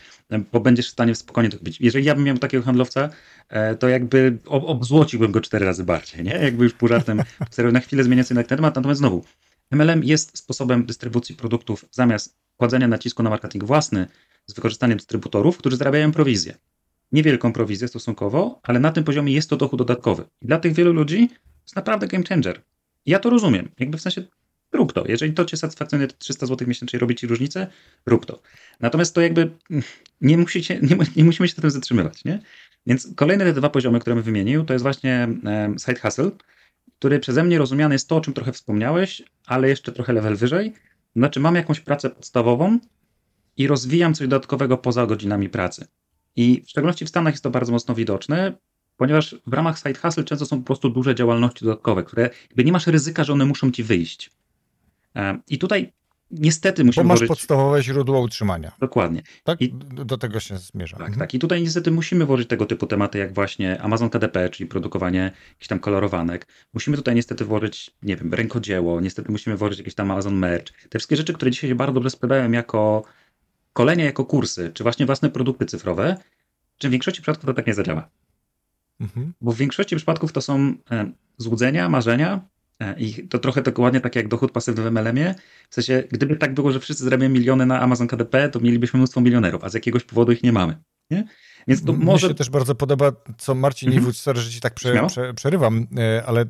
bo 0.53 0.61
będziesz 0.61 0.89
w 0.89 0.91
stanie 0.91 1.15
spokojnie 1.15 1.51
to 1.51 1.59
kupić. 1.59 1.81
Jeżeli 1.81 2.05
ja 2.05 2.15
bym 2.15 2.25
miał 2.25 2.39
takiego 2.39 2.65
handlowca, 2.65 3.11
e, 3.49 3.75
to 3.75 3.89
jakby 3.89 4.39
obzłociłbym 4.47 5.33
go 5.33 5.41
cztery 5.41 5.67
razy 5.67 5.85
bardziej, 5.85 6.25
nie? 6.25 6.31
Jakby 6.31 6.65
już 6.65 6.73
pół 6.73 6.89
żartem, 6.89 7.23
na 7.73 7.81
chwilę 7.81 8.05
zmieniając 8.05 8.31
jednak 8.31 8.47
ten 8.47 8.59
temat, 8.59 8.77
natomiast 8.77 8.99
znowu, 8.99 9.25
MLM 9.71 10.05
jest 10.05 10.39
sposobem 10.39 10.87
dystrybucji 10.87 11.35
produktów 11.35 11.85
zamiast 11.91 12.37
kładzenia 12.57 12.89
nacisku 12.89 13.23
na 13.23 13.31
marketing 13.31 13.65
własny 13.65 14.07
z 14.47 14.55
wykorzystaniem 14.55 14.99
dystrybutorów, 14.99 15.59
którzy 15.59 15.77
zarabiają 15.77 16.13
prowizję. 16.13 16.55
Niewielką 17.13 17.53
prowizję 17.53 17.89
stosunkowo, 17.89 18.61
ale 18.63 18.81
na 18.81 18.93
tym 18.93 19.05
poziomie 19.05 19.33
jest 19.33 19.51
to 19.51 19.57
dochód 19.57 19.79
dodatkowy. 19.79 20.25
I 20.43 20.47
dla 20.47 20.59
tych 20.59 20.73
wielu 20.73 20.93
ludzi 20.93 21.29
to 21.29 21.65
jest 21.65 21.77
naprawdę 21.77 22.07
game 22.07 22.25
changer. 22.25 22.63
Ja 23.07 23.19
to 23.19 23.31
rozumiem. 23.31 23.69
Jakby 23.79 23.99
w 23.99 24.01
sensie 24.01 24.23
rób 24.73 24.93
to. 24.93 25.05
Jeżeli 25.09 25.33
to 25.33 25.45
cię 25.45 25.57
satysfakcjonuje 25.57 26.09
300 26.09 26.47
zł 26.47 26.69
miesięcznie 26.69 26.99
robi 26.99 27.15
ci 27.15 27.27
różnicę, 27.27 27.67
rób 28.07 28.27
to. 28.27 28.43
Natomiast 28.81 29.15
to 29.15 29.21
jakby 29.21 29.51
nie, 30.21 30.39
musicie, 30.39 30.81
nie, 30.83 30.97
nie 31.17 31.25
musimy 31.25 31.49
się 31.49 31.55
na 31.57 31.61
tym 31.61 31.71
zatrzymywać, 31.71 32.25
nie? 32.25 32.43
Więc 32.87 33.09
kolejne 33.17 33.45
te 33.45 33.53
dwa 33.53 33.71
poziomy, 33.71 34.01
które 34.01 34.17
bym 34.17 34.25
wymienił, 34.25 34.65
to 34.65 34.73
jest 34.73 34.83
właśnie 34.83 35.29
side 35.87 36.01
hustle, 36.01 36.31
który 36.99 37.21
przeze 37.21 37.45
mnie 37.45 37.59
rozumiany 37.59 37.95
jest 37.95 38.09
to, 38.09 38.17
o 38.17 38.21
czym 38.21 38.35
trochę 38.35 38.53
wspomniałeś, 38.53 39.23
ale 39.47 39.69
jeszcze 39.69 39.93
trochę 39.93 40.13
level 40.13 40.37
wyżej. 40.37 40.73
Znaczy 41.17 41.41
mam 41.41 41.55
jakąś 41.55 41.81
pracę 41.81 42.11
podstawową 42.11 42.79
i 43.57 43.67
rozwijam 43.67 44.15
coś 44.15 44.29
dodatkowego 44.29 44.79
poza 44.79 45.07
godzinami 45.07 45.49
pracy. 45.49 45.87
I 46.37 46.63
w 46.67 46.71
szczególności 46.71 47.05
w 47.05 47.09
Stanach 47.09 47.35
jest 47.35 47.45
to 47.45 47.51
bardzo 47.51 47.73
mocno 47.73 47.95
widoczne, 47.95 48.53
ponieważ 49.03 49.37
w 49.47 49.53
ramach 49.53 49.79
side 49.79 49.95
hustle 49.95 50.25
często 50.25 50.47
są 50.47 50.59
po 50.59 50.67
prostu 50.67 50.91
duże 50.91 51.15
działalności 51.15 51.65
dodatkowe, 51.65 52.05
które 52.05 52.31
jakby 52.49 52.65
nie 52.65 52.73
masz 52.73 52.87
ryzyka, 52.87 53.25
że 53.25 53.33
one 53.33 53.45
muszą 53.45 53.71
ci 53.71 53.83
wyjść. 53.83 54.31
I 55.49 55.59
tutaj 55.59 55.93
niestety 56.31 56.85
musimy. 56.85 57.05
Bo 57.05 57.09
masz 57.09 57.19
włożyć... 57.19 57.29
podstawowe 57.29 57.83
źródło 57.83 58.21
utrzymania. 58.21 58.73
Dokładnie. 58.81 59.23
Tak, 59.45 59.61
I... 59.61 59.75
do 60.05 60.19
tego 60.19 60.41
się 60.41 60.59
zmierza. 60.59 60.97
Tak, 60.97 61.07
mhm. 61.07 61.19
tak. 61.19 61.35
I 61.35 61.39
tutaj 61.39 61.63
niestety 61.63 61.91
musimy 61.91 62.27
włożyć 62.27 62.49
tego 62.49 62.67
typu 62.67 62.87
tematy, 62.87 63.19
jak 63.19 63.35
właśnie 63.35 63.81
Amazon 63.81 64.11
KDP, 64.11 64.49
czyli 64.49 64.69
produkowanie 64.69 65.33
jakichś 65.49 65.69
tam 65.69 65.79
kolorowanek. 65.79 66.47
Musimy 66.75 66.97
tutaj 66.97 67.15
niestety 67.15 67.45
włożyć, 67.45 67.91
nie 68.03 68.17
wiem, 68.17 68.35
rękodzieło, 68.35 69.01
niestety 69.01 69.33
musimy 69.33 69.57
włożyć 69.57 69.79
jakieś 69.79 69.95
tam 69.95 70.11
Amazon 70.11 70.35
Merch. 70.35 70.73
Te 70.89 70.99
wszystkie 70.99 71.17
rzeczy, 71.17 71.33
które 71.33 71.51
dzisiaj 71.51 71.71
się 71.71 71.75
bardzo 71.75 71.93
dobrze 71.93 72.11
sprzedają 72.11 72.51
jako 72.51 73.05
kolenia, 73.73 74.05
jako 74.05 74.25
kursy, 74.25 74.71
czy 74.75 74.83
właśnie 74.83 75.07
własne 75.07 75.31
produkty 75.31 75.67
cyfrowe, 75.67 76.17
czy 76.79 76.89
w 76.89 76.91
większości 76.91 77.23
przypadków 77.23 77.47
to 77.47 77.55
tak 77.55 77.67
nie 77.67 77.75
zadziała. 77.75 78.09
Mhm. 79.01 79.33
Bo 79.41 79.53
w 79.53 79.57
większości 79.57 79.97
przypadków 79.97 80.33
to 80.33 80.41
są 80.41 80.75
e, 80.91 81.13
złudzenia, 81.39 81.89
marzenia, 81.89 82.41
E, 82.83 82.95
I 82.99 83.29
to 83.29 83.39
trochę 83.39 83.63
dokładnie 83.63 84.01
tak 84.01 84.17
jak 84.17 84.29
dochód 84.29 84.53
pasywny 84.53 84.83
w 84.83 84.87
MLM-ie. 84.87 85.35
W 85.71 85.75
sensie, 85.75 86.05
gdyby 86.11 86.37
tak 86.37 86.55
było, 86.55 86.73
że 86.73 86.81
wszyscy 86.81 87.05
zarabiają 87.05 87.31
miliony 87.31 87.67
na 87.67 87.81
Amazon 87.81 88.07
KDP, 88.07 88.49
to 88.49 88.61
mielibyśmy 88.61 88.99
mnóstwo 88.99 89.21
milionerów, 89.21 89.65
a 89.65 89.69
z 89.69 89.75
jakiegoś 89.75 90.05
powodu 90.05 90.33
ich 90.33 90.43
nie 90.43 90.53
mamy. 90.53 90.77
Nie? 91.11 91.25
Więc 91.69 91.85
to 91.85 91.93
może... 91.93 92.27
Mnie 92.27 92.35
się 92.35 92.39
też 92.39 92.51
bardzo 92.51 92.75
podoba, 92.75 93.13
co 93.39 93.55
Marcin 93.55 93.89
mhm. 93.89 94.01
Niewódź, 94.01 94.21
sorry, 94.21 94.41
że 94.41 94.51
ci 94.51 94.61
tak 94.61 94.75
prze, 94.75 95.07
prze, 95.07 95.35
przerywam, 95.35 95.87
e, 95.99 96.23
ale 96.27 96.45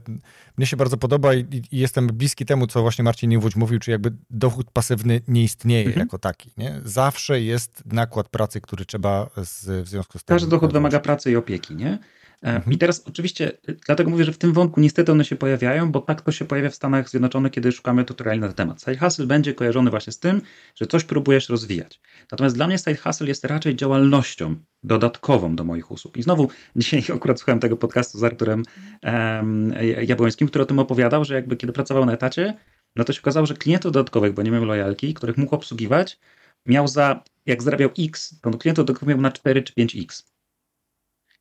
mnie 0.57 0.67
się 0.67 0.77
bardzo 0.77 0.97
podoba 0.97 1.35
i, 1.35 1.41
i, 1.41 1.79
jestem 1.79 2.07
bliski 2.07 2.45
temu, 2.45 2.67
co 2.67 2.83
właśnie 2.83 3.05
Marcin 3.05 3.31
Niewódź 3.31 3.57
mówił, 3.57 3.79
czy 3.79 3.91
jakby 3.91 4.13
dochód 4.31 4.71
pasywny 4.71 5.21
nie 5.29 5.43
istnieje 5.43 5.87
mhm. 5.87 6.07
jako 6.07 6.19
taki. 6.19 6.51
Nie? 6.57 6.81
Zawsze 6.85 7.41
jest 7.41 7.83
nakład 7.87 8.29
pracy, 8.29 8.61
który 8.61 8.85
trzeba 8.85 9.31
z, 9.45 9.85
w 9.85 9.89
związku 9.89 10.19
z 10.19 10.25
tym... 10.25 10.35
Każdy 10.35 10.51
dochód 10.51 10.73
wymaga 10.73 11.01
pracy 11.01 11.31
i 11.31 11.37
opieki, 11.37 11.77
nie? 11.77 11.99
E, 12.43 12.57
mhm. 12.57 12.73
I 12.73 12.79
teraz 12.79 13.03
oczywiście, 13.09 13.53
dlatego 13.87 14.11
mówię, 14.11 14.25
że 14.25 14.33
w 14.33 14.39
tym 14.39 14.53
wątku 14.53 14.81
niestety 14.81 15.13
one 15.13 15.25
się 15.25 15.37
pojawiają, 15.37 15.93
bo 15.93 16.01
tak 16.01 16.21
to 16.21 16.33
się 16.33 16.45
pojawia 16.45 16.71
w 16.71 16.75
Stanach 16.75 17.09
Zjednoczonych, 17.09 17.53
kiedy 17.53 17.73
szukamy 17.73 18.05
tutoriali 18.05 18.41
na 18.41 18.47
ten 18.47 18.57
temat. 18.57 18.81
Side 18.81 18.99
hustle 18.99 19.27
będzie 19.27 19.55
kojarzony 19.55 19.91
właśnie 19.91 20.13
z 20.13 20.19
tym, 20.19 20.43
że 20.75 20.87
coś 20.87 21.05
próbujesz 21.05 21.49
rozwijać. 21.49 22.01
Natomiast 22.31 22.57
dla 22.57 22.67
mnie 22.67 22.79
side 22.79 22.97
hustle 22.97 23.29
jest 23.29 23.45
raczej 23.45 23.77
działalnością 23.77 24.57
dodatkową 24.83 25.57
do 25.57 25.65
moich 25.65 25.91
usług. 25.91 26.17
I 26.17 26.23
znowu 26.23 26.49
dzisiaj 26.77 27.17
akurat 27.17 27.39
słuchałem 27.39 27.61
tego 27.61 27.77
podcastu 27.77 28.19
z 28.19 28.25
Arturem 28.25 28.63
um, 29.03 29.75
Jabłońskim, 30.07 30.49
który 30.49 30.63
o 30.63 30.67
tym 30.67 30.79
opowiadał, 30.79 31.25
że 31.25 31.35
jakby 31.35 31.57
kiedy 31.57 31.73
pracował 31.73 32.07
na 32.07 32.13
etacie, 32.13 32.55
no 32.97 33.05
to 33.05 33.13
się 33.13 33.21
okazało, 33.21 33.47
że 33.47 33.55
klientów 33.55 33.93
dodatkowych, 33.93 34.33
bo 34.33 34.43
nie 34.43 34.51
miał 34.51 34.65
lojalki, 34.65 35.15
których 35.15 35.37
mógł 35.37 35.55
obsługiwać, 35.55 36.19
miał 36.67 36.89
za, 36.89 37.25
jak 37.47 37.63
zarabiał 37.63 37.91
X, 37.99 38.41
to 38.41 38.51
klientów 38.51 38.85
dodatkowych 38.85 39.15
miał 39.15 39.23
na 39.23 39.31
4 39.31 39.63
czy 39.63 39.73
5X. 39.73 40.33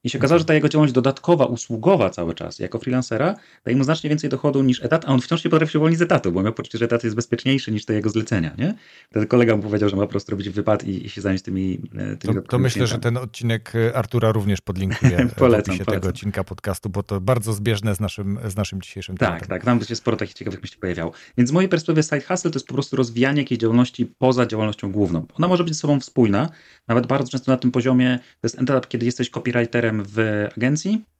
I 0.03 0.09
się 0.09 0.17
okazało, 0.17 0.39
że 0.39 0.45
ta 0.45 0.53
jego 0.53 0.69
działalność 0.69 0.93
dodatkowa, 0.93 1.45
usługowa 1.45 2.09
cały 2.09 2.33
czas, 2.33 2.59
jako 2.59 2.79
freelancera, 2.79 3.35
daje 3.65 3.77
mu 3.77 3.83
znacznie 3.83 4.09
więcej 4.09 4.29
dochodu 4.29 4.63
niż 4.63 4.83
etat, 4.83 5.05
a 5.05 5.07
on 5.07 5.21
wciąż 5.21 5.43
nie 5.43 5.51
potrafi 5.51 5.71
się 5.71 5.79
uwolnić 5.79 5.99
z 5.99 6.01
etatu, 6.01 6.31
bo 6.31 6.43
miał 6.43 6.53
poczucie, 6.53 6.77
że 6.77 6.85
etat 6.85 7.03
jest 7.03 7.15
bezpieczniejszy 7.15 7.71
niż 7.71 7.85
te 7.85 7.93
jego 7.93 8.09
zlecenia, 8.09 8.51
nie? 8.57 8.73
Wtedy 9.09 9.27
kolega 9.27 9.55
mu 9.55 9.63
powiedział, 9.63 9.89
że 9.89 9.95
ma 9.95 10.01
po 10.01 10.07
prostu 10.07 10.31
robić 10.31 10.49
wypad 10.49 10.83
i, 10.83 11.05
i 11.05 11.09
się 11.09 11.21
zająć 11.21 11.41
tymi, 11.41 11.81
e, 11.97 12.17
tymi 12.17 12.35
To, 12.35 12.41
to 12.41 12.59
myślę, 12.59 12.87
że 12.87 12.99
ten 12.99 13.17
odcinek 13.17 13.73
e, 13.75 13.95
Artura 13.95 14.31
również 14.31 14.61
podlinkuje 14.61 15.27
polecam, 15.37 15.75
w 15.75 15.85
tego 15.85 16.09
odcinka 16.09 16.43
podcastu, 16.43 16.89
bo 16.89 17.03
to 17.03 17.21
bardzo 17.21 17.53
zbieżne 17.53 17.95
z 17.95 17.99
naszym, 17.99 18.39
z 18.47 18.55
naszym 18.55 18.81
dzisiejszym 18.81 19.17
tak, 19.17 19.27
tematem. 19.27 19.47
Tak, 19.47 19.57
tak, 19.57 19.65
tam 19.65 19.83
się 19.83 19.95
sporo 19.95 20.17
takich 20.17 20.35
ciekawych 20.35 20.61
myśli 20.61 20.77
pojawiało. 20.77 21.11
Więc 21.37 21.49
z 21.49 21.53
mojej 21.53 21.69
perspektywy 21.69 22.03
side 22.03 22.21
hustle 22.21 22.51
to 22.51 22.55
jest 22.59 22.67
po 22.67 22.73
prostu 22.73 22.95
rozwijanie 22.95 23.41
jakiejś 23.41 23.61
działalności 23.61 24.05
poza 24.05 24.45
działalnością 24.45 24.91
główną. 24.91 25.25
Ona 25.33 25.47
może 25.47 25.63
być 25.63 25.73
ze 25.73 25.79
sobą 25.79 26.01
spójna, 26.01 26.49
nawet 26.87 27.07
bardzo 27.07 27.31
często 27.31 27.51
na 27.51 27.57
tym 27.57 27.71
poziomie, 27.71 28.19
to 28.41 28.47
jest 28.47 28.61
etap, 28.61 28.87
kiedy 28.87 29.05
jesteś 29.05 29.29
copywriterem 29.29 29.90
w 29.97 30.19
agencji, 30.57 30.89
agencji 30.89 31.11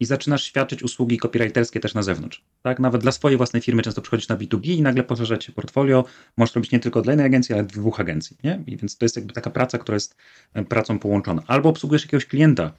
i 0.00 0.04
zaczynasz 0.04 0.42
świadczyć 0.42 0.82
usługi 0.82 1.18
copywriterskie 1.18 1.80
też 1.80 1.94
na 1.94 2.02
zewnątrz. 2.02 2.44
Tak? 2.62 2.80
Nawet 2.80 3.02
dla 3.02 3.12
swojej 3.12 3.36
własnej 3.36 3.62
firmy 3.62 3.82
często 3.82 4.02
przychodzisz 4.02 4.28
na 4.28 4.36
B2B 4.36 4.68
i 4.68 4.82
nagle 4.82 5.02
poszerzać 5.02 5.44
się 5.44 5.52
portfolio. 5.52 6.04
Możesz 6.36 6.54
robić 6.54 6.70
nie 6.70 6.80
tylko 6.80 7.02
dla 7.02 7.12
jednej 7.12 7.26
agencji, 7.26 7.54
ale 7.54 7.64
dwóch 7.64 8.00
agencji. 8.00 8.36
Nie? 8.44 8.62
I 8.66 8.76
więc 8.76 8.98
to 8.98 9.04
jest 9.04 9.16
jakby 9.16 9.32
taka 9.32 9.50
praca, 9.50 9.78
która 9.78 9.96
jest 9.96 10.16
e, 10.54 10.64
pracą 10.64 10.98
połączona. 10.98 11.42
Albo 11.46 11.68
obsługujesz 11.68 12.02
jakiegoś 12.02 12.26
klienta, 12.26 12.72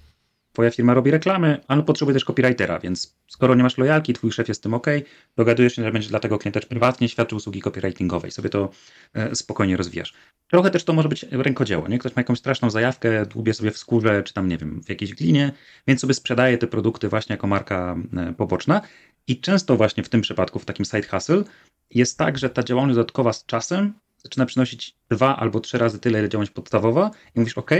twoja 0.54 0.72
firma 0.72 0.94
robi 0.94 1.12
reklamy, 1.12 1.62
ale 1.68 1.84
potrzebuje 1.84 2.14
też 2.14 2.26
copywritera, 2.26 2.80
więc 2.80 3.16
skoro 3.28 3.56
nie 3.56 3.64
masz 3.64 3.78
lojalki, 3.78 4.14
twój 4.14 4.32
szef 4.32 4.48
jest 4.48 4.64
tym 4.64 4.74
ok, 4.74 4.88
dogadujesz 5.36 5.76
się, 5.76 5.84
że 5.84 5.92
będziesz 5.92 6.10
dla 6.10 6.20
tego 6.20 6.38
klienta 6.38 6.60
prywatnie 6.60 7.10
świadczył 7.10 7.38
usługi 7.38 7.62
copywritingowej, 7.62 8.32
sobie 8.32 8.50
to 8.50 8.70
e, 9.14 9.36
spokojnie 9.36 9.78
rozwijasz. 9.78 10.14
Trochę 10.48 10.72
też 10.72 10.84
to 10.84 10.94
może 10.94 11.10
być 11.10 11.24
rękodzieło, 11.32 11.88
nie? 11.88 12.00
Ktoś 12.00 12.16
ma 12.16 12.20
jakąś 12.20 12.40
straszną 12.40 12.70
zajawkę, 12.70 13.26
dłubie 13.26 13.54
sobie 13.54 13.72
w 13.72 13.78
skórze, 13.78 14.24
czy 14.24 14.34
tam, 14.34 14.48
nie 14.48 14.58
wiem, 14.58 14.82
w 14.84 14.90
jakiejś 14.90 15.14
glinie, 15.14 15.52
więc 15.88 16.02
sobie 16.02 16.14
sprzedaje 16.14 16.58
te 16.58 16.68
produkty 16.68 17.10
właśnie 17.10 17.34
jako 17.34 17.48
marka 17.48 17.96
e, 18.18 18.34
poboczna 18.34 18.82
i 19.28 19.40
często 19.40 19.78
właśnie 19.78 20.04
w 20.04 20.10
tym 20.10 20.22
przypadku, 20.22 20.60
w 20.60 20.66
takim 20.66 20.86
side 20.86 21.08
hustle, 21.08 21.44
jest 21.92 22.18
tak, 22.18 22.38
że 22.38 22.50
ta 22.50 22.64
działalność 22.64 22.96
dodatkowa 22.96 23.34
z 23.34 23.46
czasem 23.46 23.94
zaczyna 24.18 24.46
przynosić 24.46 24.96
dwa 25.10 25.38
albo 25.38 25.60
trzy 25.60 25.78
razy 25.78 26.00
tyle, 26.00 26.20
ile 26.20 26.30
działalność 26.30 26.52
podstawowa 26.52 27.12
i 27.36 27.40
mówisz, 27.40 27.58
ok, 27.58 27.72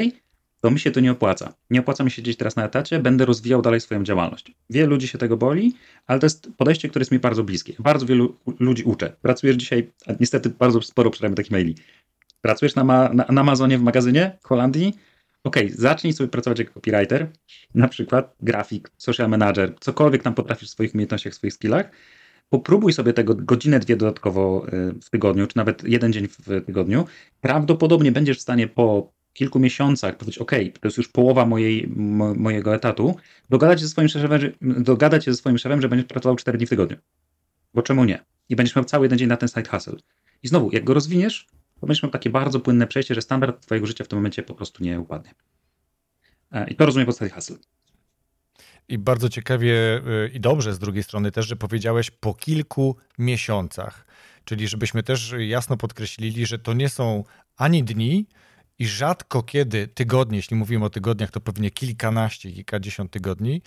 to 0.68 0.72
mi 0.72 0.80
się 0.80 0.92
to 0.92 1.00
nie 1.00 1.12
opłaca. 1.12 1.54
Nie 1.70 1.80
opłaca 1.80 2.04
mi 2.04 2.12
siedzieć 2.12 2.38
teraz 2.38 2.56
na 2.56 2.66
etacie, 2.66 3.00
będę 3.00 3.26
rozwijał 3.26 3.62
dalej 3.62 3.82
swoją 3.82 4.04
działalność. 4.04 4.52
Wielu 4.70 4.90
ludzi 4.90 5.08
się 5.08 5.18
tego 5.18 5.38
boli, 5.38 5.74
ale 6.08 6.20
to 6.20 6.26
jest 6.26 6.50
podejście, 6.58 6.90
które 6.90 7.02
jest 7.02 7.12
mi 7.12 7.20
bardzo 7.20 7.44
bliskie. 7.44 7.74
Bardzo 7.80 8.06
wielu 8.06 8.36
ludzi 8.60 8.84
uczę. 8.84 9.14
Pracujesz 9.22 9.56
dzisiaj, 9.56 9.90
niestety 10.20 10.50
bardzo 10.50 10.82
sporo 10.82 11.10
przynajmniej 11.10 11.36
takich 11.36 11.52
maili. 11.52 11.76
Pracujesz 12.42 12.76
na, 12.76 12.84
na, 12.84 13.14
na 13.14 13.42
Amazonie 13.42 13.78
w 13.78 13.82
magazynie 13.82 14.38
w 14.42 14.48
Holandii? 14.48 14.94
OK, 15.44 15.56
zacznij 15.70 16.14
sobie 16.14 16.28
pracować 16.28 16.60
jako 16.60 16.74
copywriter, 16.74 17.28
na 17.76 17.88
przykład 17.88 18.36
grafik, 18.42 18.92
social 18.98 19.30
manager, 19.30 19.76
cokolwiek 19.80 20.24
tam 20.24 20.34
potrafisz 20.34 20.70
w 20.70 20.72
swoich 20.72 20.94
umiejętnościach, 20.94 21.34
w 21.34 21.36
swoich 21.36 21.54
skillach. 21.54 21.92
Popróbuj 22.50 22.94
sobie 22.94 23.14
tego 23.14 23.36
godzinę, 23.36 23.80
dwie 23.80 23.96
dodatkowo 23.96 24.68
y, 24.68 24.94
w 25.02 25.10
tygodniu, 25.10 25.48
czy 25.48 25.58
nawet 25.58 25.84
jeden 25.84 26.14
dzień 26.14 26.28
w 26.28 26.66
tygodniu. 26.66 27.06
Prawdopodobnie 27.42 28.12
będziesz 28.12 28.38
w 28.38 28.42
stanie 28.42 28.68
po 28.68 29.17
kilku 29.38 29.60
miesiącach 29.60 30.18
powiedzieć, 30.18 30.38
OK, 30.38 30.52
to 30.52 30.88
jest 30.88 30.98
już 30.98 31.08
połowa 31.08 31.46
mojej, 31.46 31.88
mo, 31.96 32.34
mojego 32.36 32.76
etatu, 32.76 33.16
dogadać 33.50 33.80
się 33.80 33.86
ze 33.86 33.92
swoim 33.92 34.08
szefem, 34.08 34.42
że, 34.42 34.52
dogadać 34.62 35.26
się 35.26 35.32
ze 35.32 35.38
swoim 35.38 35.58
szefem, 35.58 35.82
że 35.82 35.90
będziesz 35.90 36.08
pracował 36.08 36.36
4 36.36 36.58
dni 36.58 36.68
w 36.68 36.70
tygodniu. 36.70 36.98
Bo 37.74 37.82
czemu 37.82 38.06
nie? 38.06 38.26
I 38.50 38.56
będziesz 38.56 38.76
miał 38.76 38.86
cały 38.86 39.06
jeden 39.06 39.20
dzień 39.20 39.28
na 39.28 39.38
ten 39.38 39.50
side 39.50 39.70
hustle. 39.70 39.96
I 40.44 40.48
znowu, 40.48 40.72
jak 40.72 40.84
go 40.84 40.94
rozwiniesz, 40.94 41.48
to 41.80 41.88
będziesz 41.88 42.04
miał 42.04 42.12
takie 42.12 42.30
bardzo 42.30 42.60
płynne 42.60 42.88
przejście, 42.88 43.16
że 43.16 43.22
standard 43.22 43.66
twojego 43.66 43.88
życia 43.88 44.04
w 44.04 44.08
tym 44.08 44.20
momencie 44.20 44.44
po 44.44 44.56
prostu 44.56 44.84
nie 44.84 45.00
upadnie. 45.00 45.34
E, 46.52 46.68
I 46.70 46.76
to 46.76 46.86
rozumiem 46.86 47.06
pod 47.06 47.18
side 47.18 47.30
hustle. 47.30 47.58
I 48.90 48.98
bardzo 48.98 49.30
ciekawie 49.30 50.02
y, 50.26 50.32
i 50.34 50.40
dobrze 50.40 50.74
z 50.74 50.80
drugiej 50.80 51.04
strony 51.04 51.32
też, 51.32 51.48
że 51.48 51.56
powiedziałeś 51.56 52.12
po 52.12 52.34
kilku 52.34 52.96
miesiącach. 53.18 54.06
Czyli 54.44 54.68
żebyśmy 54.68 55.04
też 55.04 55.34
jasno 55.38 55.78
podkreślili, 55.78 56.46
że 56.46 56.60
to 56.60 56.74
nie 56.74 56.90
są 56.90 57.24
ani 57.58 57.84
dni, 57.84 58.28
i 58.80 58.88
rzadko 58.88 59.44
kiedy 59.44 59.88
tygodnie, 59.88 60.38
jeśli 60.38 60.58
mówimy 60.58 60.86
o 60.86 60.90
tygodniach, 60.90 61.32
to 61.32 61.42
pewnie 61.42 61.72
kilkanaście, 61.72 62.52
kilkadziesiąt 62.52 63.12
tygodni, 63.12 63.62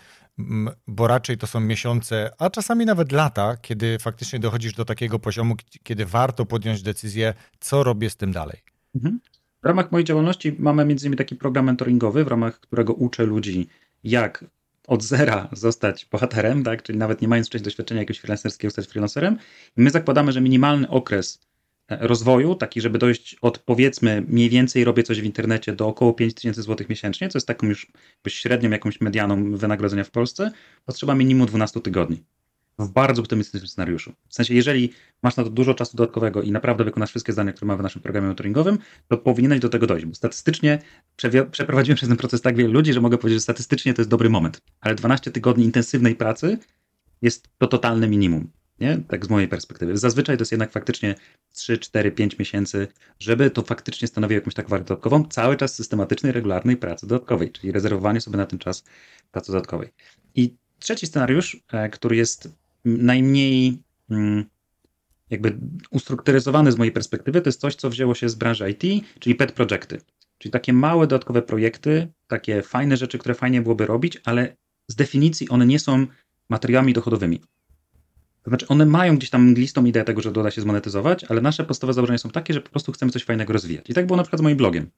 bo 0.86 1.06
raczej 1.06 1.38
to 1.38 1.46
są 1.46 1.60
miesiące, 1.60 2.30
a 2.38 2.50
czasami 2.50 2.86
nawet 2.86 3.12
lata, 3.12 3.56
kiedy 3.56 3.98
faktycznie 3.98 4.38
dochodzisz 4.38 4.74
do 4.74 4.84
takiego 4.84 5.18
poziomu, 5.18 5.54
kiedy 5.82 6.06
warto 6.06 6.46
podjąć 6.46 6.82
decyzję, 6.82 7.34
co 7.60 7.82
robię 7.82 8.10
z 8.10 8.16
tym 8.16 8.32
dalej. 8.32 8.58
Mhm. 8.94 9.20
W 9.62 9.66
ramach 9.66 9.92
mojej 9.92 10.04
działalności 10.04 10.56
mamy 10.58 10.84
między 10.84 11.06
innymi 11.06 11.16
taki 11.16 11.36
program 11.36 11.64
mentoringowy, 11.64 12.24
w 12.24 12.28
ramach 12.28 12.60
którego 12.60 12.92
uczę 12.92 13.24
ludzi, 13.24 13.68
jak 14.04 14.44
od 14.86 15.02
zera 15.02 15.48
zostać 15.52 16.06
bohaterem, 16.06 16.64
tak? 16.64 16.82
czyli 16.82 16.98
nawet 16.98 17.22
nie 17.22 17.28
mając 17.28 17.46
wcześniej 17.46 17.64
doświadczenia 17.64 18.00
jakiegoś 18.00 18.18
freelancerskiego, 18.18 18.70
zostać 18.70 18.86
freelancerem. 18.86 19.38
I 19.76 19.80
my 19.80 19.90
zakładamy, 19.90 20.32
że 20.32 20.40
minimalny 20.40 20.88
okres 20.88 21.49
rozwoju, 21.90 22.55
taki, 22.55 22.81
żeby 22.81 22.98
dojść 22.98 23.37
od 23.42 23.59
powiedzmy 23.59 24.22
mniej 24.29 24.50
więcej 24.50 24.85
robię 24.85 25.03
coś 25.03 25.20
w 25.20 25.24
internecie 25.24 25.72
do 25.72 25.88
około 25.88 26.12
5000 26.12 26.62
zł 26.62 26.87
miesięcznie, 26.90 27.29
co 27.29 27.37
jest 27.38 27.46
taką 27.46 27.66
już 27.66 27.87
średnią 28.29 28.70
jakąś 28.70 29.00
medianą 29.00 29.57
wynagrodzenia 29.57 30.05
w 30.05 30.11
Polsce, 30.11 30.50
potrzeba 30.85 31.14
minimum 31.14 31.46
12 31.46 31.81
tygodni 31.81 32.22
w 32.79 32.88
bardzo 32.88 33.22
optymistycznym 33.22 33.68
scenariuszu. 33.68 34.12
W 34.29 34.35
sensie, 34.35 34.55
jeżeli 34.55 34.92
masz 35.22 35.37
na 35.37 35.44
to 35.44 35.50
dużo 35.50 35.74
czasu 35.74 35.96
dodatkowego 35.96 36.42
i 36.42 36.53
naprawdę 36.53 36.85
wykonasz 36.85 37.11
wszystkie 37.11 37.33
zdania, 37.33 37.53
które 37.53 37.66
mamy 37.66 37.79
w 37.79 37.83
naszym 37.83 38.03
programie 38.03 38.26
mentoringowym, 38.26 38.79
to 39.09 39.18
powinieneś 39.18 39.61
do 39.61 39.68
tego 39.68 39.87
dojść, 39.87 40.07
bo 40.07 40.14
statystycznie 40.14 40.79
przeprowadziłem 41.50 41.96
przez 41.96 42.09
ten 42.09 42.18
proces 42.18 42.42
tak 42.42 42.57
wiele 42.57 42.68
ludzi, 42.68 42.92
że 42.92 43.00
mogę 43.00 43.18
powiedzieć, 43.18 43.37
że 43.37 43.42
statystycznie 43.42 43.94
to 43.94 44.03
jest 44.03 44.11
dobry 44.11 44.31
moment, 44.31 44.62
ale 44.81 44.94
12 44.94 45.31
tygodni 45.31 45.64
intensywnej 45.64 46.14
pracy 46.14 46.59
jest 47.22 47.48
to 47.59 47.66
totalne 47.66 48.09
minimum. 48.09 48.50
Nie? 48.80 48.98
Tak 49.08 49.26
z 49.26 49.28
mojej 49.28 49.48
perspektywy. 49.48 49.98
Zazwyczaj 49.98 50.36
to 50.36 50.42
jest 50.42 50.52
jednak 50.52 50.72
faktycznie 50.72 51.14
3, 51.52 51.78
4, 51.78 52.12
5 52.12 52.38
miesięcy, 52.38 52.88
żeby 53.18 53.50
to 53.50 53.62
faktycznie 53.62 54.08
stanowiło 54.08 54.36
jakąś 54.36 54.54
tak 54.54 54.68
wartość 54.68 54.88
dodatkową, 54.88 55.24
cały 55.24 55.56
czas 55.56 55.74
systematycznej, 55.74 56.32
regularnej 56.32 56.76
pracy 56.76 57.06
dodatkowej, 57.06 57.52
czyli 57.52 57.72
rezerwowanie 57.72 58.20
sobie 58.20 58.36
na 58.36 58.46
ten 58.46 58.58
czas 58.58 58.84
pracy 59.32 59.52
dodatkowej. 59.52 59.88
I 60.34 60.54
trzeci 60.78 61.06
scenariusz, 61.06 61.62
e, 61.72 61.88
który 61.88 62.16
jest 62.16 62.48
najmniej 62.84 63.82
mm, 64.10 64.44
jakby 65.30 65.58
ustrukturyzowany 65.90 66.72
z 66.72 66.78
mojej 66.78 66.92
perspektywy, 66.92 67.40
to 67.40 67.48
jest 67.48 67.60
coś, 67.60 67.74
co 67.74 67.90
wzięło 67.90 68.14
się 68.14 68.28
z 68.28 68.34
branży 68.34 68.70
IT, 68.70 69.04
czyli 69.18 69.34
pet 69.34 69.52
projekty. 69.52 70.00
Czyli 70.38 70.52
takie 70.52 70.72
małe, 70.72 71.06
dodatkowe 71.06 71.42
projekty, 71.42 72.12
takie 72.26 72.62
fajne 72.62 72.96
rzeczy, 72.96 73.18
które 73.18 73.34
fajnie 73.34 73.62
byłoby 73.62 73.86
robić, 73.86 74.20
ale 74.24 74.56
z 74.88 74.94
definicji 74.94 75.48
one 75.48 75.66
nie 75.66 75.78
są 75.78 76.06
materiałami 76.48 76.92
dochodowymi. 76.92 77.40
To 78.42 78.50
znaczy, 78.50 78.68
one 78.68 78.87
mają 78.87 79.16
gdzieś 79.16 79.31
tam 79.31 79.48
mglistą 79.50 79.85
ideę 79.85 80.05
tego, 80.05 80.20
że 80.20 80.33
doda 80.33 80.50
się 80.50 80.61
zmonetyzować, 80.61 81.24
ale 81.24 81.40
nasze 81.40 81.64
podstawowe 81.64 81.94
założenia 81.94 82.18
są 82.18 82.31
takie, 82.31 82.55
że 82.55 82.61
po 82.61 82.70
prostu 82.70 82.92
chcemy 82.92 83.12
coś 83.12 83.24
fajnego 83.24 83.53
rozwijać. 83.53 83.90
I 83.90 83.94
tak 83.94 84.07
było 84.07 84.16
na 84.16 84.22
przykład 84.22 84.40
z 84.40 84.42
moim 84.42 84.57
blogiem. 84.57 84.90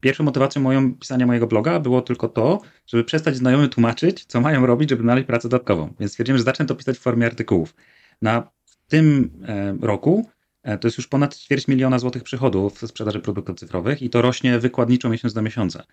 Pierwszą 0.00 0.24
motywacją 0.24 0.62
moją 0.62 0.94
pisania 0.94 1.26
mojego 1.26 1.46
bloga 1.46 1.80
było 1.80 2.02
tylko 2.02 2.28
to, 2.28 2.60
żeby 2.86 3.04
przestać 3.04 3.36
znajomym 3.36 3.68
tłumaczyć, 3.68 4.24
co 4.24 4.40
mają 4.40 4.66
robić, 4.66 4.90
żeby 4.90 5.02
znaleźć 5.02 5.26
pracę 5.26 5.48
dodatkową. 5.48 5.94
Więc 6.00 6.12
stwierdziłem, 6.12 6.38
że 6.38 6.44
zacznę 6.44 6.66
to 6.66 6.74
pisać 6.74 6.98
w 6.98 7.00
formie 7.00 7.26
artykułów. 7.26 7.74
Na 8.22 8.50
tym 8.88 9.30
e, 9.48 9.76
roku 9.86 10.30
e, 10.62 10.78
to 10.78 10.88
jest 10.88 10.98
już 10.98 11.08
ponad 11.08 11.36
ćwierć 11.36 11.68
miliona 11.68 11.98
złotych 11.98 12.22
przychodów 12.22 12.82
w 12.82 12.86
sprzedaży 12.86 13.20
produktów 13.20 13.58
cyfrowych 13.58 14.02
i 14.02 14.10
to 14.10 14.22
rośnie 14.22 14.58
wykładniczo 14.58 15.08
miesiąc 15.08 15.34
do 15.34 15.42
miesiąca. 15.42 15.84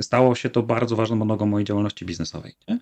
Stało 0.00 0.34
się 0.34 0.50
to 0.50 0.62
bardzo 0.62 0.96
ważną 0.96 1.24
nogą 1.24 1.46
mojej 1.46 1.64
działalności 1.64 2.04
biznesowej. 2.04 2.54
Nie? 2.68 2.78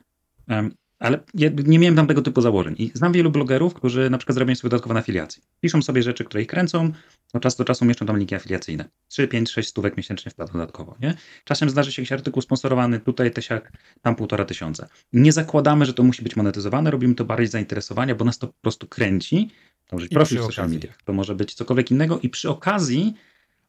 Ale 1.03 1.19
ja 1.35 1.51
nie 1.65 1.79
miałem 1.79 1.97
tam 1.97 2.07
tego 2.07 2.23
typu 2.23 2.41
założeń. 2.41 2.75
I 2.79 2.91
znam 2.95 3.12
wielu 3.12 3.31
blogerów, 3.31 3.75
którzy 3.75 4.11
na 4.11 4.19
przykład 4.19 4.35
zrobią 4.35 4.55
sobie 4.55 4.71
dodatkowo 4.71 4.95
na 4.95 5.01
afiliacji. 5.01 5.43
Piszą 5.61 5.83
sobie 5.83 6.03
rzeczy, 6.03 6.25
które 6.25 6.43
ich 6.43 6.49
kręcą, 6.49 6.93
od 7.33 7.43
czasu 7.43 7.59
do 7.59 7.65
czasu 7.65 7.85
mieszczą 7.85 8.07
tam 8.07 8.19
linki 8.19 8.35
afiliacyjne. 8.35 8.85
3, 9.09 9.29
5, 9.29 9.51
6 9.51 9.69
stówek 9.69 9.97
miesięcznie 9.97 10.31
wpłat 10.31 10.53
dodatkowo. 10.53 10.97
Nie? 11.01 11.15
Czasem 11.45 11.71
zdarzy 11.71 11.93
się 11.93 12.03
jakiś 12.03 12.12
artykuł 12.12 12.43
sponsorowany, 12.43 13.01
tutaj 13.01 13.31
tysiak, 13.31 13.73
tam 14.03 14.17
półtora 14.17 14.45
tysiąca. 14.45 14.88
Nie 15.12 15.33
zakładamy, 15.33 15.87
że 15.87 15.95
to 15.95 16.03
musi 16.03 16.23
być 16.23 16.37
monetyzowane, 16.37 16.91
robimy 16.91 17.15
to 17.15 17.25
bardziej 17.25 17.49
zainteresowania, 17.49 18.15
bo 18.15 18.25
nas 18.25 18.38
to 18.38 18.47
po 18.47 18.55
prostu 18.62 18.87
kręci. 18.87 19.51
To 19.88 19.97
może 19.97 20.05
być 20.05 20.15
profil 20.15 20.38
w 20.38 20.43
social 20.43 20.71
mediach, 20.71 21.03
to 21.05 21.12
może 21.12 21.35
być 21.35 21.55
cokolwiek 21.55 21.91
innego 21.91 22.19
i 22.19 22.29
przy 22.29 22.51
okazji 22.51 23.15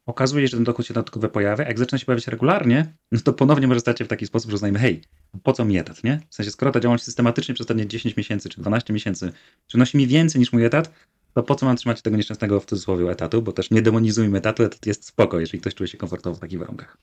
okazuje 0.06 0.46
się, 0.46 0.50
że 0.50 0.56
ten 0.56 0.64
dochód 0.64 0.86
się 0.86 0.94
dodatkowo 0.94 1.28
pojawia, 1.28 1.64
jak 1.64 1.78
zaczyna 1.78 1.98
się 1.98 2.06
pojawiać 2.06 2.26
regularnie, 2.26 2.94
no 3.12 3.20
to 3.20 3.32
ponownie 3.32 3.66
może 3.66 3.80
stać 3.80 3.98
się 3.98 4.04
w 4.04 4.08
taki 4.08 4.26
sposób, 4.26 4.50
że 4.50 4.54
uznajmy, 4.54 4.78
hej, 4.78 5.02
po 5.42 5.52
co 5.52 5.64
mi 5.64 5.78
etat, 5.78 6.04
nie? 6.04 6.20
W 6.30 6.34
sensie, 6.34 6.50
skoro 6.50 6.72
ta 6.72 6.80
działalność 6.80 7.04
systematycznie 7.04 7.54
przez 7.54 7.64
ostatnie 7.64 7.86
10 7.86 8.16
miesięcy 8.16 8.48
czy 8.48 8.60
12 8.60 8.92
miesięcy 8.92 9.32
przynosi 9.66 9.96
mi 9.96 10.06
więcej 10.06 10.38
niż 10.38 10.52
mój 10.52 10.64
etat, 10.64 10.90
to 11.34 11.42
po 11.42 11.54
co 11.54 11.66
mam 11.66 11.76
trzymać 11.76 12.02
tego 12.02 12.16
nieszczęsnego 12.16 12.60
w 12.60 12.66
cudzysłowie 12.66 13.10
etatu, 13.10 13.42
bo 13.42 13.52
też 13.52 13.70
nie 13.70 13.82
demonizujmy 13.82 14.38
etatu, 14.38 14.62
etat 14.62 14.86
jest 14.86 15.06
spoko, 15.06 15.40
jeżeli 15.40 15.60
ktoś 15.60 15.74
czuje 15.74 15.88
się 15.88 15.98
komfortowo 15.98 16.36
w 16.36 16.40
takich 16.40 16.58
warunkach. 16.58 16.98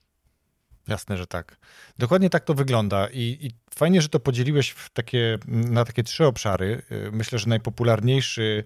Jasne, 0.87 1.17
że 1.17 1.27
tak. 1.27 1.57
Dokładnie 1.97 2.29
tak 2.29 2.43
to 2.43 2.53
wygląda 2.53 3.07
I, 3.07 3.37
i 3.41 3.51
fajnie, 3.75 4.01
że 4.01 4.09
to 4.09 4.19
podzieliłeś 4.19 4.69
w 4.69 4.89
takie, 4.89 5.37
na 5.47 5.85
takie 5.85 6.03
trzy 6.03 6.25
obszary. 6.25 6.81
Myślę, 7.11 7.39
że 7.39 7.49
najpopularniejszy 7.49 8.63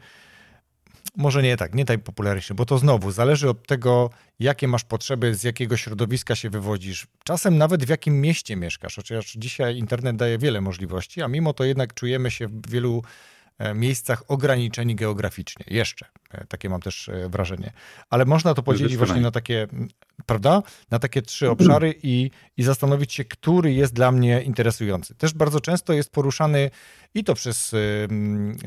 może 1.18 1.44
nie 1.44 1.58
tak, 1.58 1.76
nie 1.76 1.86
najpopularniejszy, 1.88 2.54
bo 2.54 2.66
to 2.66 2.78
znowu 2.78 3.12
zależy 3.12 3.50
od 3.50 3.68
tego, 3.68 4.10
jakie 4.40 4.68
masz 4.68 4.84
potrzeby, 4.84 5.36
z 5.36 5.44
jakiego 5.44 5.78
środowiska 5.78 6.36
się 6.36 6.50
wywodzisz. 6.50 7.08
Czasem 7.24 7.58
nawet 7.58 7.86
w 7.86 7.90
jakim 7.90 8.22
mieście 8.22 8.56
mieszkasz, 8.56 8.96
chociaż 8.96 9.34
dzisiaj 9.34 9.78
internet 9.78 10.16
daje 10.16 10.38
wiele 10.38 10.62
możliwości, 10.62 11.22
a 11.22 11.28
mimo 11.28 11.54
to 11.54 11.64
jednak 11.64 11.94
czujemy 11.94 12.32
się 12.32 12.48
w 12.48 12.70
wielu 12.70 13.04
miejscach 13.76 14.24
ograniczeni 14.28 14.96
geograficznie. 14.96 15.66
Jeszcze. 15.68 16.06
E, 16.32 16.46
takie 16.48 16.70
mam 16.70 16.82
też 16.82 17.10
e, 17.10 17.30
wrażenie. 17.30 17.74
Ale 18.10 18.26
można 18.26 18.54
to 18.54 18.64
podzielić 18.64 18.98
właśnie 18.98 19.22
na 19.22 19.32
takie, 19.32 19.68
prawda? 20.26 20.64
Na 20.92 21.00
takie 21.00 21.22
trzy 21.22 21.50
obszary 21.50 21.96
i, 22.04 22.32
i 22.58 22.64
zastanowić 22.64 23.14
się, 23.14 23.26
który 23.26 23.74
jest 23.74 23.94
dla 23.94 24.12
mnie 24.12 24.42
interesujący. 24.42 25.16
Też 25.16 25.34
bardzo 25.34 25.62
często 25.62 25.94
jest 25.94 26.12
poruszany 26.12 26.72
i 27.14 27.24
to 27.24 27.36
przez 27.36 27.76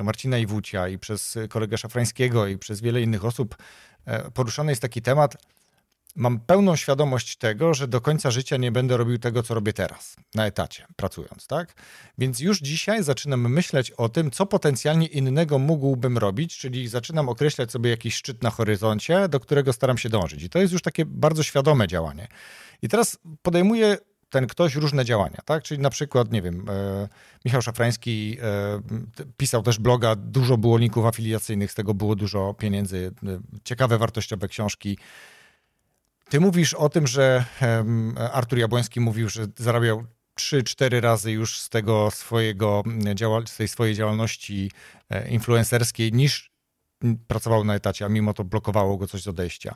Marcina 0.03 0.38
Iwucia, 0.38 0.88
i 0.88 0.98
przez 0.98 1.38
kolegę 1.48 1.79
Szafrańskiego, 1.79 2.46
i 2.46 2.59
przez 2.59 2.81
wiele 2.81 3.03
innych 3.03 3.24
osób. 3.24 3.57
Poruszany 4.35 4.72
jest 4.72 4.83
taki 4.83 5.03
temat, 5.03 5.37
mam 6.16 6.40
pełną 6.40 6.76
świadomość 6.76 7.36
tego, 7.36 7.74
że 7.74 7.88
do 7.88 8.00
końca 8.00 8.30
życia 8.30 8.56
nie 8.56 8.72
będę 8.72 8.96
robił 8.96 9.18
tego, 9.18 9.42
co 9.42 9.54
robię 9.54 9.72
teraz, 9.72 10.16
na 10.34 10.46
etacie, 10.46 10.86
pracując, 10.96 11.46
tak? 11.46 11.74
Więc 12.18 12.40
już 12.40 12.58
dzisiaj 12.58 13.04
zaczynam 13.04 13.52
myśleć 13.52 13.90
o 13.90 14.08
tym, 14.08 14.30
co 14.30 14.46
potencjalnie 14.46 15.06
innego 15.06 15.58
mógłbym 15.58 16.18
robić, 16.18 16.58
czyli 16.58 16.88
zaczynam 16.88 17.28
określać 17.28 17.72
sobie 17.72 17.90
jakiś 17.90 18.14
szczyt 18.14 18.42
na 18.42 18.50
horyzoncie, 18.50 19.28
do 19.28 19.40
którego 19.40 19.72
staram 19.72 19.98
się 19.98 20.08
dążyć. 20.08 20.42
I 20.42 20.50
to 20.50 20.58
jest 20.58 20.72
już 20.72 20.82
takie 20.82 21.04
bardzo 21.04 21.42
świadome 21.42 21.88
działanie. 21.88 22.28
I 22.82 22.88
teraz 22.88 23.18
podejmuję 23.42 23.98
ten 24.30 24.46
ktoś 24.46 24.74
różne 24.74 25.04
działania, 25.04 25.38
tak? 25.44 25.62
Czyli 25.62 25.80
na 25.80 25.90
przykład, 25.90 26.32
nie 26.32 26.42
wiem, 26.42 26.66
e, 26.68 27.08
Michał 27.44 27.62
Szafrański 27.62 28.38
e, 28.42 29.26
pisał 29.36 29.62
też 29.62 29.78
bloga, 29.78 30.16
dużo 30.16 30.56
było 30.56 30.78
linków 30.78 31.06
afiliacyjnych, 31.06 31.72
z 31.72 31.74
tego 31.74 31.94
było 31.94 32.16
dużo 32.16 32.54
pieniędzy, 32.54 33.12
e, 33.26 33.40
ciekawe, 33.64 33.98
wartościowe 33.98 34.48
książki. 34.48 34.98
Ty 36.28 36.40
mówisz 36.40 36.74
o 36.74 36.88
tym, 36.88 37.06
że 37.06 37.44
Artur 38.32 38.58
Jabłoński 38.58 39.00
mówił, 39.00 39.28
że 39.28 39.46
zarabiał 39.56 40.04
3-4 40.40 41.00
razy 41.00 41.32
już 41.32 41.60
z 41.60 41.68
tego 41.68 42.10
swojego 42.10 42.82
z 43.46 43.56
tej 43.56 43.68
swojej 43.68 43.94
działalności 43.94 44.70
e, 45.10 45.28
influencerskiej 45.28 46.12
niż 46.12 46.50
pracował 47.26 47.64
na 47.64 47.74
etacie, 47.74 48.04
a 48.04 48.08
mimo 48.08 48.34
to 48.34 48.44
blokowało 48.44 48.96
go 48.96 49.06
coś 49.06 49.22
z 49.22 49.28
odejścia 49.28 49.74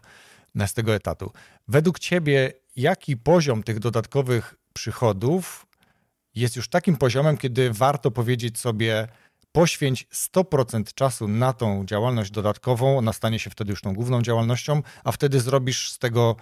z 0.66 0.72
tego 0.74 0.94
etatu. 0.94 1.32
Według 1.68 1.98
ciebie, 1.98 2.52
jaki 2.76 3.16
poziom 3.16 3.62
tych 3.62 3.78
dodatkowych 3.78 4.54
przychodów 4.72 5.66
jest 6.34 6.56
już 6.56 6.68
takim 6.68 6.96
poziomem, 6.96 7.36
kiedy 7.36 7.72
warto 7.72 8.10
powiedzieć 8.10 8.58
sobie, 8.58 9.08
poświęć 9.52 10.06
100% 10.12 10.94
czasu 10.94 11.28
na 11.28 11.52
tą 11.52 11.86
działalność 11.86 12.30
dodatkową, 12.30 12.98
ona 12.98 13.12
stanie 13.12 13.38
się 13.38 13.50
wtedy 13.50 13.70
już 13.70 13.80
tą 13.80 13.94
główną 13.94 14.22
działalnością, 14.22 14.82
a 15.04 15.12
wtedy 15.12 15.40
zrobisz 15.40 15.90
z 15.90 15.98
tego 15.98 16.36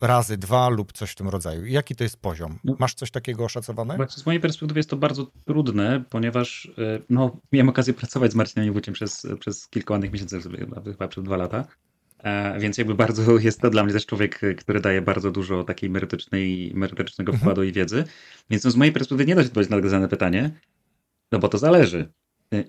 razy 0.00 0.36
dwa 0.36 0.68
lub 0.68 0.92
coś 0.92 1.10
w 1.10 1.14
tym 1.14 1.28
rodzaju. 1.28 1.66
Jaki 1.66 1.96
to 1.96 2.04
jest 2.04 2.16
poziom? 2.16 2.58
No. 2.64 2.76
Masz 2.78 2.94
coś 2.94 3.10
takiego 3.10 3.44
oszacowane? 3.44 3.96
Z 4.08 4.26
mojej 4.26 4.40
perspektywy 4.40 4.78
jest 4.78 4.90
to 4.90 4.96
bardzo 4.96 5.26
trudne, 5.44 6.04
ponieważ 6.10 6.72
e, 6.78 7.00
no, 7.10 7.36
miałem 7.52 7.68
okazję 7.68 7.94
pracować 7.94 8.32
z 8.32 8.34
Marcinem 8.34 8.68
Iwuciem 8.68 8.94
przez, 8.94 9.26
przez 9.40 9.68
kilka 9.68 9.94
ładnych 9.94 10.12
miesięcy, 10.12 10.40
chyba 10.84 11.08
przez 11.08 11.24
dwa 11.24 11.36
lata. 11.36 11.64
E, 12.18 12.60
więc 12.60 12.78
jakby 12.78 12.94
bardzo 12.94 13.38
jest 13.38 13.60
to 13.60 13.70
dla 13.70 13.84
mnie 13.84 13.92
też 13.92 14.06
człowiek, 14.06 14.40
który 14.58 14.80
daje 14.80 15.02
bardzo 15.02 15.30
dużo 15.30 15.64
takiej 15.64 15.90
merytorycznej, 15.90 16.72
merytorycznego 16.74 17.32
mhm. 17.32 17.40
wkładu 17.40 17.62
i 17.62 17.72
wiedzy. 17.72 18.04
Więc 18.50 18.64
no, 18.64 18.70
z 18.70 18.76
mojej 18.76 18.92
perspektywy 18.92 19.26
nie 19.26 19.34
da 19.34 19.42
się 19.42 19.48
odpowiedzieć 19.48 19.70
na 19.70 19.82
zadane 19.82 20.08
pytanie, 20.08 20.50
no 21.32 21.38
bo 21.38 21.48
to 21.48 21.58
zależy. 21.58 22.12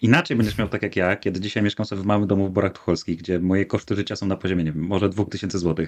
Inaczej 0.02 0.38
będziesz 0.38 0.58
miał 0.58 0.68
tak 0.68 0.82
jak 0.82 0.96
ja, 0.96 1.16
kiedy 1.16 1.40
dzisiaj 1.40 1.64
mieszkam 1.64 1.86
sobie 1.86 2.02
w 2.02 2.06
małym 2.06 2.28
domu 2.28 2.48
w 2.48 2.52
Borach 2.52 2.74
Tucholskich, 2.74 3.18
gdzie 3.18 3.40
moje 3.40 3.66
koszty 3.66 3.96
życia 3.96 4.16
są 4.16 4.26
na 4.26 4.36
poziomie, 4.36 4.64
nie 4.64 4.72
wiem, 4.72 4.84
może 4.84 5.10
2000 5.10 5.60
zł, 5.60 5.86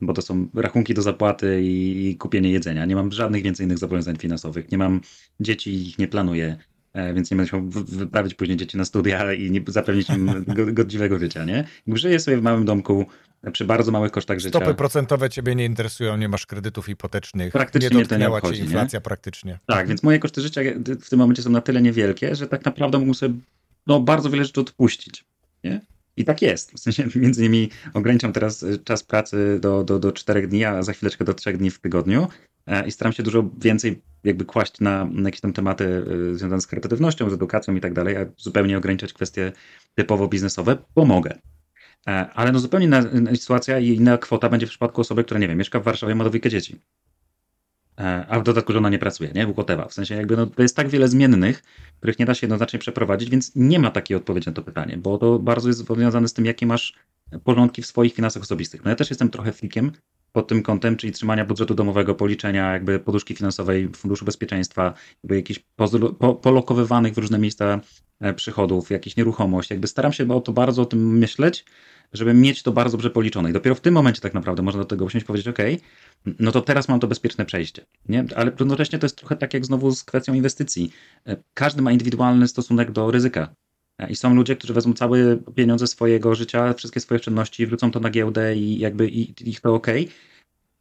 bo 0.00 0.12
to 0.12 0.22
są 0.22 0.48
rachunki 0.54 0.94
do 0.94 1.02
zapłaty 1.02 1.60
i 1.62 2.16
kupienie 2.18 2.52
jedzenia. 2.52 2.86
Nie 2.86 2.94
mam 2.94 3.12
żadnych 3.12 3.42
więcej 3.42 3.66
innych 3.66 3.78
zobowiązań 3.78 4.16
finansowych. 4.16 4.70
Nie 4.70 4.78
mam 4.78 5.00
dzieci, 5.40 5.88
ich 5.88 5.98
nie 5.98 6.08
planuję, 6.08 6.56
e, 6.92 7.14
więc 7.14 7.30
nie 7.30 7.36
będę 7.36 7.56
musiał 7.58 7.84
wyprawić 7.98 8.34
później 8.34 8.56
dzieci 8.56 8.76
na 8.76 8.84
studia 8.84 9.32
i 9.32 9.50
nie 9.50 9.62
zapewnić 9.66 10.10
im 10.10 10.44
godziwego 10.72 11.18
życia, 11.18 11.44
nie? 11.44 11.64
Żyję 11.86 12.20
sobie 12.20 12.36
w 12.36 12.42
małym 12.42 12.64
domku, 12.64 13.06
przy 13.52 13.64
bardzo 13.64 13.92
małych 13.92 14.12
kosztach 14.12 14.38
życia. 14.38 14.58
Stopy 14.58 14.74
procentowe 14.74 15.30
ciebie 15.30 15.54
nie 15.54 15.64
interesują, 15.64 16.16
nie 16.16 16.28
masz 16.28 16.46
kredytów 16.46 16.86
hipotecznych, 16.86 17.52
praktycznie 17.52 17.96
nie 17.96 18.02
dotknęła 18.02 18.36
nie 18.36 18.36
obchodzi, 18.36 18.58
cię 18.58 18.64
inflacja 18.64 18.96
nie? 18.96 19.00
praktycznie. 19.00 19.58
Tak, 19.66 19.88
więc 19.88 20.02
moje 20.02 20.18
koszty 20.18 20.40
życia 20.40 20.60
w 21.00 21.08
tym 21.08 21.18
momencie 21.18 21.42
są 21.42 21.50
na 21.50 21.60
tyle 21.60 21.82
niewielkie, 21.82 22.34
że 22.34 22.46
tak 22.46 22.64
naprawdę 22.64 22.98
mógłbym 22.98 23.14
sobie 23.14 23.34
no, 23.86 24.00
bardzo 24.00 24.30
wiele 24.30 24.44
rzeczy 24.44 24.60
odpuścić. 24.60 25.24
Nie? 25.64 25.80
I 26.16 26.24
tak 26.24 26.42
jest. 26.42 26.72
W 26.72 26.78
sensie 26.78 27.04
między 27.20 27.40
innymi 27.40 27.70
ograniczam 27.94 28.32
teraz 28.32 28.62
y, 28.62 28.78
czas 28.78 29.02
pracy 29.02 29.58
do, 29.60 29.84
do, 29.84 29.98
do 29.98 30.12
4 30.12 30.46
dni, 30.46 30.64
a 30.64 30.82
za 30.82 30.92
chwileczkę 30.92 31.24
do 31.24 31.34
3 31.34 31.52
dni 31.52 31.70
w 31.70 31.80
tygodniu 31.80 32.28
e, 32.66 32.86
i 32.86 32.90
staram 32.90 33.12
się 33.12 33.22
dużo 33.22 33.50
więcej 33.58 34.02
jakby 34.24 34.44
kłaść 34.44 34.80
na, 34.80 35.04
na 35.04 35.28
jakieś 35.28 35.40
tam 35.40 35.52
tematy 35.52 35.84
y, 35.84 36.38
związane 36.38 36.60
z 36.60 36.66
kreatywnością, 36.66 37.30
z 37.30 37.32
edukacją 37.32 37.74
i 37.74 37.80
tak 37.80 37.92
dalej, 37.92 38.16
a 38.16 38.26
zupełnie 38.36 38.78
ograniczać 38.78 39.12
kwestie 39.12 39.52
typowo 39.94 40.28
biznesowe, 40.28 40.76
bo 40.94 41.04
mogę. 41.04 41.38
E, 42.08 42.30
ale 42.34 42.52
no 42.52 42.58
zupełnie 42.58 42.86
inna, 42.86 43.02
sytuacja 43.34 43.78
i 43.78 43.88
inna 43.88 44.18
kwota 44.18 44.48
będzie 44.48 44.66
w 44.66 44.70
przypadku 44.70 45.00
osoby, 45.00 45.24
która, 45.24 45.40
nie 45.40 45.48
wiem, 45.48 45.58
mieszka 45.58 45.80
w 45.80 45.82
Warszawie, 45.82 46.14
ma 46.14 46.24
dwójkę 46.24 46.50
dzieci. 46.50 46.80
E, 48.00 48.26
a 48.28 48.40
w 48.40 48.42
dodatku 48.42 48.72
żona 48.72 48.88
nie 48.88 48.98
pracuje, 48.98 49.30
nie? 49.34 49.52
Whatever. 49.52 49.88
W 49.88 49.92
sensie 49.92 50.14
jakby 50.14 50.36
no, 50.36 50.46
to 50.46 50.62
jest 50.62 50.76
tak 50.76 50.88
wiele 50.88 51.08
zmiennych, 51.08 51.62
których 51.98 52.18
nie 52.18 52.26
da 52.26 52.34
się 52.34 52.44
jednoznacznie 52.46 52.78
przeprowadzić, 52.78 53.30
więc 53.30 53.52
nie 53.56 53.78
ma 53.78 53.90
takiej 53.90 54.16
odpowiedzi 54.16 54.46
na 54.46 54.52
to 54.52 54.62
pytanie, 54.62 54.96
bo 54.96 55.18
to 55.18 55.38
bardzo 55.38 55.68
jest 55.68 55.86
powiązane 55.86 56.28
z 56.28 56.32
tym, 56.32 56.44
jakie 56.44 56.66
masz 56.66 56.94
porządki 57.44 57.82
w 57.82 57.86
swoich 57.86 58.14
finansach 58.14 58.42
osobistych. 58.42 58.84
No 58.84 58.90
ja 58.90 58.96
też 58.96 59.10
jestem 59.10 59.30
trochę 59.30 59.52
flikiem 59.52 59.92
pod 60.32 60.48
tym 60.48 60.62
kątem, 60.62 60.96
czyli 60.96 61.12
trzymania 61.12 61.44
budżetu 61.44 61.74
domowego, 61.74 62.14
policzenia 62.14 62.72
jakby 62.72 62.98
poduszki 62.98 63.34
finansowej, 63.34 63.88
funduszu 63.88 64.24
bezpieczeństwa, 64.24 64.94
jakby 65.22 65.36
jakichś 65.36 65.60
po, 66.18 66.34
polokowywanych 66.34 67.14
w 67.14 67.18
różne 67.18 67.38
miejsca 67.38 67.80
e, 68.20 68.34
przychodów, 68.34 68.90
jakieś 68.90 69.16
nieruchomość. 69.16 69.70
Jakby 69.70 69.86
staram 69.86 70.12
się 70.12 70.30
o 70.30 70.40
to 70.40 70.52
bardzo 70.52 70.82
o 70.82 70.86
tym 70.86 71.18
myśleć, 71.18 71.64
żeby 72.12 72.34
mieć 72.34 72.62
to 72.62 72.72
bardzo 72.72 72.96
dobrze 72.96 73.10
policzone. 73.10 73.50
I 73.50 73.52
dopiero 73.52 73.74
w 73.74 73.80
tym 73.80 73.94
momencie 73.94 74.20
tak 74.20 74.34
naprawdę 74.34 74.62
można 74.62 74.80
do 74.80 74.84
tego 74.84 75.04
usiąść 75.04 75.24
i 75.24 75.26
powiedzieć, 75.26 75.48
ok, 75.48 75.58
no 76.38 76.52
to 76.52 76.60
teraz 76.60 76.88
mam 76.88 77.00
to 77.00 77.06
bezpieczne 77.06 77.44
przejście. 77.44 77.86
Nie? 78.08 78.24
Ale 78.36 78.50
równocześnie 78.50 78.98
to 78.98 79.06
jest 79.06 79.16
trochę 79.16 79.36
tak 79.36 79.54
jak 79.54 79.66
znowu 79.66 79.94
z 79.94 80.04
kwestią 80.04 80.34
inwestycji. 80.34 80.92
E, 81.26 81.36
każdy 81.54 81.82
ma 81.82 81.92
indywidualny 81.92 82.48
stosunek 82.48 82.90
do 82.90 83.10
ryzyka. 83.10 83.54
E, 83.98 84.10
I 84.10 84.16
są 84.16 84.34
ludzie, 84.34 84.56
którzy 84.56 84.74
wezmą 84.74 84.92
całe 84.92 85.36
pieniądze 85.36 85.86
swojego 85.86 86.34
życia, 86.34 86.74
wszystkie 86.74 87.00
swoje 87.00 87.18
oszczędności, 87.18 87.66
wrócą 87.66 87.90
to 87.90 88.00
na 88.00 88.10
giełdę 88.10 88.56
i 88.56 88.78
jakby 88.78 89.08
i, 89.08 89.48
ich 89.50 89.60
to 89.60 89.74
ok 89.74 89.86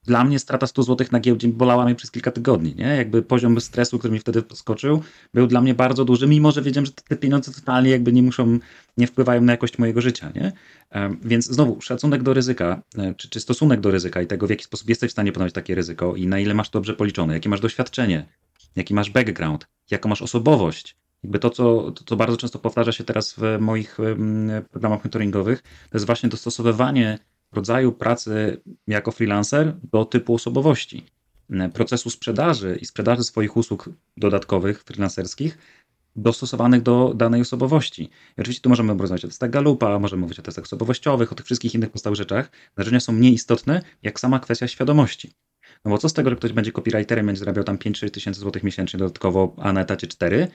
dla 0.05 0.23
mnie 0.23 0.39
strata 0.39 0.67
100 0.67 0.83
zł 0.83 1.07
na 1.11 1.19
giełdzie 1.19 1.47
bolała 1.47 1.85
mnie 1.85 1.95
przez 1.95 2.11
kilka 2.11 2.31
tygodni, 2.31 2.75
nie? 2.75 2.85
Jakby 2.85 3.21
poziom 3.21 3.61
stresu, 3.61 3.99
który 3.99 4.13
mi 4.13 4.19
wtedy 4.19 4.41
podskoczył, 4.41 5.01
był 5.33 5.47
dla 5.47 5.61
mnie 5.61 5.73
bardzo 5.73 6.05
duży, 6.05 6.27
mimo 6.27 6.51
że 6.51 6.61
wiedziałem, 6.61 6.85
że 6.85 6.91
te 6.91 7.15
pieniądze 7.15 7.51
totalnie 7.51 7.89
jakby 7.89 8.13
nie 8.13 8.23
muszą, 8.23 8.59
nie 8.97 9.07
wpływają 9.07 9.41
na 9.41 9.53
jakość 9.53 9.77
mojego 9.77 10.01
życia, 10.01 10.31
nie? 10.35 10.51
Więc 11.23 11.45
znowu, 11.45 11.81
szacunek 11.81 12.23
do 12.23 12.33
ryzyka, 12.33 12.81
e, 12.97 13.13
czy, 13.13 13.29
czy 13.29 13.39
stosunek 13.39 13.79
do 13.79 13.91
ryzyka 13.91 14.21
i 14.21 14.27
tego, 14.27 14.47
w 14.47 14.49
jaki 14.49 14.63
sposób 14.63 14.89
jesteś 14.89 15.09
w 15.09 15.11
stanie 15.11 15.31
ponieść 15.31 15.55
takie 15.55 15.75
ryzyko 15.75 16.15
i 16.15 16.27
na 16.27 16.39
ile 16.39 16.53
masz 16.53 16.69
dobrze 16.69 16.93
policzone, 16.93 17.33
jakie 17.33 17.49
masz 17.49 17.59
doświadczenie, 17.59 18.25
jaki 18.75 18.93
masz 18.93 19.09
background, 19.09 19.67
jaką 19.91 20.09
masz 20.09 20.21
osobowość, 20.21 20.95
jakby 21.23 21.39
to, 21.39 21.49
co, 21.49 21.91
to, 21.91 22.03
co 22.03 22.15
bardzo 22.15 22.37
często 22.37 22.59
powtarza 22.59 22.91
się 22.91 23.03
teraz 23.03 23.35
w 23.37 23.57
moich 23.59 23.97
programach 24.71 25.03
mentoringowych, 25.03 25.61
to 25.61 25.97
jest 25.97 26.05
właśnie 26.05 26.29
dostosowywanie 26.29 27.19
rodzaju 27.51 27.91
pracy 27.91 28.61
jako 28.87 29.11
freelancer 29.11 29.75
do 29.91 30.05
typu 30.05 30.33
osobowości, 30.33 31.05
procesu 31.73 32.09
sprzedaży 32.09 32.77
i 32.81 32.85
sprzedaży 32.85 33.23
swoich 33.23 33.57
usług 33.57 33.89
dodatkowych, 34.17 34.83
freelancerskich, 34.83 35.57
dostosowanych 36.15 36.81
do 36.81 37.13
danej 37.13 37.41
osobowości. 37.41 38.03
I 38.37 38.41
oczywiście 38.41 38.61
tu 38.61 38.69
możemy 38.69 38.93
rozmawiać 38.93 39.25
o 39.25 39.27
testach 39.27 39.49
Galupa, 39.49 39.99
możemy 39.99 40.21
mówić 40.21 40.39
o 40.39 40.41
testach 40.41 40.65
osobowościowych, 40.65 41.31
o 41.31 41.35
tych 41.35 41.45
wszystkich 41.45 41.75
innych 41.75 41.89
podstawowych 41.89 42.17
rzeczach. 42.17 42.51
Narzędzia 42.77 42.99
są 42.99 43.13
mniej 43.13 43.33
istotne, 43.33 43.81
jak 44.03 44.19
sama 44.19 44.39
kwestia 44.39 44.67
świadomości. 44.67 45.31
No 45.85 45.91
bo 45.91 45.97
co 45.97 46.09
z 46.09 46.13
tego, 46.13 46.29
że 46.29 46.35
ktoś 46.35 46.53
będzie 46.53 46.71
copywriterem, 46.71 47.25
będzie 47.25 47.39
zarabiał 47.39 47.63
tam 47.63 47.77
5-6 47.77 48.09
tysięcy 48.09 48.39
złotych 48.39 48.63
miesięcznie 48.63 48.99
dodatkowo, 48.99 49.55
a 49.57 49.73
na 49.73 49.81
etacie 49.81 50.07
4, 50.07 50.47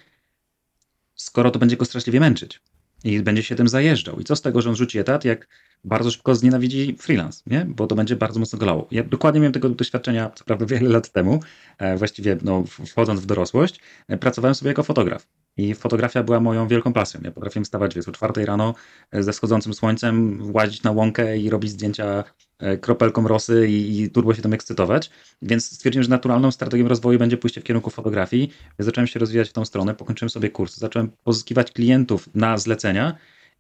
skoro 1.15 1.51
to 1.51 1.59
będzie 1.59 1.77
go 1.77 1.85
straszliwie 1.85 2.21
męczyć 2.21 2.61
i 3.07 3.23
będzie 3.23 3.43
się 3.43 3.55
tym 3.55 3.69
zajeżdżał. 3.69 4.21
I 4.21 4.25
co 4.25 4.37
z 4.37 4.43
tego, 4.43 4.63
że 4.63 4.71
on 4.71 4.77
rzuci 4.77 4.99
etat, 4.99 5.25
jak 5.25 5.49
bardzo 5.85 6.11
szybko 6.11 6.35
znienawidzi 6.35 6.97
freelance, 6.99 7.43
nie? 7.47 7.65
bo 7.69 7.87
to 7.87 7.95
będzie 7.95 8.17
bardzo 8.17 8.41
mocno 8.41 8.59
golało. 8.59 8.89
Ja 8.91 9.05
dokładnie 9.05 9.41
miałem 9.41 9.53
tego 9.53 9.69
doświadczenia, 9.69 10.31
co 10.35 10.45
prawda 10.45 10.67
wiele 10.67 10.91
lat 10.91 11.13
temu, 11.13 11.41
e, 11.79 11.97
właściwie 11.97 12.37
no, 12.43 12.65
wchodząc 12.87 13.21
w 13.21 13.27
dorosłość, 13.27 13.81
e, 14.09 14.19
pracowałem 14.19 14.55
sobie 14.55 14.69
jako 14.69 14.83
fotograf. 14.83 15.27
I 15.57 15.75
fotografia 15.75 16.23
była 16.23 16.41
moją 16.41 16.69
wielką 16.69 16.93
pasją. 16.93 17.21
Ja 17.25 17.31
potrafiłem 17.31 17.65
wstawać 17.65 17.95
wiesz, 17.95 18.09
o 18.09 18.13
czwartej 18.13 18.47
rano 18.47 18.75
e, 19.13 19.23
ze 19.23 19.33
schodzącym 19.33 19.75
słońcem, 19.75 20.43
łazić 20.55 20.83
na 20.83 20.91
łąkę 20.91 21.39
i 21.39 21.51
robić 21.51 21.71
zdjęcia 21.71 22.25
kropelką 22.81 23.29
rosy 23.29 23.69
i, 23.69 24.01
i 24.01 24.11
turbo 24.11 24.35
się 24.35 24.43
tym 24.43 24.53
ekscytować. 24.53 25.11
Więc 25.43 25.73
stwierdziłem, 25.73 26.03
że 26.03 26.11
naturalną 26.11 26.51
strategią 26.51 26.89
rozwoju 26.89 27.19
będzie 27.19 27.37
pójście 27.37 27.61
w 27.61 27.65
kierunku 27.65 27.91
fotografii. 27.91 28.53
Zacząłem 28.79 29.07
się 29.07 29.19
rozwijać 29.21 29.49
w 29.49 29.53
tą 29.53 29.65
stronę, 29.65 29.95
pokończyłem 29.95 30.31
sobie 30.31 30.51
kurs, 30.51 30.77
zacząłem 30.77 31.11
pozyskiwać 31.25 31.73
klientów 31.73 32.29
na 32.35 32.59
zlecenia 32.59 33.17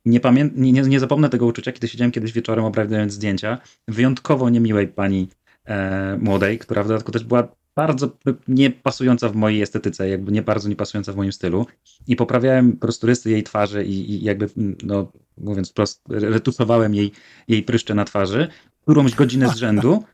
nie, 0.06 0.20
pamię- 0.20 0.50
nie, 0.54 0.72
nie 0.72 1.00
zapomnę 1.00 1.28
tego 1.28 1.46
uczucia, 1.46 1.72
kiedy 1.72 1.88
siedziałem 1.88 2.12
kiedyś 2.12 2.32
wieczorem 2.32 2.64
obrabiając 2.64 3.12
zdjęcia 3.12 3.58
wyjątkowo 3.88 4.50
niemiłej 4.50 4.88
pani 4.88 5.28
e, 5.64 6.18
młodej, 6.20 6.58
która 6.58 6.82
w 6.82 6.88
dodatku 6.88 7.12
też 7.12 7.24
była 7.24 7.48
bardzo 7.76 8.16
nie 8.48 8.70
pasująca 8.70 9.28
w 9.28 9.34
mojej 9.34 9.62
estetyce, 9.62 10.08
jakby 10.08 10.32
nie 10.32 10.42
bardzo 10.42 10.68
nie 10.68 10.76
pasująca 10.76 11.12
w 11.12 11.16
moim 11.16 11.32
stylu 11.32 11.66
i 12.06 12.16
poprawiałem 12.16 12.72
po 12.72 12.78
prostu 12.78 13.06
rysy 13.06 13.30
jej 13.30 13.42
twarzy 13.42 13.84
i, 13.84 14.10
i 14.10 14.24
jakby, 14.24 14.48
no 14.82 15.12
mówiąc 15.38 15.70
wprost, 15.70 16.02
retusowałem 16.08 16.94
jej, 16.94 17.12
jej 17.48 17.62
pryszcze 17.62 17.94
na 17.94 18.04
twarzy, 18.04 18.48
którąś 18.82 19.14
godzinę 19.14 19.48
z 19.48 19.56
rzędu 19.56 20.04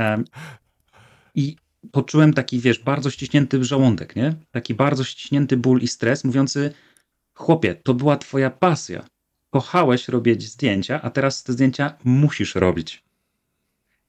e, 0.00 0.22
i 1.34 1.56
poczułem 1.92 2.34
taki, 2.34 2.58
wiesz, 2.58 2.78
bardzo 2.78 3.10
ściśnięty 3.10 3.64
żołądek, 3.64 4.16
nie? 4.16 4.34
Taki 4.50 4.74
bardzo 4.74 5.04
ściśnięty 5.04 5.56
ból 5.56 5.80
i 5.80 5.88
stres, 5.88 6.24
mówiący 6.24 6.72
chłopie, 7.34 7.74
to 7.74 7.94
była 7.94 8.16
twoja 8.16 8.50
pasja 8.50 9.04
kochałeś 9.50 10.08
robić 10.08 10.42
zdjęcia, 10.42 11.02
a 11.02 11.10
teraz 11.10 11.42
te 11.42 11.52
zdjęcia 11.52 11.94
musisz 12.04 12.54
robić. 12.54 13.03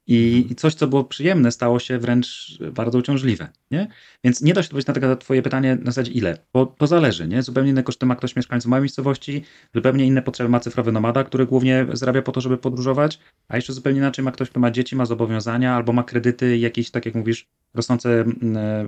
I, 0.08 0.48
I, 0.52 0.56
coś, 0.56 0.74
co 0.74 0.88
było 0.88 1.04
przyjemne, 1.04 1.52
stało 1.52 1.80
się 1.80 2.00
wręcz 2.00 2.58
bardzo 2.72 2.98
uciążliwe. 2.98 3.48
Nie? 3.72 3.88
Więc 4.24 4.42
nie 4.42 4.54
da 4.54 4.64
się 4.64 4.68
odpowiedzieć 4.68 5.02
na 5.02 5.16
twoje 5.16 5.42
pytanie 5.42 5.76
na 5.76 5.86
zasadzie 5.86 6.12
ile, 6.12 6.38
bo 6.54 6.66
to 6.66 6.88
zależy. 6.88 7.28
Nie? 7.28 7.44
Zupełnie 7.44 7.70
inne 7.70 7.84
koszty 7.84 8.06
ma 8.06 8.16
ktoś 8.16 8.36
mieszkający 8.36 8.68
w 8.68 8.70
małej 8.70 8.82
miejscowości, 8.82 9.44
zupełnie 9.76 10.06
inne 10.06 10.22
potrzeby 10.22 10.50
ma 10.50 10.60
cyfrowy 10.60 10.92
nomada, 10.92 11.24
który 11.24 11.46
głównie 11.46 11.86
zarabia 11.94 12.22
po 12.22 12.32
to, 12.32 12.42
żeby 12.42 12.58
podróżować, 12.58 13.20
a 13.48 13.56
jeszcze 13.56 13.74
zupełnie 13.74 14.00
inaczej 14.00 14.26
ma 14.26 14.32
ktoś, 14.32 14.50
kto 14.50 14.60
ma 14.60 14.72
dzieci, 14.72 14.96
ma 14.96 15.06
zobowiązania 15.06 15.76
albo 15.76 15.94
ma 15.94 16.04
kredyty 16.04 16.58
jakieś, 16.58 16.92
tak 16.92 17.06
jak 17.06 17.16
mówisz, 17.16 17.48
rosnące, 17.76 18.26
e, 18.56 18.88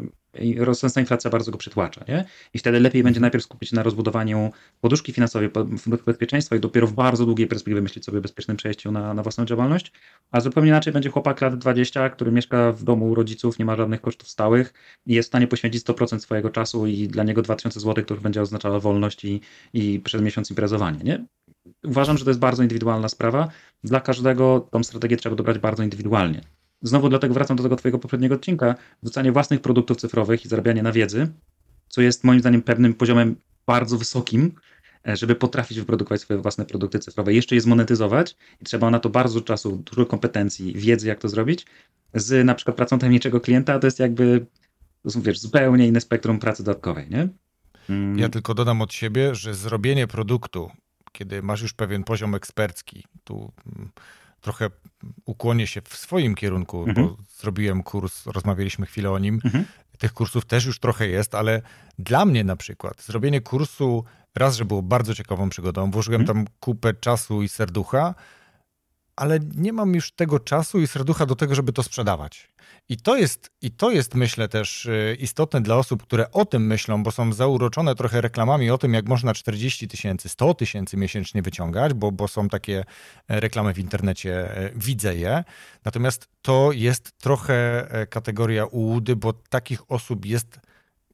rosnąca 0.65 1.01
inflacja 1.01 1.29
bardzo 1.29 1.51
go 1.51 1.57
przytłacza, 1.57 2.05
nie? 2.07 2.25
I 2.53 2.59
wtedy 2.59 2.79
lepiej 2.79 3.03
będzie 3.03 3.19
najpierw 3.19 3.43
skupić 3.43 3.69
się 3.69 3.75
na 3.75 3.83
rozbudowaniu 3.83 4.51
poduszki 4.81 5.13
finansowej, 5.13 5.49
bezpieczeństwa 6.05 6.55
i 6.55 6.59
dopiero 6.59 6.87
w 6.87 6.93
bardzo 6.93 7.25
długiej 7.25 7.47
perspektywie 7.47 7.81
myśleć 7.81 8.05
sobie 8.05 8.17
o 8.17 8.21
bezpiecznym 8.21 8.57
przejściu 8.57 8.91
na, 8.91 9.13
na 9.13 9.23
własną 9.23 9.45
działalność, 9.45 9.91
a 10.31 10.41
zupełnie 10.41 10.69
inaczej 10.69 10.93
będzie 10.93 11.06
chłopak 11.09 11.41
lat 11.41 11.57
20, 11.57 12.09
który 12.09 12.31
mieszka 12.31 12.71
w 12.71 12.83
domu 12.83 13.15
rodziców, 13.15 13.59
nie 13.59 13.65
ma 13.65 13.75
żadnych 13.75 14.01
kosztów 14.01 14.29
stałych 14.29 14.73
i 15.05 15.13
jest 15.13 15.27
w 15.27 15.31
stanie 15.31 15.47
poświęcić 15.47 15.83
100% 15.85 16.19
swojego 16.19 16.49
czasu 16.49 16.87
i 16.87 17.07
dla 17.07 17.23
niego 17.23 17.41
2000 17.41 17.79
zł 17.79 18.05
to 18.05 18.13
już 18.13 18.23
będzie 18.23 18.41
oznaczało 18.41 18.79
wolność 18.79 19.25
i, 19.25 19.41
i 19.73 19.99
przez 19.99 20.21
miesiąc 20.21 20.49
imprezowanie, 20.49 20.99
nie? 21.03 21.25
Uważam, 21.85 22.17
że 22.17 22.23
to 22.23 22.29
jest 22.29 22.39
bardzo 22.39 22.63
indywidualna 22.63 23.09
sprawa. 23.09 23.47
Dla 23.83 23.99
każdego 23.99 24.67
tą 24.71 24.83
strategię 24.83 25.17
trzeba 25.17 25.35
dobrać 25.35 25.59
bardzo 25.59 25.83
indywidualnie. 25.83 26.41
Znowu 26.81 27.09
dlatego 27.09 27.33
wracam 27.33 27.57
do 27.57 27.63
tego 27.63 27.75
twojego 27.75 27.99
poprzedniego 27.99 28.35
odcinka, 28.35 28.75
wrzucanie 29.03 29.31
własnych 29.31 29.61
produktów 29.61 29.97
cyfrowych 29.97 30.45
i 30.45 30.47
zarabianie 30.47 30.83
na 30.83 30.91
wiedzy, 30.91 31.27
co 31.87 32.01
jest 32.01 32.23
moim 32.23 32.39
zdaniem 32.39 32.61
pewnym 32.61 32.93
poziomem 32.93 33.35
bardzo 33.65 33.97
wysokim, 33.97 34.51
żeby 35.15 35.35
potrafić 35.35 35.79
wyprodukować 35.79 36.21
swoje 36.21 36.39
własne 36.39 36.65
produkty 36.65 36.99
cyfrowe, 36.99 37.33
jeszcze 37.33 37.55
je 37.55 37.61
zmonetyzować 37.61 38.35
i 38.61 38.65
trzeba 38.65 38.89
na 38.89 38.99
to 38.99 39.09
bardzo 39.09 39.41
czasu, 39.41 39.83
dużo 39.85 40.05
kompetencji, 40.05 40.73
wiedzy, 40.73 41.07
jak 41.07 41.19
to 41.19 41.29
zrobić. 41.29 41.65
Z 42.13 42.45
na 42.45 42.55
przykład 42.55 42.77
pracą 42.77 42.99
tajemniczego 42.99 43.41
klienta 43.41 43.79
to 43.79 43.87
jest 43.87 43.99
jakby, 43.99 44.45
to 45.03 45.09
są 45.11 45.21
wiesz, 45.21 45.39
zupełnie 45.39 45.87
inne 45.87 46.01
spektrum 46.01 46.39
pracy 46.39 46.63
dodatkowej, 46.63 47.09
nie? 47.09 47.29
Mm. 47.89 48.19
Ja 48.19 48.29
tylko 48.29 48.53
dodam 48.53 48.81
od 48.81 48.93
siebie, 48.93 49.35
że 49.35 49.53
zrobienie 49.53 50.07
produktu, 50.07 50.71
kiedy 51.11 51.41
masz 51.41 51.61
już 51.61 51.73
pewien 51.73 52.03
poziom 52.03 52.35
ekspercki, 52.35 53.03
tu 53.23 53.51
mm, 53.75 53.91
trochę 54.41 54.69
ukłonię 55.25 55.67
się 55.67 55.81
w 55.81 55.97
swoim 55.97 56.35
kierunku, 56.35 56.83
mhm. 56.83 57.07
bo 57.07 57.17
zrobiłem 57.37 57.83
kurs, 57.83 58.25
rozmawialiśmy 58.25 58.85
chwilę 58.85 59.11
o 59.11 59.19
nim. 59.19 59.39
Mhm. 59.45 59.65
Tych 59.97 60.13
kursów 60.13 60.45
też 60.45 60.65
już 60.65 60.79
trochę 60.79 61.07
jest, 61.07 61.35
ale 61.35 61.61
dla 61.99 62.25
mnie 62.25 62.43
na 62.43 62.55
przykład 62.55 63.01
zrobienie 63.01 63.41
kursu 63.41 64.03
raz, 64.37 64.55
że 64.55 64.65
było 64.65 64.81
bardzo 64.81 65.15
ciekawą 65.15 65.49
przygodą, 65.49 65.91
włożyłem 65.91 66.21
mhm. 66.21 66.45
tam 66.45 66.53
kupę 66.59 66.93
czasu 66.93 67.43
i 67.43 67.49
serducha, 67.49 68.15
ale 69.15 69.39
nie 69.55 69.73
mam 69.73 69.95
już 69.95 70.11
tego 70.11 70.39
czasu 70.39 70.79
i 70.79 70.87
serducha 70.87 71.25
do 71.25 71.35
tego, 71.35 71.55
żeby 71.55 71.73
to 71.73 71.83
sprzedawać. 71.83 72.49
I 72.89 72.97
to 72.97 73.17
jest, 73.17 73.51
i 73.61 73.71
to 73.71 73.91
jest 73.91 74.15
myślę 74.15 74.47
też 74.47 74.85
y, 74.85 75.17
istotne 75.19 75.61
dla 75.61 75.75
osób, 75.75 76.03
które 76.03 76.31
o 76.31 76.45
tym 76.45 76.67
myślą, 76.67 77.03
bo 77.03 77.11
są 77.11 77.33
zauroczone 77.33 77.95
trochę 77.95 78.21
reklamami 78.21 78.71
o 78.71 78.77
tym, 78.77 78.93
jak 78.93 79.07
można 79.07 79.33
40 79.33 79.87
tysięcy, 79.87 80.29
100 80.29 80.53
tysięcy 80.53 80.97
miesięcznie 80.97 81.41
wyciągać, 81.41 81.93
bo, 81.93 82.11
bo 82.11 82.27
są 82.27 82.49
takie 82.49 82.85
e, 83.27 83.39
reklamy 83.39 83.73
w 83.73 83.79
internecie, 83.79 84.57
e, 84.57 84.71
widzę 84.75 85.15
je. 85.15 85.43
Natomiast 85.85 86.29
to 86.41 86.71
jest 86.71 87.17
trochę 87.17 87.87
e, 87.91 88.07
kategoria 88.07 88.65
ułudy, 88.65 89.15
bo 89.15 89.33
takich 89.33 89.91
osób 89.91 90.25
jest 90.25 90.59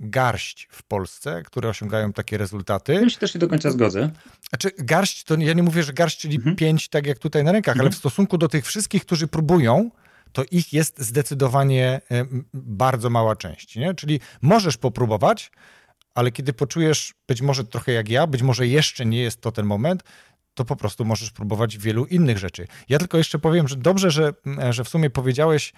garść 0.03 0.67
w 0.71 0.83
Polsce, 0.83 1.43
które 1.45 1.69
osiągają 1.69 2.13
takie 2.13 2.37
rezultaty. 2.37 2.93
Ja 2.93 3.09
się 3.09 3.17
też 3.17 3.35
nie 3.35 3.39
do 3.39 3.47
końca 3.47 3.71
zgodzę. 3.71 4.09
Znaczy 4.49 4.71
garść, 4.77 5.23
to 5.23 5.35
ja 5.35 5.53
nie 5.53 5.63
mówię, 5.63 5.83
że 5.83 5.93
garść, 5.93 6.19
czyli 6.19 6.35
mhm. 6.35 6.55
pięć, 6.55 6.89
tak 6.89 7.07
jak 7.07 7.19
tutaj 7.19 7.43
na 7.43 7.51
rękach, 7.51 7.71
mhm. 7.71 7.87
ale 7.87 7.91
w 7.91 7.97
stosunku 7.97 8.37
do 8.37 8.47
tych 8.47 8.65
wszystkich, 8.65 9.05
którzy 9.05 9.27
próbują, 9.27 9.91
to 10.31 10.43
ich 10.51 10.73
jest 10.73 11.01
zdecydowanie 11.01 12.01
bardzo 12.53 13.09
mała 13.09 13.35
część. 13.35 13.75
Nie? 13.75 13.93
Czyli 13.93 14.19
możesz 14.41 14.77
popróbować, 14.77 15.51
ale 16.15 16.31
kiedy 16.31 16.53
poczujesz, 16.53 17.13
być 17.27 17.41
może 17.41 17.63
trochę 17.63 17.91
jak 17.91 18.09
ja, 18.09 18.27
być 18.27 18.41
może 18.41 18.67
jeszcze 18.67 19.05
nie 19.05 19.21
jest 19.21 19.41
to 19.41 19.51
ten 19.51 19.65
moment, 19.65 20.03
to 20.53 20.65
po 20.65 20.75
prostu 20.75 21.05
możesz 21.05 21.31
próbować 21.31 21.77
wielu 21.77 22.05
innych 22.05 22.37
rzeczy. 22.37 22.67
Ja 22.89 22.99
tylko 22.99 23.17
jeszcze 23.17 23.39
powiem, 23.39 23.67
że 23.67 23.75
dobrze, 23.75 24.11
że, 24.11 24.33
że 24.69 24.83
w 24.83 24.89
sumie 24.89 25.09
powiedziałeś, 25.09 25.73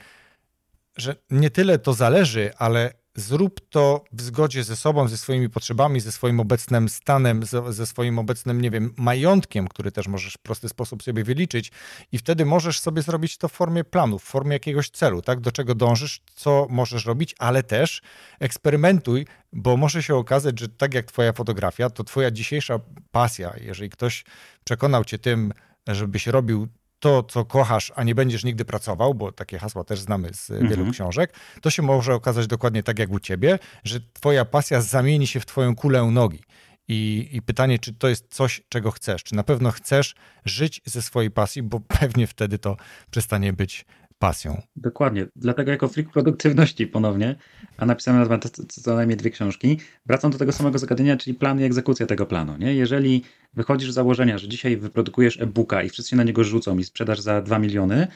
że 0.97 1.15
nie 1.29 1.49
tyle 1.49 1.79
to 1.79 1.93
zależy, 1.93 2.51
ale 2.57 2.93
zrób 3.15 3.69
to 3.69 4.03
w 4.11 4.21
zgodzie 4.21 4.63
ze 4.63 4.75
sobą, 4.75 5.07
ze 5.07 5.17
swoimi 5.17 5.49
potrzebami, 5.49 5.99
ze 5.99 6.11
swoim 6.11 6.39
obecnym 6.39 6.89
stanem, 6.89 7.41
ze 7.69 7.85
swoim 7.85 8.19
obecnym, 8.19 8.61
nie 8.61 8.71
wiem, 8.71 8.93
majątkiem, 8.97 9.67
który 9.67 9.91
też 9.91 10.07
możesz 10.07 10.33
w 10.33 10.37
prosty 10.37 10.69
sposób 10.69 11.03
sobie 11.03 11.23
wyliczyć 11.23 11.71
i 12.11 12.17
wtedy 12.17 12.45
możesz 12.45 12.79
sobie 12.79 13.01
zrobić 13.01 13.37
to 13.37 13.47
w 13.47 13.51
formie 13.51 13.83
planu, 13.83 14.19
w 14.19 14.23
formie 14.23 14.53
jakiegoś 14.53 14.89
celu, 14.89 15.21
tak, 15.21 15.39
do 15.39 15.51
czego 15.51 15.75
dążysz, 15.75 16.21
co 16.35 16.67
możesz 16.69 17.05
robić, 17.05 17.35
ale 17.39 17.63
też 17.63 18.01
eksperymentuj, 18.39 19.25
bo 19.53 19.77
może 19.77 20.03
się 20.03 20.15
okazać, 20.15 20.59
że 20.59 20.69
tak 20.69 20.93
jak 20.93 21.05
twoja 21.05 21.33
fotografia, 21.33 21.89
to 21.89 22.03
twoja 22.03 22.31
dzisiejsza 22.31 22.79
pasja, 23.11 23.53
jeżeli 23.61 23.89
ktoś 23.89 24.25
przekonał 24.63 25.05
cię 25.05 25.19
tym, 25.19 25.53
żebyś 25.87 26.27
robił 26.27 26.67
to, 27.05 27.23
co 27.23 27.45
kochasz, 27.45 27.91
a 27.95 28.03
nie 28.03 28.15
będziesz 28.15 28.43
nigdy 28.43 28.65
pracował, 28.65 29.13
bo 29.13 29.31
takie 29.31 29.59
hasła 29.59 29.83
też 29.83 29.99
znamy 29.99 30.33
z 30.33 30.51
mhm. 30.51 30.69
wielu 30.69 30.91
książek, 30.91 31.33
to 31.61 31.69
się 31.69 31.81
może 31.81 32.13
okazać 32.13 32.47
dokładnie 32.47 32.83
tak 32.83 32.99
jak 32.99 33.11
u 33.11 33.19
ciebie, 33.19 33.59
że 33.83 33.99
twoja 34.13 34.45
pasja 34.45 34.81
zamieni 34.81 35.27
się 35.27 35.39
w 35.39 35.45
twoją 35.45 35.75
kulę 35.75 36.03
nogi. 36.03 36.43
I, 36.87 37.29
I, 37.31 37.41
pytanie, 37.41 37.79
czy 37.79 37.93
to 37.93 38.07
jest 38.07 38.27
coś, 38.29 38.61
czego 38.69 38.91
chcesz? 38.91 39.23
Czy 39.23 39.35
na 39.35 39.43
pewno 39.43 39.71
chcesz 39.71 40.15
żyć 40.45 40.81
ze 40.85 41.01
swojej 41.01 41.31
pasji, 41.31 41.63
bo 41.63 41.79
pewnie 41.99 42.27
wtedy 42.27 42.57
to 42.59 42.77
przestanie 43.11 43.53
być 43.53 43.85
pasją. 44.19 44.61
Dokładnie. 44.75 45.27
Dlatego 45.35 45.71
jako 45.71 45.87
freak 45.87 46.09
produktywności 46.09 46.87
ponownie, 46.87 47.35
a 47.77 47.85
napisałem 47.85 48.19
na 48.19 48.25
temat 48.25 48.67
co 48.67 48.95
najmniej 48.95 49.17
dwie 49.17 49.31
książki, 49.31 49.79
wracam 50.05 50.31
do 50.31 50.37
tego 50.37 50.51
samego 50.51 50.77
zagadnienia, 50.77 51.17
czyli 51.17 51.33
plan 51.33 51.59
i 51.59 51.63
egzekucja 51.63 52.05
tego 52.05 52.25
planu. 52.25 52.57
Nie? 52.57 52.73
Jeżeli 52.73 53.23
wychodzisz 53.53 53.91
z 53.91 53.93
założenia, 53.93 54.37
że 54.37 54.47
dzisiaj 54.47 54.77
wyprodukujesz 54.77 55.41
e-booka 55.41 55.83
i 55.83 55.89
wszyscy 55.89 56.15
na 56.15 56.23
niego 56.23 56.43
rzucą 56.43 56.77
i 56.77 56.83
sprzedasz 56.83 57.19
za 57.19 57.41
2 57.41 57.59
miliony, 57.59 58.07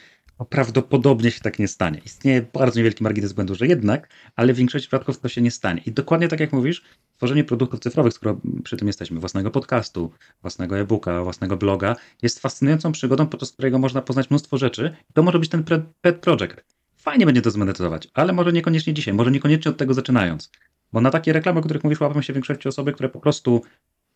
prawdopodobnie 0.46 1.32
się 1.32 1.40
tak 1.40 1.60
nie 1.60 1.68
stanie. 1.68 2.02
Istnieje 2.06 2.42
bardzo 2.54 2.80
niewielki 2.80 3.04
margines 3.04 3.34
błędu, 3.34 3.56
że 3.56 3.68
jednak, 3.68 4.10
ale 4.36 4.54
w 4.54 4.58
większości 4.58 4.88
przypadków 4.88 5.20
to 5.20 5.30
się 5.30 5.42
nie 5.42 5.52
stanie. 5.52 5.82
I 5.86 5.92
dokładnie 5.92 6.28
tak 6.28 6.40
jak 6.40 6.54
mówisz, 6.54 6.84
tworzenie 7.18 7.44
produktów 7.44 7.80
cyfrowych, 7.80 8.14
skoro 8.14 8.40
przy 8.64 8.78
tym 8.78 8.88
jesteśmy, 8.88 9.20
własnego 9.20 9.52
podcastu, 9.52 10.12
własnego 10.42 10.80
e-booka, 10.80 11.24
własnego 11.24 11.58
bloga, 11.58 11.96
jest 12.22 12.40
fascynującą 12.40 12.92
przygodą, 12.92 13.28
podczas 13.28 13.52
którego 13.52 13.80
można 13.80 14.02
poznać 14.02 14.30
mnóstwo 14.30 14.58
rzeczy. 14.58 14.96
To 15.14 15.24
może 15.24 15.40
być 15.40 15.50
ten 15.50 15.64
pet 16.02 16.20
project. 16.20 16.80
Fajnie 16.96 17.26
będzie 17.26 17.42
to 17.42 17.52
zmonetyzować, 17.52 18.08
ale 18.14 18.34
może 18.34 18.52
niekoniecznie 18.52 18.94
dzisiaj, 18.94 19.14
może 19.14 19.32
niekoniecznie 19.32 19.72
od 19.72 19.78
tego 19.78 19.94
zaczynając. 19.94 20.52
Bo 20.94 21.02
na 21.02 21.12
takie 21.12 21.34
reklamy, 21.34 21.60
o 21.60 21.64
których 21.64 21.84
mówisz, 21.84 22.00
łapią 22.00 22.22
się 22.22 22.34
w 22.34 22.36
większości 22.36 22.68
osoby, 22.68 22.94
które 22.94 23.10
po 23.10 23.20
prostu 23.20 23.62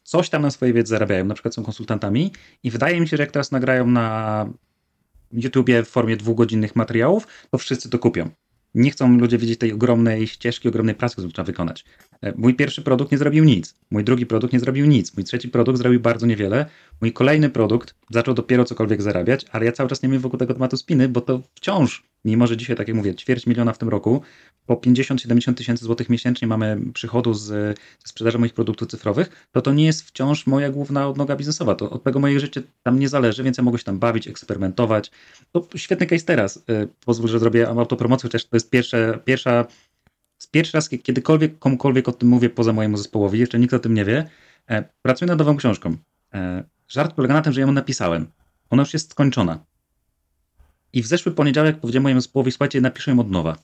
coś 0.04 0.30
tam 0.30 0.42
na 0.42 0.52
swojej 0.52 0.74
wiedzy 0.74 0.90
zarabiają, 0.90 1.26
na 1.26 1.34
przykład 1.34 1.54
są 1.54 1.64
konsultantami 1.64 2.32
i 2.64 2.72
wydaje 2.72 3.02
mi 3.02 3.08
się, 3.08 3.18
że 3.18 3.24
jak 3.24 3.32
teraz 3.32 3.52
nagrają 3.52 3.88
na 3.88 4.48
YouTubie 5.34 5.84
w 5.84 5.90
formie 5.90 6.18
dwugodzinnych 6.18 6.76
materiałów, 6.76 7.28
to 7.52 7.58
wszyscy 7.58 7.90
to 7.90 8.00
kupią. 8.00 8.30
Nie 8.76 8.92
chcą 8.92 9.18
ludzie 9.18 9.38
widzieć 9.38 9.60
tej 9.60 9.74
ogromnej 9.74 10.28
ścieżki, 10.28 10.68
ogromnej 10.68 10.96
pracy, 10.96 11.16
którą 11.16 11.30
trzeba 11.30 11.46
wykonać. 11.46 11.86
E, 12.22 12.34
mój 12.38 12.54
pierwszy 12.54 12.82
produkt 12.82 13.12
nie 13.12 13.18
zrobił 13.18 13.44
nic. 13.44 13.76
Mój 13.92 14.04
drugi 14.04 14.26
produkt 14.26 14.54
nie 14.54 14.60
zrobił 14.60 14.86
nic. 14.86 15.18
Mój 15.18 15.24
trzeci 15.24 15.50
produkt 15.50 15.78
zrobił 15.78 16.00
bardzo 16.00 16.26
niewiele. 16.26 16.66
Mój 17.02 17.14
kolejny 17.14 17.50
produkt 17.50 17.96
zaczął 18.10 18.34
dopiero 18.34 18.66
cokolwiek 18.66 19.02
zarabiać, 19.02 19.46
ale 19.52 19.66
ja 19.66 19.72
cały 19.72 19.90
czas 19.90 20.04
nie 20.04 20.10
miałem 20.10 20.22
wokół 20.22 20.40
tego 20.40 20.54
tematu 20.54 20.78
spiny, 20.78 21.10
bo 21.10 21.22
to 21.22 21.42
wciąż, 21.56 22.04
mimo 22.26 22.48
że 22.48 22.58
dzisiaj, 22.58 22.76
tak 22.76 22.88
jak 22.88 22.98
mówię, 22.98 23.16
ćwierć 23.16 23.48
miliona 23.48 23.74
w 23.74 23.78
tym 23.78 23.90
roku, 23.90 24.22
po 24.66 24.76
50-70 24.76 25.54
tysięcy 25.54 25.86
złotych 25.86 26.10
miesięcznie 26.10 26.48
mamy 26.48 26.78
przychodu 26.94 27.34
z, 27.34 27.46
ze 27.48 28.08
sprzedaży 28.08 28.40
moich 28.40 28.54
produktów 28.54 28.88
cyfrowych, 28.88 29.48
to 29.52 29.62
to 29.62 29.74
nie 29.74 29.86
jest 29.86 30.02
wciąż 30.08 30.48
moja 30.48 30.70
główna 30.70 31.08
odnoga 31.08 31.36
biznesowa. 31.36 31.76
To 31.76 31.90
od 31.90 32.04
tego 32.04 32.20
moje 32.20 32.40
życie 32.40 32.62
tam 32.84 33.00
nie 33.00 33.10
zależy, 33.10 33.44
więc 33.44 33.58
ja 33.58 33.64
mogę 33.64 33.78
się 33.78 33.84
tam 33.84 34.00
bawić, 34.00 34.28
eksperymentować. 34.28 35.12
To 35.52 35.68
świetny 35.76 36.06
case 36.06 36.26
teraz. 36.26 36.64
E, 36.70 36.88
pozwól, 37.06 37.30
że 37.30 37.40
zrobię 37.40 37.70
autopromocję, 37.70 38.28
chociaż 38.28 38.46
to 38.46 38.56
jest 38.56 38.70
pierwsze, 38.70 39.20
pierwsza 39.26 39.66
pierwszy 40.52 40.78
raz, 40.78 40.90
kiedykolwiek 40.90 41.60
komukolwiek 41.60 42.08
o 42.08 42.12
tym 42.12 42.30
mówię 42.30 42.50
poza 42.50 42.74
mojemu 42.74 42.98
zespołowi, 42.98 43.40
jeszcze 43.40 43.60
nikt 43.60 43.74
o 43.74 43.80
tym 43.80 43.94
nie 43.94 44.06
wie, 44.06 44.30
e, 44.70 44.84
pracuję 45.02 45.28
nad 45.28 45.40
nową 45.40 45.58
książką. 45.58 45.98
E, 46.34 46.64
żart 46.88 47.16
polega 47.16 47.34
na 47.34 47.42
tym, 47.42 47.54
że 47.54 47.62
ją 47.62 47.72
napisałem. 47.72 48.28
Ona 48.70 48.82
już 48.82 48.94
jest 48.94 49.12
skończona. 49.12 49.66
I 50.94 51.04
w 51.04 51.08
zeszły 51.08 51.32
poniedziałek 51.32 51.80
powiedziałem 51.80 52.04
mojemu 52.04 52.22
zespołowi, 52.22 52.52
słuchajcie, 52.52 52.82
napiszę 52.82 53.12
ją 53.12 53.20
od 53.20 53.32
nowa. 53.32 53.58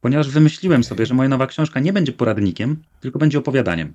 Ponieważ 0.00 0.30
wymyśliłem 0.30 0.84
sobie, 0.84 1.06
że 1.06 1.14
moja 1.14 1.28
nowa 1.28 1.46
książka 1.46 1.80
nie 1.80 1.92
będzie 1.92 2.12
poradnikiem, 2.12 2.82
tylko 3.00 3.18
będzie 3.18 3.38
opowiadaniem. 3.38 3.94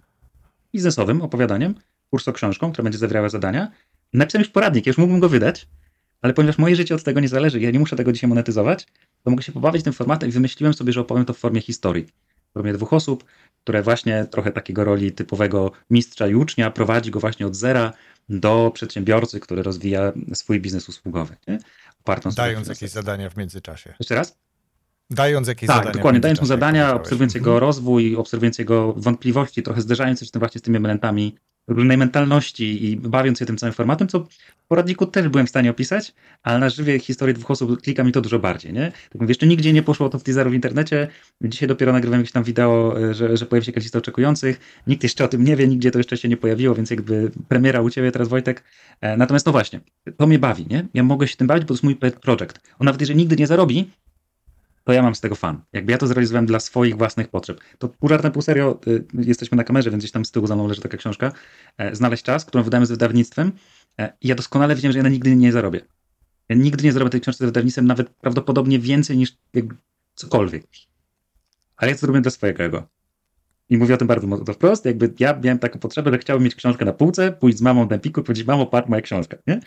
Biznesowym 0.73 1.21
opowiadaniem, 1.21 1.75
książką, 2.34 2.71
która 2.71 2.84
będzie 2.84 2.97
zawierała 2.97 3.29
zadania. 3.29 3.71
Napisałem 4.13 4.43
już 4.43 4.51
poradnik, 4.51 4.88
już 4.88 4.97
mógłbym 4.97 5.19
go 5.19 5.29
wydać, 5.29 5.67
ale 6.21 6.34
ponieważ 6.34 6.57
moje 6.57 6.75
życie 6.75 6.95
od 6.95 7.03
tego 7.03 7.19
nie 7.19 7.27
zależy, 7.27 7.59
ja 7.59 7.71
nie 7.71 7.79
muszę 7.79 7.95
tego 7.95 8.11
dzisiaj 8.11 8.27
monetyzować, 8.27 8.88
to 9.23 9.32
mogę 9.32 9.43
się 9.43 9.51
pobawić 9.51 9.84
tym 9.84 9.93
formatem 9.93 10.29
i 10.29 10.32
wymyśliłem 10.32 10.73
sobie, 10.73 10.93
że 10.93 11.01
opowiem 11.01 11.25
to 11.25 11.34
w 11.34 11.38
formie 11.38 11.61
historii. 11.61 12.05
W 12.49 12.53
formie 12.53 12.73
dwóch 12.73 12.93
osób, 12.93 13.23
które 13.63 13.84
właśnie 13.84 14.25
trochę 14.32 14.51
takiego 14.51 14.84
roli 14.84 15.11
typowego 15.11 15.71
mistrza 15.89 16.27
i 16.27 16.36
ucznia 16.36 16.71
prowadzi 16.71 17.11
go 17.11 17.19
właśnie 17.19 17.47
od 17.47 17.55
zera 17.55 17.93
do 18.30 18.72
przedsiębiorcy, 18.74 19.39
który 19.39 19.63
rozwija 19.63 20.13
swój 20.34 20.61
biznes 20.61 20.89
usługowy. 20.89 21.36
Nie? 21.47 21.59
Dając 22.36 22.67
jakieś 22.67 22.91
zadania 22.91 23.30
w 23.30 23.38
międzyczasie. 23.38 23.93
Jeszcze 23.99 24.15
raz? 24.15 24.38
Dając 25.12 25.47
jakieś 25.47 25.68
tak, 25.68 25.78
zadania. 25.78 25.93
dokładnie, 25.93 26.20
dając 26.20 26.41
mu 26.41 26.47
zadania, 26.47 26.95
obserwując 26.95 27.36
jego 27.36 27.49
mhm. 27.49 27.62
rozwój, 27.62 28.16
obserwując 28.16 28.59
jego 28.59 28.93
wątpliwości, 28.93 29.64
trochę 29.64 29.82
zderzając 29.82 30.20
się 30.20 30.26
z 30.26 30.32
tym 30.32 30.39
właśnie 30.39 30.59
z 30.59 30.62
tymi 30.62 30.78
elementami 30.78 31.36
różnej 31.68 31.97
mentalności 31.97 32.86
i 32.86 32.97
bawiąc 32.97 33.39
się 33.39 33.45
tym 33.45 33.57
całym 33.57 33.74
formatem, 33.74 34.07
co 34.07 34.20
w 34.20 34.68
poradniku 34.68 35.05
też 35.05 35.28
byłem 35.28 35.47
w 35.47 35.49
stanie 35.49 35.72
opisać, 35.72 36.14
ale 36.43 36.59
na 36.59 36.70
żywie 36.70 36.99
historię 36.99 37.34
dwóch 37.34 37.51
osób 37.51 37.82
klika 37.82 38.03
mi 38.03 38.12
to 38.12 38.22
dużo 38.22 38.39
bardziej, 38.39 38.74
nie? 38.74 38.91
Tak 38.91 39.22
mówię, 39.22 39.32
jeszcze 39.32 39.47
nigdzie 39.47 39.74
nie 39.74 39.84
poszło 39.84 40.09
to 40.09 40.20
w 40.20 40.24
teaseru 40.24 40.49
w 40.49 40.53
internecie, 40.53 41.07
dzisiaj 41.41 41.68
dopiero 41.68 41.93
nagrywam 41.93 42.20
jakieś 42.20 42.32
tam 42.32 42.43
wideo, 42.43 43.01
e, 43.01 43.14
że, 43.14 43.38
że 43.38 43.45
pojawi 43.45 43.66
się 43.66 43.72
jakaś 43.72 43.84
lista 43.84 43.99
oczekujących, 43.99 44.59
nikt 44.88 45.03
jeszcze 45.03 45.26
o 45.26 45.28
tym 45.28 45.43
nie 45.43 45.55
wie, 45.55 45.68
nigdzie 45.68 45.91
to 45.91 45.99
jeszcze 45.99 46.18
się 46.18 46.30
nie 46.30 46.38
pojawiło, 46.38 46.76
więc 46.76 46.89
jakby 46.89 47.32
premiera 47.47 47.82
u 47.82 47.89
ciebie 47.89 48.12
teraz 48.12 48.28
Wojtek, 48.28 48.64
e, 49.01 49.18
natomiast 49.18 49.45
no 49.45 49.51
właśnie, 49.51 49.80
to 50.18 50.28
mnie 50.28 50.39
bawi, 50.39 50.66
nie? 50.70 50.88
Ja 50.93 51.03
mogę 51.03 51.28
się 51.28 51.38
tym 51.38 51.47
bawić, 51.47 51.64
bo 51.64 51.68
to 51.68 51.74
jest 51.74 51.84
mój 51.84 51.95
pet 51.95 52.20
project. 52.20 52.59
On 52.80 52.86
nawet 52.86 53.01
jeżeli 53.01 53.18
nigdy 53.18 53.36
nie 53.36 53.47
zarobi, 53.47 53.91
to 54.84 54.93
ja 54.93 55.01
mam 55.01 55.15
z 55.15 55.21
tego 55.21 55.36
fan. 55.36 55.61
Jakby 55.73 55.91
ja 55.91 55.97
to 55.97 56.07
zrealizowałem 56.07 56.45
dla 56.45 56.59
swoich 56.59 56.97
własnych 56.97 57.27
potrzeb. 57.27 57.59
To 57.77 57.89
pół 57.89 58.09
żartem, 58.09 58.32
pół 58.32 58.41
serio, 58.41 58.79
y, 58.88 59.05
jesteśmy 59.13 59.55
na 59.55 59.63
kamerze, 59.63 59.91
więc 59.91 60.01
gdzieś 60.01 60.11
tam 60.11 60.25
z 60.25 60.32
tyłu 60.32 60.47
za 60.47 60.55
mną 60.55 60.67
leży 60.67 60.82
taka 60.82 60.97
książka. 60.97 61.32
E, 61.77 61.95
Znaleźć 61.95 62.23
czas, 62.23 62.45
którą 62.45 62.63
wydałem 62.63 62.86
z 62.86 62.91
wydawnictwem 62.91 63.51
e, 63.99 64.13
i 64.21 64.27
ja 64.27 64.36
doskonale 64.36 64.75
wiedziałem, 64.75 64.93
że 64.93 64.99
ja 64.99 65.09
nigdy 65.09 65.36
nie 65.36 65.51
zarobię. 65.51 65.82
Ja 66.49 66.55
nigdy 66.55 66.84
nie 66.84 66.91
zarobię 66.91 67.09
tej 67.09 67.21
książki 67.21 67.43
z 67.43 67.45
wydawnictwem, 67.45 67.88
nawet 67.88 68.09
prawdopodobnie 68.09 68.79
więcej 68.79 69.17
niż 69.17 69.38
cokolwiek. 70.15 70.63
Ale 71.77 71.91
ja 71.91 71.97
to 71.97 72.01
zrobię 72.01 72.21
dla 72.21 72.32
swojego 72.32 72.63
ego. 72.63 72.88
I 73.69 73.77
mówię 73.77 73.93
o 73.93 73.97
tym 73.97 74.07
bardzo 74.07 74.27
mocno 74.27 74.53
wprost, 74.53 74.86
jakby 74.86 75.13
ja 75.19 75.39
miałem 75.43 75.59
taką 75.59 75.79
potrzebę, 75.79 76.11
że 76.11 76.17
chciałbym 76.17 76.43
mieć 76.43 76.55
książkę 76.55 76.86
na 76.86 76.93
półce, 76.93 77.32
pójść 77.32 77.57
z 77.57 77.61
mamą 77.61 77.89
na 77.89 77.97
piku 77.97 78.23
powiedzieć, 78.23 78.47
mamo, 78.47 78.65
patrz, 78.65 78.89
moja 78.89 79.01
książka, 79.01 79.38
nie? 79.47 79.59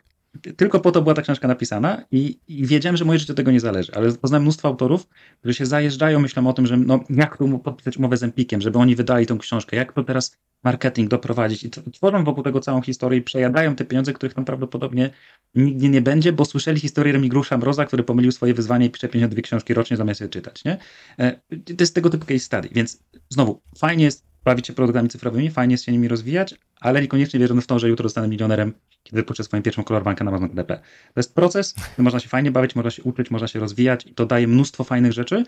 Tylko 0.57 0.81
po 0.81 0.91
to 0.91 1.03
była 1.03 1.15
ta 1.15 1.23
książka 1.23 1.49
napisana 1.49 2.05
i, 2.11 2.39
i, 2.49 2.67
wiedziałem, 2.67 2.97
że 2.97 3.05
moje 3.05 3.19
życie 3.19 3.33
od 3.33 3.37
tego 3.37 3.51
nie 3.51 3.61
zależy, 3.61 3.93
ale 3.95 4.13
poznałem 4.13 4.43
mnóstwo 4.43 4.69
autorów, 4.69 5.07
którzy 5.41 5.55
się 5.55 5.67
zajeżdżają, 5.67 6.21
myślą 6.21 6.47
o 6.47 6.53
tym, 6.53 6.67
że 6.67 6.77
no, 6.77 7.01
jak 7.11 7.37
tu 7.39 7.59
podpisać 7.59 7.97
umowę 7.97 8.17
z 8.17 8.23
Empikiem, 8.23 8.61
żeby 8.61 8.79
oni 8.79 8.97
wydali 8.97 9.27
tą 9.27 9.39
książkę, 9.39 9.77
jak 9.77 9.93
to 9.93 10.05
teraz 10.05 10.37
marketing 10.65 11.11
doprowadzić 11.11 11.65
i 11.65 11.71
tworzą 11.71 12.25
wokół 12.25 12.45
tego 12.45 12.61
całą 12.61 12.83
historię 12.83 13.19
i 13.19 13.23
przejadają 13.23 13.77
te 13.77 13.85
pieniądze, 13.85 14.13
których 14.13 14.35
tam 14.35 14.45
prawdopodobnie 14.45 15.11
nigdy 15.55 15.89
nie 15.89 16.03
będzie, 16.03 16.33
bo 16.33 16.45
słyszeli 16.45 16.81
historię 16.81 17.13
Remigrusza 17.13 17.59
Mroza, 17.59 17.87
który 17.87 18.05
pomylił 18.05 18.33
swoje 18.33 18.55
wyzwanie 18.55 18.87
i 18.87 18.91
pisze 18.91 19.09
52 19.09 19.43
książki 19.43 19.75
rocznie 19.75 19.97
zamiast 19.97 20.21
je 20.21 20.29
czytać, 20.29 20.65
nie? 20.65 20.79
E, 21.19 21.33
to 21.65 21.75
jest 21.81 21.95
tego 21.95 22.11
typu 22.11 22.27
case 22.27 22.39
study, 22.39 22.69
więc 22.73 23.03
znowu, 23.29 23.61
fajnie 23.79 24.05
jest 24.05 24.34
bawić 24.45 24.67
się 24.67 24.73
produktami 24.73 25.09
cyfrowymi, 25.09 25.51
fajnie 25.51 25.75
jest 25.75 25.85
się 25.85 25.93
nimi 25.93 26.09
rozwijać, 26.09 26.55
ale 26.81 27.03
niekoniecznie 27.03 27.41
wierzę 27.41 27.55
w 27.55 27.67
to, 27.67 27.79
że 27.79 27.89
jutro 27.89 28.09
zostanę 28.09 28.29
milionerem, 28.29 28.75
kiedy 29.03 29.17
wypuszczę 29.17 29.45
swoją 29.45 29.63
pierwszą 29.63 29.85
kolorbankę 29.85 30.25
na 30.25 30.31
Amazon 30.31 30.51
DP. 30.55 30.77
To 31.15 31.21
jest 31.21 31.35
proces, 31.35 31.75
można 31.99 32.21
się 32.21 32.29
fajnie 32.29 32.51
bawić, 32.51 32.77
można 32.77 32.91
się 32.91 33.03
uczyć, 33.03 33.31
można 33.31 33.49
się 33.49 33.59
rozwijać 33.61 34.07
i 34.07 34.15
to 34.15 34.27
daje 34.27 34.49
mnóstwo 34.49 34.85
fajnych 34.85 35.13
rzeczy. 35.13 35.45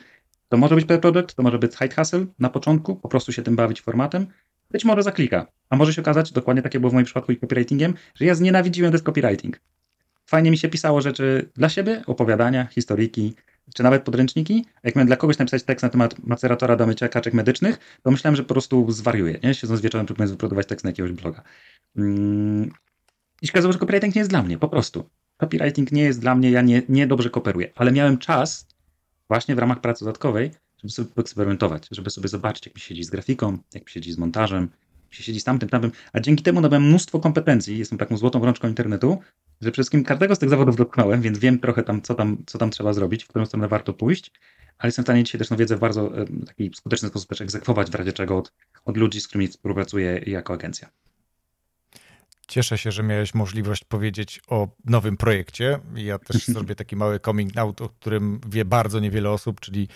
To 0.48 0.56
może 0.56 0.74
być 0.74 0.84
per 0.84 1.00
product, 1.00 1.34
to 1.34 1.42
może 1.42 1.58
być 1.58 1.74
side 1.74 1.94
hustle 1.94 2.26
na 2.38 2.50
początku, 2.50 2.96
po 2.96 3.08
prostu 3.08 3.32
się 3.32 3.42
tym 3.42 3.56
bawić 3.56 3.80
formatem, 3.80 4.26
być 4.70 4.84
może 4.84 5.02
zaklika. 5.02 5.46
A 5.70 5.76
może 5.76 5.94
się 5.94 6.02
okazać, 6.02 6.32
dokładnie 6.32 6.62
takie 6.62 6.80
było 6.80 6.90
w 6.90 6.94
moim 6.94 7.06
przypadku 7.06 7.32
i 7.32 7.36
copywritingiem, 7.36 7.94
że 8.14 8.24
ja 8.24 8.34
znienawidziłem 8.34 8.92
ten 8.92 9.00
copywriting. 9.00 9.60
Fajnie 10.26 10.50
mi 10.50 10.58
się 10.58 10.68
pisało 10.68 11.00
rzeczy 11.00 11.50
dla 11.54 11.68
siebie, 11.68 12.02
opowiadania, 12.06 12.66
historyki, 12.66 13.34
czy 13.74 13.82
nawet 13.82 14.02
podręczniki. 14.02 14.64
Jak 14.82 14.96
miałem 14.96 15.06
dla 15.06 15.16
kogoś 15.16 15.38
napisać 15.38 15.62
tekst 15.62 15.82
na 15.82 15.88
temat 15.88 16.26
maceratora 16.26 16.76
do 16.76 16.86
mycia 16.86 17.08
kaczek 17.08 17.34
medycznych, 17.34 17.98
to 18.02 18.10
myślałem, 18.10 18.36
że 18.36 18.42
po 18.42 18.54
prostu 18.54 18.92
zwariuję, 18.92 19.38
nie? 19.42 19.54
Siedząc 19.54 19.80
wieczorem, 19.80 20.06
próbując 20.06 20.30
wyprodukować 20.30 20.66
tekst 20.66 20.84
na 20.84 20.90
jakiegoś 20.90 21.12
bloga. 21.12 21.42
Mm. 21.96 22.70
I 23.42 23.46
się 23.46 23.52
okazało, 23.52 23.72
że 23.72 23.78
copywriting 23.78 24.14
nie 24.14 24.20
jest 24.20 24.30
dla 24.30 24.42
mnie, 24.42 24.58
po 24.58 24.68
prostu. 24.68 25.08
Copywriting 25.36 25.92
nie 25.92 26.02
jest 26.02 26.20
dla 26.20 26.34
mnie, 26.34 26.50
ja 26.50 26.62
nie, 26.62 26.82
nie 26.88 27.06
dobrze 27.06 27.30
koperuję, 27.30 27.72
ale 27.74 27.92
miałem 27.92 28.18
czas 28.18 28.66
właśnie 29.28 29.54
w 29.54 29.58
ramach 29.58 29.80
pracy 29.80 30.04
dodatkowej, 30.04 30.50
żeby 30.78 30.92
sobie 30.92 31.08
eksperymentować, 31.16 31.88
żeby 31.90 32.10
sobie 32.10 32.28
zobaczyć, 32.28 32.66
jak 32.66 32.74
mi 32.74 32.80
siedzi 32.80 33.04
z 33.04 33.10
grafiką, 33.10 33.58
jak 33.74 33.84
mi 33.84 33.90
siedzi 33.90 34.12
z 34.12 34.18
montażem, 34.18 34.68
jak 35.10 35.18
mi 35.18 35.24
siedzi 35.24 35.40
z 35.40 35.44
tamtym, 35.44 35.68
tamtym, 35.68 35.90
a 36.12 36.20
dzięki 36.20 36.42
temu 36.42 36.60
nabyłem 36.60 36.88
mnóstwo 36.88 37.20
kompetencji, 37.20 37.78
jestem 37.78 37.98
taką 37.98 38.16
złotą 38.16 38.44
rączką 38.44 38.68
internetu, 38.68 39.18
że 39.60 39.70
przede 39.70 39.72
wszystkim 39.72 40.04
każdego 40.04 40.34
z 40.34 40.38
tych 40.38 40.48
zawodów 40.50 40.76
dotknąłem, 40.76 41.22
więc 41.22 41.38
wiem 41.38 41.58
trochę 41.58 41.82
tam, 41.82 42.02
co 42.02 42.14
tam, 42.14 42.42
co 42.46 42.58
tam 42.58 42.70
trzeba 42.70 42.92
zrobić, 42.92 43.24
w 43.24 43.28
którą 43.28 43.46
stronę 43.46 43.68
warto 43.68 43.92
pójść, 43.92 44.32
ale 44.78 44.88
jestem 44.88 45.02
w 45.02 45.06
stanie 45.06 45.24
dzisiaj 45.24 45.38
też 45.38 45.50
no, 45.50 45.56
wiedzę 45.56 45.76
w 45.76 45.80
bardzo 45.80 46.12
taki 46.46 46.70
skuteczny 46.74 47.08
sposób 47.08 47.28
też 47.28 47.40
egzekwować 47.40 47.90
w 47.90 47.94
razie 47.94 48.12
czego 48.12 48.38
od, 48.38 48.52
od 48.84 48.96
ludzi, 48.96 49.20
z 49.20 49.28
którymi 49.28 49.48
współpracuję 49.48 50.20
jako 50.26 50.52
agencja. 50.52 50.88
Cieszę 52.48 52.78
się, 52.78 52.92
że 52.92 53.02
miałeś 53.02 53.34
możliwość 53.34 53.84
powiedzieć 53.84 54.40
o 54.48 54.68
nowym 54.84 55.16
projekcie. 55.16 55.78
Ja 55.94 56.18
też 56.18 56.46
zrobię 56.54 56.74
taki 56.74 56.96
mały 56.96 57.20
coming 57.20 57.56
out, 57.56 57.80
o 57.80 57.88
którym 57.88 58.40
wie 58.48 58.64
bardzo 58.64 59.00
niewiele 59.00 59.30
osób, 59.30 59.60
czyli 59.60 59.88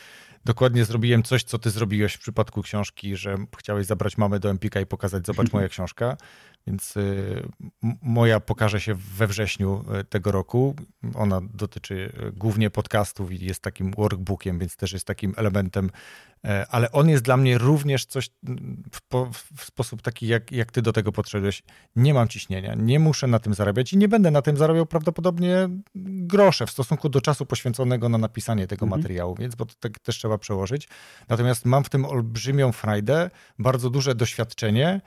dokładnie 0.44 0.84
zrobiłem 0.84 1.22
coś, 1.22 1.44
co 1.44 1.58
ty 1.58 1.70
zrobiłeś 1.70 2.14
w 2.14 2.18
przypadku 2.18 2.62
książki, 2.62 3.16
że 3.16 3.36
chciałeś 3.58 3.86
zabrać 3.86 4.18
mamę 4.18 4.40
do 4.40 4.50
Empika 4.50 4.80
i 4.80 4.86
pokazać, 4.86 5.26
zobacz 5.26 5.52
moja 5.56 5.68
książka. 5.68 6.16
Więc 6.66 6.96
y, 6.96 7.48
moja 8.02 8.40
pokaże 8.40 8.80
się 8.80 8.94
we 8.94 9.26
wrześniu 9.26 9.84
y, 10.00 10.04
tego 10.04 10.32
roku. 10.32 10.74
Ona 11.14 11.40
dotyczy 11.54 12.12
y, 12.28 12.32
głównie 12.32 12.70
podcastów 12.70 13.32
i 13.32 13.44
jest 13.44 13.62
takim 13.62 13.92
workbookiem, 13.92 14.58
więc 14.58 14.76
też 14.76 14.92
jest 14.92 15.06
takim 15.06 15.34
elementem, 15.36 15.90
e, 16.44 16.66
ale 16.70 16.92
on 16.92 17.08
jest 17.08 17.24
dla 17.24 17.36
mnie 17.36 17.58
również 17.58 18.06
coś 18.06 18.30
w, 18.92 19.00
w 19.56 19.64
sposób 19.64 20.02
taki, 20.02 20.26
jak, 20.26 20.52
jak 20.52 20.72
ty 20.72 20.82
do 20.82 20.92
tego 20.92 21.12
podszedłeś. 21.12 21.62
Nie 21.96 22.14
mam 22.14 22.28
ciśnienia, 22.28 22.74
nie 22.74 22.98
muszę 22.98 23.26
na 23.26 23.38
tym 23.38 23.54
zarabiać 23.54 23.92
i 23.92 23.96
nie 23.96 24.08
będę 24.08 24.30
na 24.30 24.42
tym 24.42 24.56
zarabiał 24.56 24.86
prawdopodobnie 24.86 25.68
grosze 25.94 26.66
w 26.66 26.70
stosunku 26.70 27.08
do 27.08 27.20
czasu 27.20 27.46
poświęconego 27.46 28.08
na 28.08 28.18
napisanie 28.18 28.66
tego 28.66 28.86
mhm. 28.86 29.00
materiału, 29.00 29.34
więc 29.34 29.54
bo 29.54 29.66
to 29.66 29.74
tak 29.80 29.98
też 29.98 30.18
trzeba 30.18 30.29
przełożyć. 30.38 30.88
Natomiast 31.28 31.64
mam 31.64 31.84
w 31.84 31.88
tym 31.88 32.04
olbrzymią 32.04 32.72
frajdę, 32.72 33.30
bardzo 33.58 33.90
duże 33.90 34.14
doświadczenie 34.14 35.00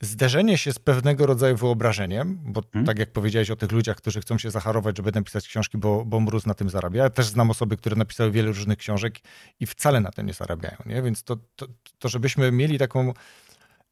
zderzenie 0.00 0.58
się 0.58 0.72
z 0.72 0.78
pewnego 0.78 1.26
rodzaju 1.26 1.56
wyobrażeniem, 1.56 2.38
bo 2.42 2.62
hmm. 2.72 2.86
tak 2.86 2.98
jak 2.98 3.12
powiedziałeś 3.12 3.50
o 3.50 3.56
tych 3.56 3.72
ludziach, 3.72 3.96
którzy 3.96 4.20
chcą 4.20 4.38
się 4.38 4.50
zacharować, 4.50 4.96
żeby 4.96 5.12
napisać 5.12 5.48
książki, 5.48 5.78
bo, 5.78 6.04
bo 6.04 6.20
mróz 6.20 6.46
na 6.46 6.54
tym 6.54 6.70
zarabia. 6.70 7.02
Ja 7.02 7.10
też 7.10 7.26
znam 7.26 7.50
osoby, 7.50 7.76
które 7.76 7.96
napisały 7.96 8.30
wiele 8.30 8.48
różnych 8.48 8.78
książek 8.78 9.18
i 9.60 9.66
wcale 9.66 10.00
na 10.00 10.10
tym 10.10 10.26
nie 10.26 10.32
zarabiają. 10.32 10.76
Nie? 10.86 11.02
Więc 11.02 11.22
to, 11.22 11.36
to, 11.56 11.66
to 11.98 12.08
żebyśmy 12.08 12.52
mieli 12.52 12.78
taką. 12.78 13.12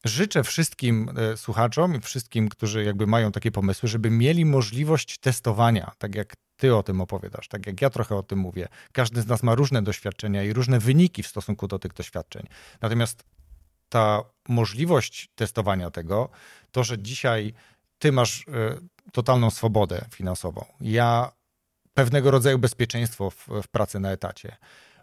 Życzę 0.05 0.43
wszystkim 0.43 1.09
e, 1.17 1.37
słuchaczom 1.37 1.95
i 1.95 1.99
wszystkim, 1.99 2.49
którzy 2.49 2.83
jakby 2.83 3.07
mają 3.07 3.31
takie 3.31 3.51
pomysły, 3.51 3.89
żeby 3.89 4.09
mieli 4.09 4.45
możliwość 4.45 5.17
testowania, 5.17 5.91
tak 5.97 6.15
jak 6.15 6.35
ty 6.59 6.75
o 6.75 6.83
tym 6.83 7.01
opowiadasz, 7.01 7.47
tak 7.47 7.67
jak 7.67 7.81
ja 7.81 7.89
trochę 7.89 8.15
o 8.15 8.23
tym 8.23 8.39
mówię. 8.39 8.67
Każdy 8.91 9.21
z 9.21 9.27
nas 9.27 9.43
ma 9.43 9.55
różne 9.55 9.81
doświadczenia 9.81 10.43
i 10.43 10.53
różne 10.53 10.79
wyniki 10.79 11.23
w 11.23 11.27
stosunku 11.27 11.67
do 11.67 11.79
tych 11.79 11.93
doświadczeń. 11.93 12.47
Natomiast 12.81 13.23
ta 13.89 14.23
możliwość 14.49 15.29
testowania 15.35 15.91
tego, 15.91 16.29
to, 16.71 16.83
że 16.83 16.99
dzisiaj 16.99 17.53
ty 17.99 18.11
masz 18.11 18.45
e, 18.47 18.51
totalną 19.11 19.49
swobodę 19.49 20.05
finansową, 20.11 20.65
ja 20.81 21.31
pewnego 21.93 22.31
rodzaju 22.31 22.59
bezpieczeństwo 22.59 23.29
w, 23.29 23.47
w 23.63 23.67
pracy 23.67 23.99
na 23.99 24.11
etacie, 24.11 24.57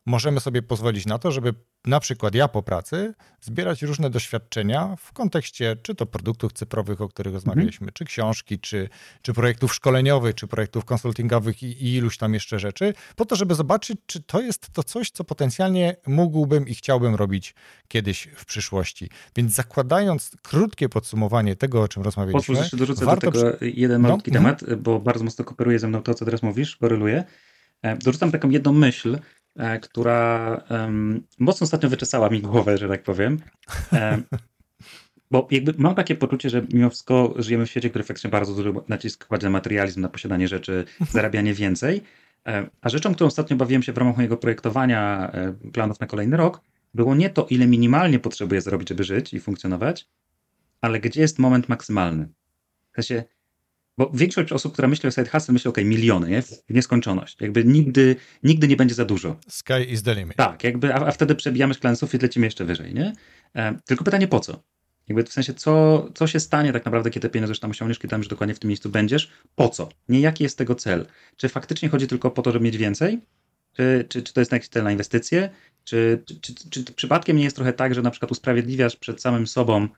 możemy 0.07 0.41
sobie 0.41 0.63
pozwolić 0.63 1.07
na 1.07 1.19
to, 1.19 1.33
żeby 1.33 1.55
na 1.85 2.01
przykład 2.01 2.35
ja 2.35 2.49
po 2.49 2.63
pracy 2.63 3.15
zbierać 3.41 3.83
różne 3.83 4.11
doświadczenia 4.11 4.97
w 4.99 5.13
kontekście 5.13 5.77
czy 5.83 5.95
to 5.95 6.07
produktów 6.07 6.53
cyfrowych, 6.53 7.01
o 7.01 7.09
których 7.09 7.35
rozmawialiśmy, 7.35 7.85
mhm. 7.85 7.93
czy 7.93 8.05
książki, 8.05 8.59
czy, 8.59 8.89
czy 9.23 9.33
projektów 9.33 9.75
szkoleniowych, 9.75 10.35
czy 10.35 10.47
projektów 10.47 10.85
konsultingowych 10.85 11.63
i, 11.63 11.67
i 11.67 11.95
iluś 11.95 12.17
tam 12.17 12.35
jeszcze 12.35 12.59
rzeczy, 12.59 12.95
po 13.17 13.25
to, 13.25 13.37
żeby 13.37 13.55
zobaczyć, 13.55 13.99
czy 14.07 14.23
to 14.23 14.41
jest 14.41 14.71
to 14.73 14.83
coś, 14.83 15.11
co 15.11 15.25
potencjalnie 15.25 15.97
mógłbym 16.07 16.69
i 16.69 16.75
chciałbym 16.75 17.15
robić 17.15 17.55
kiedyś 17.89 18.29
w 18.37 18.45
przyszłości. 18.45 19.11
Więc 19.37 19.53
zakładając 19.53 20.31
krótkie 20.43 20.89
podsumowanie 20.89 21.57
tego, 21.57 21.83
o 21.83 21.89
czym 21.89 22.03
rozmawialiśmy. 22.03 22.55
Pozwól, 22.55 22.71
że 22.71 22.77
dorzucę 22.77 23.05
warto... 23.05 23.31
do 23.31 23.43
tego 23.43 23.57
jeden 23.61 24.03
no, 24.03 24.09
malutki 24.09 24.31
no, 24.31 24.39
temat, 24.39 24.75
bo 24.75 25.01
bardzo 25.01 25.25
mocno 25.25 25.45
kooperuje 25.45 25.79
ze 25.79 25.89
mną 25.89 26.03
to, 26.03 26.15
co 26.15 26.25
teraz 26.25 26.43
mówisz, 26.43 26.77
koreluje. 26.77 27.25
Dorzucam 28.05 28.33
taką 28.33 28.51
jedną 28.51 28.73
myśl, 28.73 29.19
która 29.83 30.63
um, 30.71 31.23
mocno 31.39 31.65
ostatnio 31.65 31.89
wyczesała 31.89 32.29
mi 32.31 32.41
głowę, 32.41 32.79
że 32.79 32.89
tak 32.89 33.03
powiem. 33.03 33.39
Um, 33.93 34.23
bo 35.31 35.49
jakby 35.51 35.75
mam 35.79 35.95
takie 35.95 36.15
poczucie, 36.15 36.51
że 36.51 36.67
mimo 36.73 36.91
wszystko 36.91 37.35
żyjemy 37.37 37.67
w 37.67 37.71
świecie, 37.71 37.91
który 37.91 38.05
faktycznie 38.05 38.31
bardzo 38.31 38.55
duży 38.55 38.73
nacisk 38.89 39.27
kładzie 39.27 39.47
na 39.47 39.51
materializm, 39.51 40.01
na 40.01 40.09
posiadanie 40.09 40.49
rzeczy, 40.49 40.85
zarabianie 41.11 41.55
więcej. 41.55 42.03
E, 42.47 42.67
a 42.81 42.89
rzeczą, 42.89 43.15
którą 43.15 43.29
ostatnio 43.29 43.57
bawiłem 43.57 43.83
się 43.83 43.93
w 43.93 43.99
ramach 43.99 44.17
mojego 44.17 44.37
projektowania 44.37 45.33
planów 45.73 46.01
na 46.01 46.07
kolejny 46.07 46.37
rok, 46.37 46.61
było 46.95 47.15
nie 47.15 47.31
to, 47.31 47.47
ile 47.51 47.67
minimalnie 47.67 48.19
potrzebuję 48.19 48.61
zrobić, 48.61 48.89
żeby 48.89 49.05
żyć 49.05 49.35
i 49.35 49.41
funkcjonować, 49.41 50.09
ale 50.81 51.01
gdzie 51.01 51.21
jest 51.21 51.39
moment 51.39 51.69
maksymalny. 51.69 52.29
W 52.93 52.95
sensie, 52.95 53.25
bo 53.99 54.11
większość 54.15 54.53
osób, 54.53 54.73
która 54.73 54.89
myśli 54.89 55.09
o 55.09 55.13
side 55.13 55.29
hustle, 55.29 55.53
myśli, 55.53 55.69
ok, 55.69 55.79
miliony, 55.85 56.31
nie? 56.31 56.43
w 56.43 56.63
nieskończoność. 56.71 57.41
Jakby 57.41 57.65
nigdy, 57.65 58.17
nigdy 58.43 58.69
nie 58.69 58.77
będzie 58.77 58.95
za 58.95 59.05
dużo. 59.05 59.37
Sky 59.49 59.85
is 59.89 60.03
the 60.03 60.15
limit. 60.15 60.37
Tak, 60.37 60.65
jakby, 60.65 60.95
a, 60.95 61.07
a 61.07 61.11
wtedy 61.11 61.35
przebijamy 61.35 61.75
szklany 61.75 61.97
sufit, 61.97 62.23
lecimy 62.23 62.47
jeszcze 62.47 62.65
wyżej, 62.65 62.95
nie? 62.95 63.13
E, 63.55 63.79
tylko 63.85 64.05
pytanie 64.05 64.29
po 64.29 64.41
co? 64.41 64.63
Jakby 65.09 65.25
w 65.25 65.33
sensie, 65.33 65.55
co, 65.55 66.09
co 66.15 66.27
się 66.27 66.41
stanie 66.41 66.73
tak 66.73 66.85
naprawdę, 66.85 67.11
kiedy 67.11 67.29
te 67.29 67.33
pieniądze 67.33 67.51
już 67.51 67.61
tam 67.61 67.71
osiągniesz, 67.71 67.99
kiedy 67.99 68.11
tam 68.11 68.21
już 68.21 68.29
dokładnie 68.29 68.55
w 68.55 68.59
tym 68.59 68.69
miejscu 68.69 68.91
będziesz? 68.91 69.31
Po 69.55 69.69
co? 69.69 69.89
Nie 70.09 70.21
jaki 70.21 70.45
jest 70.45 70.59
tego 70.59 70.75
cel? 70.75 71.07
Czy 71.37 71.49
faktycznie 71.49 71.89
chodzi 71.89 72.07
tylko 72.07 72.31
po 72.31 72.43
to, 72.43 72.53
żeby 72.53 72.65
mieć 72.65 72.77
więcej? 72.77 73.21
Czy, 73.73 74.07
czy, 74.09 74.23
czy 74.23 74.33
to 74.33 74.41
jest 74.41 74.53
jakiś 74.53 74.69
cel 74.69 74.85
na 74.85 74.93
inwestycje? 74.93 75.51
Czy, 75.85 76.23
czy, 76.27 76.55
czy, 76.55 76.85
czy 76.85 76.93
przypadkiem 76.93 77.37
nie 77.37 77.45
jest 77.45 77.57
trochę 77.57 77.73
tak, 77.73 77.95
że 77.95 78.03
na 78.03 78.11
przykład 78.11 78.31
usprawiedliwiasz 78.31 78.97
przed 78.97 79.21
samym 79.21 79.47
sobą 79.47 79.89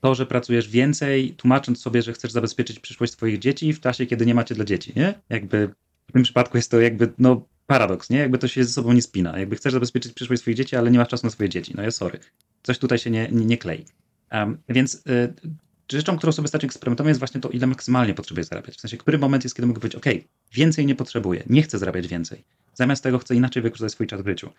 to, 0.00 0.14
że 0.14 0.26
pracujesz 0.26 0.68
więcej, 0.68 1.34
tłumacząc 1.34 1.80
sobie, 1.80 2.02
że 2.02 2.12
chcesz 2.12 2.32
zabezpieczyć 2.32 2.80
przyszłość 2.80 3.12
swoich 3.12 3.38
dzieci 3.38 3.72
w 3.72 3.80
czasie, 3.80 4.06
kiedy 4.06 4.26
nie 4.26 4.34
macie 4.34 4.54
dla 4.54 4.64
dzieci, 4.64 4.92
nie? 4.96 5.14
Jakby 5.28 5.70
w 6.08 6.12
tym 6.12 6.22
przypadku 6.22 6.56
jest 6.56 6.70
to 6.70 6.80
jakby, 6.80 7.12
no, 7.18 7.46
paradoks, 7.66 8.10
nie? 8.10 8.18
Jakby 8.18 8.38
to 8.38 8.48
się 8.48 8.64
ze 8.64 8.72
sobą 8.72 8.92
nie 8.92 9.02
spina. 9.02 9.38
Jakby 9.38 9.56
chcesz 9.56 9.72
zabezpieczyć 9.72 10.12
przyszłość 10.12 10.42
swoich 10.42 10.56
dzieci, 10.56 10.76
ale 10.76 10.90
nie 10.90 10.98
masz 10.98 11.08
czasu 11.08 11.26
na 11.26 11.30
swoje 11.30 11.48
dzieci. 11.48 11.72
No 11.76 11.82
ja 11.82 11.90
sorry. 11.90 12.18
Coś 12.62 12.78
tutaj 12.78 12.98
się 12.98 13.10
nie, 13.10 13.28
nie, 13.32 13.46
nie 13.46 13.58
klei. 13.58 13.84
Um, 14.32 14.58
więc 14.68 14.94
y, 14.94 15.34
rzeczą, 15.92 16.16
którą 16.18 16.32
sobie 16.32 16.48
stać 16.48 16.64
eksperymentować 16.64 17.10
jest 17.10 17.18
właśnie 17.18 17.40
to, 17.40 17.48
ile 17.48 17.66
maksymalnie 17.66 18.14
potrzebuję 18.14 18.44
zarabiać. 18.44 18.76
W 18.76 18.80
sensie, 18.80 18.96
który 18.96 19.18
moment 19.18 19.44
jest, 19.44 19.56
kiedy 19.56 19.66
mogę 19.66 19.80
powiedzieć, 19.80 19.96
ok, 19.96 20.24
więcej 20.52 20.86
nie 20.86 20.94
potrzebuję, 20.94 21.42
nie 21.46 21.62
chcę 21.62 21.78
zarabiać 21.78 22.08
więcej. 22.08 22.44
Zamiast 22.74 23.02
tego 23.02 23.18
chcę 23.18 23.34
inaczej 23.34 23.62
wykorzystać 23.62 23.92
swój 23.92 24.06
czas 24.06 24.22
w 24.22 24.26
życiu. 24.26 24.50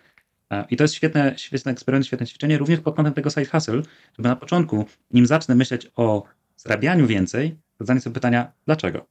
I 0.70 0.78
to 0.78 0.84
jest 0.84 0.94
świetne, 0.94 1.34
świetny 1.38 1.72
eksperyment, 1.72 2.08
świetne 2.08 2.28
ćwiczenie, 2.28 2.58
również 2.58 2.80
pod 2.80 2.96
kątem 2.96 3.14
tego 3.14 3.30
side 3.30 3.46
hustle, 3.46 3.82
żeby 4.18 4.30
na 4.30 4.36
początku, 4.36 4.86
nim 5.12 5.26
zacznę 5.26 5.56
myśleć 5.56 5.92
o 5.96 6.24
zarabianiu 6.58 7.08
więcej, 7.08 7.58
zadanie 7.80 8.02
sobie 8.02 8.14
pytania, 8.14 8.52
dlaczego? 8.66 9.08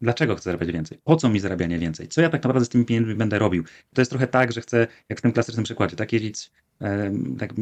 Dlaczego 0.00 0.36
chcę 0.36 0.44
zarabiać 0.44 0.72
więcej? 0.72 0.98
Po 1.04 1.16
co 1.16 1.28
mi 1.28 1.40
zarabianie 1.40 1.78
więcej? 1.78 2.08
Co 2.08 2.20
ja 2.20 2.28
tak 2.28 2.42
naprawdę 2.42 2.64
z 2.64 2.68
tymi 2.68 2.84
pieniędzmi 2.84 3.14
będę 3.14 3.38
robił? 3.38 3.64
To 3.94 4.00
jest 4.00 4.10
trochę 4.10 4.26
tak, 4.26 4.52
że 4.52 4.60
chcę, 4.60 4.86
jak 5.08 5.18
w 5.18 5.22
tym 5.22 5.32
klasycznym 5.32 5.64
przykładzie, 5.64 5.96
tak 5.96 6.12
jeździć 6.12 6.50
tak, 7.38 7.52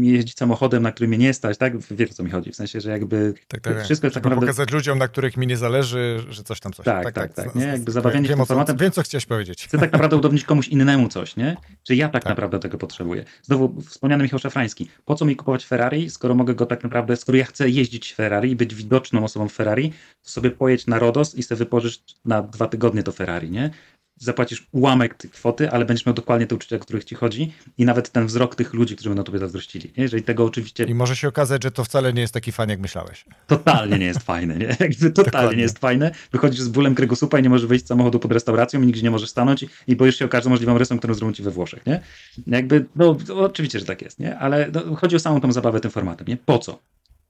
jeździć 0.00 0.38
samochodem, 0.38 0.82
na 0.82 0.92
którym 0.92 1.08
mnie 1.08 1.18
nie 1.18 1.34
stać, 1.34 1.58
tak? 1.58 1.78
Wiesz 1.78 2.10
o 2.10 2.14
co 2.14 2.22
mi 2.22 2.30
chodzi, 2.30 2.52
w 2.52 2.56
sensie, 2.56 2.80
że 2.80 2.90
jakby 2.90 3.34
tak, 3.48 3.60
tak, 3.60 3.84
wszystko 3.84 4.06
jest 4.06 4.14
tak 4.14 4.24
naprawdę... 4.24 4.46
pokazać 4.46 4.70
ludziom, 4.70 4.98
na 4.98 5.08
których 5.08 5.36
mi 5.36 5.46
nie 5.46 5.56
zależy, 5.56 6.24
że 6.28 6.42
coś 6.42 6.60
tam 6.60 6.72
coś. 6.72 6.86
Tak, 6.86 7.04
tak, 7.04 7.14
tak. 7.14 7.34
tak, 7.34 7.44
tak. 7.44 7.54
nie? 7.54 7.66
Jakby 7.66 7.92
zabawienie 7.92 8.28
wiem, 8.28 8.46
formatem... 8.46 8.76
Wiem, 8.76 8.90
co 8.90 9.02
chciałeś 9.02 9.26
powiedzieć. 9.26 9.64
Chcę 9.64 9.78
tak 9.78 9.92
naprawdę 9.92 10.16
udowodnić 10.16 10.44
komuś 10.44 10.68
innemu 10.68 11.08
coś, 11.08 11.36
nie? 11.36 11.56
Czy 11.82 11.94
ja 11.94 12.08
tak, 12.08 12.22
tak, 12.22 12.30
naprawdę 12.30 12.58
tego 12.58 12.78
potrzebuję. 12.78 13.24
Znowu 13.42 13.80
wspomniany 13.80 14.24
Michał 14.24 14.38
Szafrański. 14.38 14.88
Po 15.04 15.14
co 15.14 15.24
mi 15.24 15.36
kupować 15.36 15.66
Ferrari, 15.66 16.10
skoro 16.10 16.34
mogę 16.34 16.54
go 16.54 16.66
tak 16.66 16.82
naprawdę, 16.82 17.16
skoro 17.16 17.38
ja 17.38 17.44
chcę 17.44 17.68
jeździć 17.68 18.14
Ferrari 18.14 18.50
i 18.50 18.56
być 18.56 18.74
widoczną 18.74 19.24
osobą 19.24 19.48
w 19.48 19.52
Ferrari, 19.52 19.92
to 20.22 20.30
sobie 20.30 20.50
pojedź 20.50 20.86
na 20.86 20.98
Rodos 20.98 21.34
i 21.34 21.42
sobie 21.42 21.58
wypożyczyć 21.58 22.16
na 22.24 22.42
dwa 22.42 22.66
tygodnie 22.66 23.02
to 23.02 23.12
Ferrari, 23.12 23.50
nie? 23.50 23.70
Zapłacisz 24.16 24.66
ułamek 24.72 25.14
tej 25.14 25.30
kwoty, 25.30 25.70
ale 25.70 25.84
będziesz 25.84 26.06
miał 26.06 26.14
dokładnie 26.14 26.46
te 26.46 26.54
uczucia, 26.54 26.76
o 26.76 26.78
których 26.78 27.04
ci 27.04 27.14
chodzi 27.14 27.52
i 27.78 27.84
nawet 27.84 28.10
ten 28.10 28.26
wzrok 28.26 28.54
tych 28.54 28.74
ludzi, 28.74 28.94
którzy 28.94 29.10
będą 29.10 29.24
tobie 29.24 29.38
zazdrościli. 29.38 29.92
Nie? 29.96 30.02
Jeżeli 30.02 30.22
tego 30.22 30.44
oczywiście... 30.44 30.84
I 30.84 30.94
może 30.94 31.16
się 31.16 31.28
okazać, 31.28 31.62
że 31.62 31.70
to 31.70 31.84
wcale 31.84 32.12
nie 32.12 32.20
jest 32.20 32.34
taki 32.34 32.52
fan, 32.52 32.68
jak 32.68 32.80
myślałeś. 32.80 33.24
Totalnie 33.46 33.98
nie 33.98 34.06
jest 34.06 34.22
fajne, 34.22 34.56
nie? 34.56 34.66
Jakby 34.80 35.10
totalnie 35.10 35.24
dokładnie. 35.24 35.56
nie 35.56 35.62
jest 35.62 35.78
fajne. 35.78 36.10
Wychodzisz 36.32 36.60
z 36.60 36.68
bólem 36.68 36.94
kręgosłupa 36.94 37.38
i 37.38 37.42
nie 37.42 37.50
możesz 37.50 37.66
wyjść 37.66 37.84
z 37.84 37.88
samochodu 37.88 38.18
pod 38.18 38.32
restauracją 38.32 38.82
i 38.82 38.86
nigdzie 38.86 39.02
nie 39.02 39.10
możesz 39.10 39.30
stanąć 39.30 39.62
i, 39.62 39.68
i 39.86 39.96
boisz 39.96 40.18
się 40.18 40.24
o 40.24 40.28
każdą 40.28 40.50
możliwą 40.50 40.78
rysą, 40.78 40.98
którą 40.98 41.14
zrobią 41.14 41.32
ci 41.32 41.42
we 41.42 41.50
Włoszech, 41.50 41.86
nie? 41.86 42.00
Jakby, 42.46 42.84
no 42.96 43.16
oczywiście, 43.36 43.78
że 43.78 43.84
tak 43.84 44.02
jest, 44.02 44.18
nie? 44.18 44.38
Ale 44.38 44.70
no, 44.72 44.96
chodzi 44.96 45.16
o 45.16 45.18
samą 45.18 45.40
tą 45.40 45.52
zabawę 45.52 45.80
tym 45.80 45.90
formatem, 45.90 46.26
nie? 46.26 46.36
Po 46.36 46.58
co? 46.58 46.78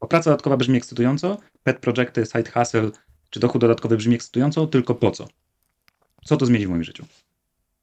Bo 0.00 0.08
praca 0.08 0.30
dodatkowa 0.30 0.56
brzmi 0.56 0.76
ekscytująco, 0.76 1.38
pet 1.62 1.78
projekty, 1.78 2.26
side 2.26 2.50
hustle 2.50 2.90
czy 3.30 3.40
dochód 3.40 3.60
dodatkowy 3.60 3.96
brzmi 3.96 4.14
ekscytująco, 4.14 4.66
tylko 4.66 4.94
po 4.94 5.10
co? 5.10 5.28
Co 6.24 6.36
to 6.36 6.46
zmieni 6.46 6.66
w 6.66 6.70
moim 6.70 6.84
życiu? 6.84 7.06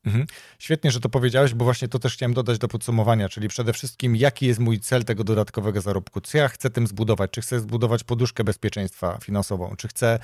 Mhm. 0.06 0.26
Świetnie, 0.60 0.92
że 0.92 1.00
to 1.00 1.10
powiedziałeś, 1.10 1.54
bo 1.54 1.66
właśnie 1.66 1.88
to 1.88 2.00
też 2.00 2.14
chciałem 2.14 2.34
dodać 2.34 2.58
do 2.58 2.68
podsumowania, 2.68 3.30
czyli 3.30 3.48
przede 3.48 3.74
wszystkim 3.74 4.16
jaki 4.16 4.46
jest 4.46 4.60
mój 4.60 4.80
cel 4.80 5.04
tego 5.06 5.24
dodatkowego 5.24 5.82
zarobku, 5.82 6.22
co 6.22 6.38
ja 6.38 6.48
chcę 6.48 6.70
tym 6.70 6.88
zbudować, 6.88 7.32
czy 7.32 7.42
chcę 7.42 7.60
zbudować 7.60 8.04
poduszkę 8.04 8.44
bezpieczeństwa 8.44 9.18
finansową, 9.24 9.76
czy 9.78 9.88
chcę 9.88 10.20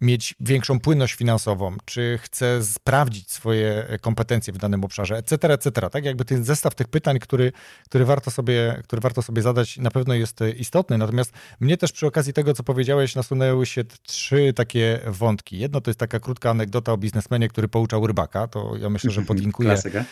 mieć 0.00 0.34
większą 0.40 0.80
płynność 0.80 1.14
finansową, 1.14 1.76
czy 1.84 2.18
chcę 2.22 2.64
sprawdzić 2.64 3.30
swoje 3.30 3.98
kompetencje 4.00 4.52
w 4.52 4.58
danym 4.58 4.84
obszarze, 4.84 5.16
etc., 5.16 5.52
etc. 5.52 5.90
Tak 5.90 6.04
jakby 6.04 6.24
ten 6.24 6.44
zestaw 6.44 6.74
tych 6.74 6.88
pytań, 6.88 7.18
który, 7.18 7.52
który, 7.84 8.04
warto 8.04 8.30
sobie, 8.30 8.80
który 8.84 9.00
warto 9.00 9.22
sobie 9.22 9.42
zadać, 9.42 9.78
na 9.78 9.90
pewno 9.90 10.14
jest 10.14 10.40
istotny. 10.56 10.98
Natomiast 10.98 11.32
mnie 11.60 11.76
też 11.76 11.92
przy 11.92 12.06
okazji 12.06 12.32
tego, 12.32 12.54
co 12.54 12.62
powiedziałeś, 12.62 13.14
nasunęły 13.14 13.66
się 13.66 13.84
trzy 14.02 14.52
takie 14.52 15.00
wątki. 15.06 15.58
Jedno 15.58 15.80
to 15.80 15.90
jest 15.90 16.00
taka 16.00 16.20
krótka 16.20 16.50
anegdota 16.50 16.92
o 16.92 16.96
biznesmenie, 16.96 17.48
który 17.48 17.68
pouczał 17.68 18.06
rybaka. 18.06 18.48
To 18.48 18.76
ja 18.76 18.90
myślę, 18.90 19.10
że 19.10 19.22
podlinkuję. 19.30 19.68
Klasyka. 19.68 19.98
E, 19.98 20.04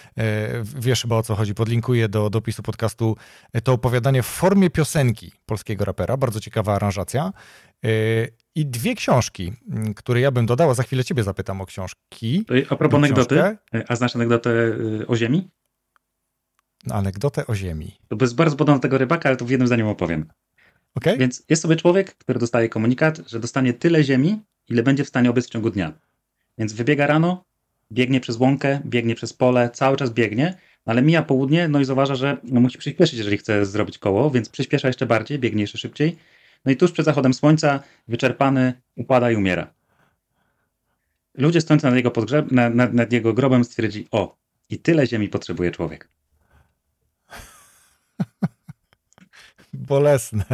wiesz 0.79 1.03
chyba 1.03 1.17
o 1.17 1.23
co 1.23 1.35
chodzi. 1.35 1.55
Podlinkuję 1.55 2.09
do 2.09 2.31
dopisu 2.31 2.63
podcastu 2.63 3.17
to 3.65 3.73
opowiadanie 3.73 4.23
w 4.23 4.27
formie 4.27 4.71
piosenki 4.71 5.33
polskiego 5.47 5.85
rapera. 5.85 6.17
Bardzo 6.17 6.41
ciekawa 6.41 6.75
aranżacja. 6.75 7.33
I 8.59 8.67
dwie 8.67 8.95
książki, 8.95 9.53
mm, 9.71 9.95
które 9.95 10.21
ja 10.21 10.31
bym 10.31 10.47
dodała. 10.47 10.75
Za 10.75 10.83
chwilę 10.83 11.05
ciebie 11.05 11.23
zapytam 11.23 11.61
o 11.61 11.67
książki. 11.67 12.45
A 12.71 12.77
propos 12.77 12.99
anegdoty, 12.99 13.41
e, 13.41 13.59
a 13.89 13.97
znasz 13.97 14.17
anegdotę 14.17 14.51
e, 14.51 15.07
o 15.07 15.17
Ziemi? 15.17 15.49
No, 16.87 16.95
anegdotę 16.95 17.47
o 17.47 17.55
Ziemi. 17.55 17.99
To 18.09 18.17
jest 18.21 18.35
bardzo 18.35 18.57
podobne 18.57 18.79
do 18.79 18.83
tego 18.83 18.99
rybaka, 18.99 19.29
ale 19.29 19.37
to 19.37 19.45
w 19.45 19.51
jednym 19.51 19.67
zdaniu 19.67 19.89
opowiem. 19.89 20.27
Okay. 20.95 21.17
Więc 21.17 21.43
jest 21.49 21.63
sobie 21.63 21.77
człowiek, 21.77 22.15
który 22.15 22.39
dostaje 22.39 22.69
komunikat, 22.69 23.21
że 23.27 23.41
dostanie 23.41 23.73
tyle 23.73 24.05
ziemi, 24.05 24.43
ile 24.69 24.83
będzie 24.83 25.05
w 25.05 25.09
stanie 25.09 25.31
obyć 25.31 25.47
w 25.47 25.51
ciągu 25.51 25.71
dnia. 25.71 25.93
Więc 26.59 26.73
wybiega 26.73 27.07
rano, 27.07 27.45
biegnie 27.93 28.21
przez 28.21 28.37
łąkę, 28.37 28.81
biegnie 28.87 29.15
przez 29.15 29.33
pole, 29.33 29.71
cały 29.71 29.97
czas 29.97 30.11
biegnie, 30.11 30.55
ale 30.85 31.03
mija 31.03 31.23
południe, 31.23 31.69
no 31.69 31.81
i 31.81 31.85
zauważa, 31.85 32.15
że 32.15 32.37
no 32.45 32.61
musi 32.61 32.79
przyspieszyć, 32.79 33.19
jeżeli 33.19 33.39
chce 33.39 33.67
zrobić 33.67 33.99
koło, 33.99 34.31
więc 34.31 34.49
przyspiesza 34.49 34.89
jeszcze 34.89 35.07
bardziej, 35.07 35.39
biegnie 35.39 35.61
jeszcze 35.61 35.79
szybciej 35.79 36.17
no 36.69 36.73
i 36.73 36.77
tuż 36.77 36.93
przed 36.93 37.07
zachodem 37.07 37.35
słońca, 37.35 37.81
wyczerpany, 38.09 38.81
upada 38.97 39.31
i 39.31 39.37
umiera. 39.37 39.75
Ludzie 41.35 41.61
stojący 41.61 41.87
nad 41.87 41.95
jego, 41.95 42.13
nad, 42.51 42.75
nad, 42.75 42.95
nad 42.95 43.13
jego 43.13 43.35
grobem 43.35 43.65
stwierdzi, 43.65 44.09
o, 44.11 44.37
i 44.71 44.79
tyle 44.79 45.07
ziemi 45.07 45.29
potrzebuje 45.29 45.71
człowiek. 45.71 46.09
Bolesne. 49.73 50.45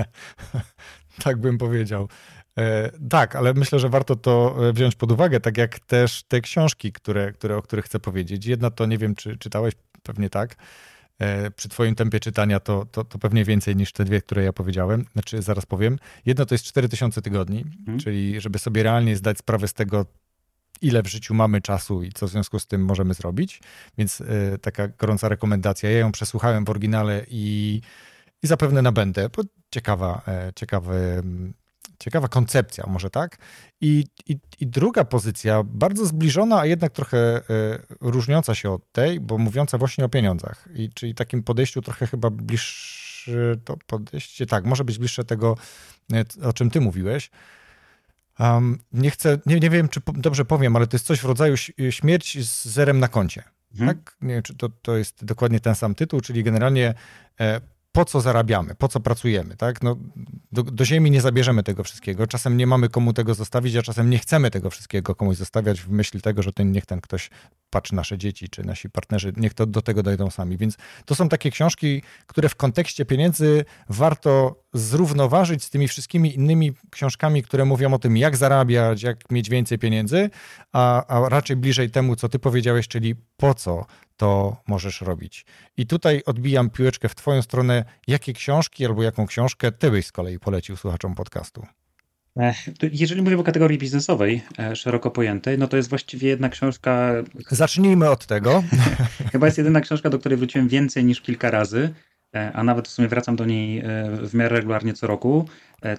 tak 1.25 1.41
bym 1.41 1.59
powiedział. 1.59 2.09
E, 2.59 2.91
tak, 3.11 3.37
ale 3.37 3.55
myślę, 3.55 3.79
że 3.79 3.89
warto 3.89 4.17
to 4.17 4.57
e, 4.69 4.73
wziąć 4.73 4.95
pod 4.95 5.13
uwagę, 5.13 5.41
tak 5.41 5.59
jak 5.59 5.79
też 5.79 6.23
te 6.23 6.41
książki, 6.41 6.93
które, 6.93 7.33
które, 7.33 7.57
o 7.57 7.63
których 7.63 7.85
chcę 7.85 8.01
powiedzieć. 8.01 8.47
Jedna 8.47 8.71
to, 8.71 8.87
nie 8.87 8.99
wiem, 8.99 9.15
czy 9.15 9.39
czytałeś, 9.39 9.75
pewnie 10.03 10.31
tak, 10.31 10.57
przy 11.57 11.69
Twoim 11.69 11.95
tempie 11.95 12.21
czytania 12.21 12.61
to, 12.61 12.87
to, 12.87 13.05
to, 13.05 13.19
pewnie 13.19 13.45
więcej 13.45 13.77
niż 13.77 13.93
te 13.93 14.05
dwie, 14.05 14.23
które 14.23 14.45
ja 14.45 14.53
powiedziałem. 14.53 15.05
Znaczy, 15.13 15.43
zaraz 15.43 15.67
powiem. 15.67 15.99
Jedno 16.27 16.47
to 16.47 16.55
jest 16.55 16.65
4000 16.65 17.23
tygodni, 17.23 17.65
hmm. 17.87 18.01
czyli 18.01 18.41
żeby 18.41 18.59
sobie 18.59 18.83
realnie 18.83 19.17
zdać 19.17 19.39
sprawę 19.39 19.69
z 19.69 19.73
tego, 19.73 20.07
ile 20.83 21.03
w 21.03 21.07
życiu 21.07 21.35
mamy 21.35 21.61
czasu 21.61 22.03
i 22.03 22.13
co 22.13 22.27
w 22.27 22.31
związku 22.31 22.59
z 22.59 22.67
tym 22.67 22.85
możemy 22.85 23.15
zrobić. 23.15 23.61
Więc 23.99 24.21
y, 24.21 24.59
taka 24.61 24.89
gorąca 24.89 25.29
rekomendacja. 25.29 25.91
Ja 25.91 25.99
ją 25.99 26.13
przesłuchałem 26.13 26.65
w 26.65 26.71
oryginale 26.71 27.27
i, 27.29 27.81
i 28.43 28.47
zapewne 28.47 28.83
nabędę, 28.83 29.29
bo 29.37 29.43
ciekawa, 29.71 30.23
e, 30.29 30.53
ciekawy 30.57 31.23
Ciekawa 31.99 32.29
koncepcja, 32.29 32.85
może 32.87 33.11
tak? 33.11 33.37
I, 33.81 34.05
i, 34.27 34.37
I, 34.61 34.67
druga 34.67 35.05
pozycja, 35.05 35.63
bardzo 35.65 36.07
zbliżona, 36.07 36.61
a 36.61 36.67
jednak 36.67 36.93
trochę 36.93 37.39
y, 37.39 37.43
różniąca 38.01 38.55
się 38.55 38.71
od 38.71 38.93
tej, 38.93 39.21
bo 39.21 39.39
mówiąca 39.39 39.79
właśnie 39.79 40.05
o 40.05 40.09
pieniądzach. 40.09 40.69
I, 40.75 40.91
czyli 40.95 41.15
takim 41.15 41.43
podejściu 41.43 41.83
trochę 41.83 42.07
chyba 42.07 42.31
bliższe 42.31 43.57
to 43.65 43.77
podejście, 43.87 44.47
tak, 44.47 44.65
może 44.65 44.85
być 44.85 44.99
bliższe 44.99 45.25
tego, 45.25 45.57
e, 46.13 46.49
o 46.49 46.53
czym 46.53 46.71
ty 46.71 46.81
mówiłeś. 46.81 47.31
Um, 48.39 48.79
nie 48.93 49.11
chcę, 49.11 49.39
nie, 49.47 49.61
nie 49.61 49.71
wiem, 49.71 49.89
czy 49.89 50.01
po, 50.01 50.13
dobrze 50.13 50.45
powiem, 50.45 50.77
ale 50.77 50.87
to 50.87 50.95
jest 50.97 51.07
coś 51.07 51.21
w 51.21 51.25
rodzaju 51.25 51.57
śmierć 51.91 52.49
z 52.49 52.65
zerem 52.65 53.01
na 53.01 53.09
koncie. 53.09 53.43
Mhm. 53.73 53.89
Tak? 53.89 54.17
Nie 54.21 54.35
wiem, 54.35 54.43
czy 54.43 54.55
to, 54.55 54.69
to 54.69 54.97
jest 54.97 55.25
dokładnie 55.25 55.61
ten 55.61 55.75
sam 55.75 55.95
tytuł, 55.95 56.21
czyli 56.21 56.45
generalnie 56.45 56.95
e, 57.41 57.61
po 57.95 58.05
co 58.05 58.21
zarabiamy, 58.21 58.75
po 58.75 58.89
co 58.89 59.01
pracujemy, 59.01 59.57
tak? 59.57 59.83
No, 59.83 59.97
do, 60.53 60.63
do, 60.63 60.85
ziemi 60.85 61.11
nie 61.11 61.21
zabierzemy 61.21 61.63
tego 61.63 61.85
wszystkiego. 61.85 62.27
Czasem 62.27 62.57
nie 62.57 62.67
mamy 62.67 62.89
komu 62.89 63.13
tego 63.13 63.35
zostawić, 63.35 63.77
a 63.77 63.83
czasem 63.83 64.11
nie 64.11 64.19
chcemy 64.19 64.51
tego 64.51 64.71
wszystkiego 64.71 65.15
komuś 65.15 65.37
zostawiać 65.37 65.81
w 65.81 65.91
myśli 65.91 66.21
tego, 66.21 66.43
że 66.43 66.53
ten, 66.53 66.73
niech 66.73 66.87
ten 66.87 67.01
ktoś 67.01 67.31
patrzy 67.71 67.95
nasze 67.95 68.19
dzieci, 68.19 68.49
czy 68.49 68.65
nasi 68.65 68.91
partnerzy, 68.91 69.33
niech 69.37 69.55
to 69.55 69.67
do 69.67 69.83
tego 69.83 70.03
dojdą 70.03 70.31
sami. 70.31 70.57
Więc 70.57 70.77
to 71.05 71.15
są 71.15 71.29
takie 71.29 71.51
książki, 71.51 72.03
które 72.27 72.49
w 72.49 72.57
kontekście 72.57 73.05
pieniędzy 73.05 73.65
warto 73.89 74.64
zrównoważyć 74.75 75.65
z 75.65 75.71
tymi 75.71 75.89
wszystkimi 75.89 76.35
innymi 76.35 76.73
książkami, 76.91 77.43
które 77.43 77.65
mówią 77.65 77.95
o 77.95 77.99
tym, 77.99 78.17
jak 78.17 78.37
zarabiać, 78.37 79.03
jak 79.03 79.31
mieć 79.31 79.51
więcej 79.51 79.79
pieniędzy, 79.79 80.31
a, 80.73 81.07
a 81.07 81.29
raczej 81.29 81.57
bliżej 81.57 81.91
temu, 81.91 82.17
co 82.17 82.29
ty 82.29 82.39
powiedziałeś, 82.39 82.89
czyli 82.89 83.15
po 83.37 83.55
co 83.55 83.87
to 84.17 84.57
możesz 84.67 85.01
robić. 85.01 85.47
I 85.77 85.87
tutaj 85.87 86.23
odbijam 86.27 86.71
piłeczkę 86.71 87.09
w 87.09 87.15
Twoją 87.15 87.43
stronę. 87.43 87.85
Jakie 88.07 88.33
książki 88.33 88.87
albo 88.87 89.03
jaką 89.03 89.27
książkę 89.27 89.73
Ty 89.73 89.91
byś 89.91 90.07
z 90.07 90.13
kolei 90.13 90.39
polecił 90.39 90.77
słuchaczom 90.77 91.15
podcastu? 91.15 91.67
Jeżeli 92.93 93.23
mówię 93.23 93.39
o 93.39 93.43
kategorii 93.43 93.79
biznesowej, 93.79 94.43
e, 94.59 94.77
szeroko 94.77 95.11
pojętej, 95.11 95.59
no 95.59 95.69
to 95.69 95.77
jest 95.77 95.89
właściwie 95.89 96.29
jedna 96.29 96.49
książka. 96.49 97.13
Zacznijmy 97.51 98.11
od 98.11 98.27
tego. 98.27 98.65
Chyba 99.33 99.47
jest 99.47 99.59
jedyna 99.59 99.81
książka, 99.81 100.11
do 100.11 100.19
której 100.19 100.39
wróciłem 100.39 100.69
więcej 100.69 101.05
niż 101.05 101.21
kilka 101.21 101.51
razy, 101.51 101.95
a 102.53 102.65
nawet 102.65 102.89
w 102.89 102.91
sumie 102.91 103.09
wracam 103.09 103.37
do 103.37 103.45
niej 103.45 103.79
e, 103.79 103.85
w 104.23 104.35
miarę 104.35 104.57
regularnie 104.57 104.95
co 104.95 105.07
roku. 105.07 105.49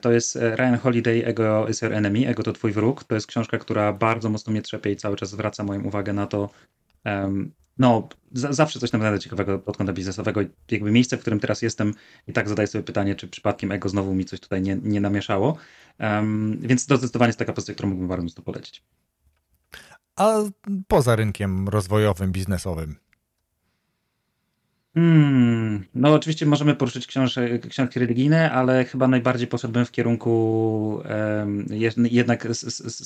To 0.01 0.11
jest 0.11 0.35
Ryan 0.35 0.77
Holiday, 0.77 1.25
Ego 1.25 1.67
is 1.67 1.81
your 1.81 1.93
enemy, 1.93 2.27
Ego 2.27 2.43
to 2.43 2.53
twój 2.53 2.71
wróg. 2.71 3.03
To 3.03 3.15
jest 3.15 3.27
książka, 3.27 3.57
która 3.57 3.93
bardzo 3.93 4.29
mocno 4.29 4.51
mnie 4.51 4.61
trzepie 4.61 4.91
i 4.91 4.95
cały 4.95 5.15
czas 5.15 5.29
zwraca 5.29 5.63
moją 5.63 5.83
uwagę 5.83 6.13
na 6.13 6.27
to, 6.27 6.49
no, 7.77 8.09
zawsze 8.31 8.79
coś 8.79 8.91
tam 8.91 9.01
znajdę 9.01 9.19
ciekawego 9.19 9.59
pod 9.59 9.77
kątem 9.77 9.95
biznesowego. 9.95 10.41
Jakby 10.71 10.91
miejsce, 10.91 11.17
w 11.17 11.21
którym 11.21 11.39
teraz 11.39 11.61
jestem, 11.61 11.93
i 12.27 12.33
tak 12.33 12.49
zadaję 12.49 12.67
sobie 12.67 12.83
pytanie, 12.83 13.15
czy 13.15 13.27
przypadkiem 13.27 13.71
ego 13.71 13.89
znowu 13.89 14.13
mi 14.13 14.25
coś 14.25 14.39
tutaj 14.39 14.61
nie, 14.61 14.77
nie 14.83 15.01
namieszało. 15.01 15.57
Um, 15.99 16.57
więc 16.61 16.85
to 16.85 16.97
zdecydowanie 16.97 17.29
jest 17.29 17.39
taka 17.39 17.53
pozycja, 17.53 17.73
którą 17.73 17.89
mógłbym 17.89 18.07
bardzo 18.07 18.23
mocno 18.23 18.43
polecić. 18.43 18.83
A 20.15 20.37
poza 20.87 21.15
rynkiem 21.15 21.69
rozwojowym, 21.69 22.31
biznesowym? 22.31 22.95
Hmm, 24.95 25.85
no 25.95 26.13
oczywiście 26.13 26.45
możemy 26.45 26.75
poruszyć 26.75 27.07
książki, 27.07 27.39
książki 27.69 27.99
religijne, 27.99 28.51
ale 28.51 28.85
chyba 28.85 29.07
najbardziej 29.07 29.47
poszedłbym 29.47 29.85
w 29.85 29.91
kierunku 29.91 31.01
um, 31.39 31.65
jednak 32.11 32.47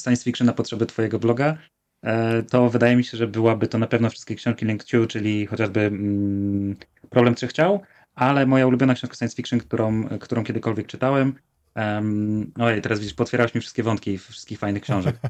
science 0.04 0.24
fiction 0.24 0.48
na 0.48 0.54
potrzeby 0.54 0.86
twojego 0.86 1.20
bloga. 1.20 1.58
E, 2.04 2.44
to 2.44 2.70
wydaje 2.70 2.96
mi 2.96 3.04
się, 3.04 3.18
że 3.18 3.28
byłaby 3.28 3.68
to 3.68 3.78
na 3.78 3.88
pewno 3.88 4.10
wszystkie 4.10 4.36
książki 4.36 4.66
Link 4.66 4.84
to, 4.84 5.08
czyli 5.08 5.46
chociażby 5.46 5.82
mm, 5.82 6.76
Problem 7.10 7.36
Trzech 7.36 7.54
Ciał, 7.54 7.82
ale 8.16 8.46
moja 8.46 8.68
ulubiona 8.68 8.94
książka 8.94 9.16
science 9.16 9.36
fiction, 9.36 9.60
którą, 9.60 10.08
którą 10.20 10.44
kiedykolwiek 10.44 10.88
czytałem, 10.88 11.34
Um, 11.76 12.52
ojej, 12.60 12.82
teraz 12.82 13.00
widzisz, 13.00 13.14
potwierałeś 13.14 13.56
mi 13.56 13.62
wszystkie 13.62 13.84
wątki 13.84 14.18
wszystkich 14.18 14.60
fajnych 14.60 14.84
książek. 14.84 15.16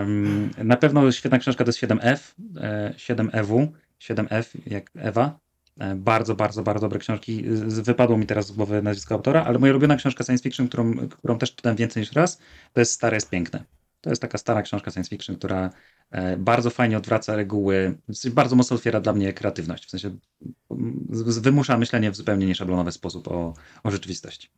Um, 0.00 0.50
na 0.64 0.76
pewno 0.76 1.12
świetna 1.12 1.38
książka 1.38 1.64
to 1.64 1.68
jest 1.68 1.78
7F, 1.78 2.18
7EW, 2.96 3.68
7F 4.00 4.44
jak 4.66 4.90
Ewa. 4.96 5.38
E, 5.80 5.94
bardzo, 5.94 6.34
bardzo, 6.34 6.62
bardzo 6.62 6.80
dobre 6.80 6.98
książki. 6.98 7.44
Wypadło 7.66 8.18
mi 8.18 8.26
teraz 8.26 8.46
z 8.46 8.52
głowy 8.52 8.82
nazwisko 8.82 9.14
autora, 9.14 9.44
ale 9.44 9.58
moja 9.58 9.72
ulubiona 9.72 9.96
książka 9.96 10.24
science 10.24 10.42
fiction, 10.42 10.68
którą, 10.68 11.08
którą 11.08 11.38
też 11.38 11.54
czytałem 11.54 11.76
więcej 11.76 12.00
niż 12.00 12.12
raz, 12.12 12.38
to 12.72 12.80
jest 12.80 12.92
Stare 12.92 13.16
jest 13.16 13.30
piękne. 13.30 13.64
To 14.00 14.10
jest 14.10 14.22
taka 14.22 14.38
stara 14.38 14.62
książka 14.62 14.90
science 14.90 15.10
fiction, 15.10 15.36
która 15.36 15.70
e, 16.10 16.36
bardzo 16.36 16.70
fajnie 16.70 16.96
odwraca 16.96 17.36
reguły, 17.36 17.98
bardzo 18.30 18.56
mocno 18.56 18.76
otwiera 18.76 19.00
dla 19.00 19.12
mnie 19.12 19.32
kreatywność. 19.32 19.86
W 19.86 19.90
sensie 19.90 20.16
wymusza 21.40 21.78
myślenie 21.78 22.10
w 22.10 22.16
zupełnie 22.16 22.46
nieszablonowy 22.46 22.92
sposób 22.92 23.28
o, 23.28 23.54
o 23.82 23.90
rzeczywistości. 23.90 24.48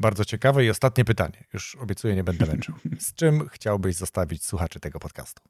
Bardzo 0.00 0.24
ciekawe 0.24 0.64
i 0.64 0.70
ostatnie 0.70 1.04
pytanie. 1.04 1.44
Już 1.52 1.74
obiecuję, 1.74 2.14
nie 2.14 2.24
będę 2.24 2.46
męczył. 2.46 2.74
Z 2.98 3.14
czym 3.14 3.48
chciałbyś 3.48 3.96
zostawić 3.96 4.44
słuchaczy 4.44 4.80
tego 4.80 4.98
podcastu? 4.98 5.42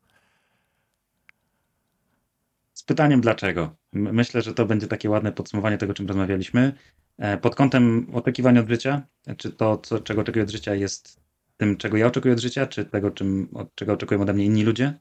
Pytaniem 2.89 3.21
dlaczego. 3.21 3.77
Myślę, 3.93 4.43
że 4.43 4.55
to 4.55 4.67
będzie 4.67 4.87
takie 4.87 5.11
ładne 5.11 5.33
podsumowanie 5.33 5.79
tego, 5.79 5.95
czym 5.95 6.07
rozmawialiśmy. 6.07 6.73
E, 7.19 7.39
pod 7.39 7.55
kątem 7.55 8.07
oczekiwań 8.13 8.59
od 8.59 8.69
życia, 8.69 9.03
czy 9.37 9.51
to, 9.51 9.79
co, 9.79 10.01
czego 10.01 10.21
oczekuję 10.21 10.45
od 10.45 10.51
życia, 10.51 10.75
jest 10.75 11.21
tym, 11.57 11.77
czego 11.77 11.97
ja 11.97 12.07
oczekuję 12.07 12.35
od 12.35 12.41
życia, 12.41 12.67
czy 12.67 12.85
tego, 12.85 13.11
czym, 13.11 13.49
od 13.55 13.75
czego 13.75 13.93
oczekują 13.93 14.21
ode 14.21 14.33
mnie 14.35 14.45
inni 14.45 14.65
ludzie? 14.65 15.01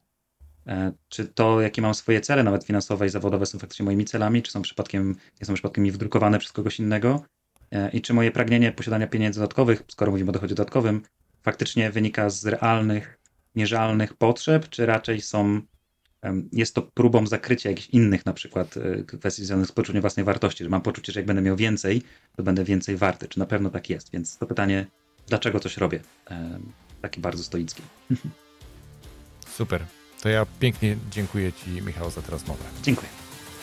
E, 0.67 0.91
czy 1.07 1.25
to, 1.25 1.61
jakie 1.61 1.81
mam 1.81 1.93
swoje 1.93 2.21
cele, 2.21 2.43
nawet 2.43 2.63
finansowe 2.63 3.05
i 3.05 3.09
zawodowe, 3.09 3.45
są 3.45 3.59
faktycznie 3.59 3.85
moimi 3.85 4.05
celami, 4.05 4.41
czy 4.43 4.51
są 4.51 4.61
przypadkiem, 4.61 5.15
nie 5.41 5.45
są 5.45 5.53
przypadkiem 5.53 5.83
mi 5.83 5.91
wdrukowane 5.91 6.39
przez 6.39 6.51
kogoś 6.51 6.79
innego? 6.79 7.23
E, 7.71 7.89
I 7.89 8.01
czy 8.01 8.13
moje 8.13 8.31
pragnienie 8.31 8.71
posiadania 8.71 9.07
pieniędzy 9.07 9.39
dodatkowych, 9.39 9.83
skoro 9.87 10.11
mówimy 10.11 10.29
o 10.29 10.33
dochodzie 10.33 10.55
dodatkowym, 10.55 11.01
faktycznie 11.43 11.91
wynika 11.91 12.29
z 12.29 12.45
realnych, 12.45 13.19
mierzalnych 13.55 14.13
potrzeb, 14.13 14.69
czy 14.69 14.85
raczej 14.85 15.21
są, 15.21 15.61
jest 16.53 16.75
to 16.75 16.81
próbą 16.81 17.27
zakrycia 17.27 17.69
jakichś 17.69 17.89
innych 17.89 18.25
na 18.25 18.33
przykład 18.33 18.77
e, 18.77 19.03
kwestii 19.03 19.45
związanych 19.45 19.67
z 19.67 19.71
poczuciem 19.71 20.01
własnej 20.01 20.23
wartości, 20.23 20.63
że 20.63 20.69
mam 20.69 20.81
poczucie, 20.81 21.13
że 21.13 21.19
jak 21.19 21.27
będę 21.27 21.41
miał 21.41 21.55
więcej, 21.55 22.01
to 22.35 22.43
będę 22.43 22.63
więcej 22.63 22.97
warty. 22.97 23.27
Czy 23.27 23.39
na 23.39 23.45
pewno 23.45 23.69
tak 23.69 23.89
jest? 23.89 24.11
Więc 24.11 24.37
to 24.37 24.45
pytanie, 24.45 24.87
dlaczego 25.27 25.59
coś 25.59 25.77
robię? 25.77 25.99
Takie 27.01 27.21
bardzo 27.21 27.43
stoickie. 27.43 27.83
Super. 29.57 29.85
To 30.21 30.29
ja 30.29 30.45
pięknie 30.59 30.97
dziękuję 31.11 31.53
Ci, 31.53 31.81
Michał, 31.81 32.11
za 32.11 32.21
tę 32.21 32.31
rozmowę. 32.31 32.63
Dziękuję. 32.83 33.09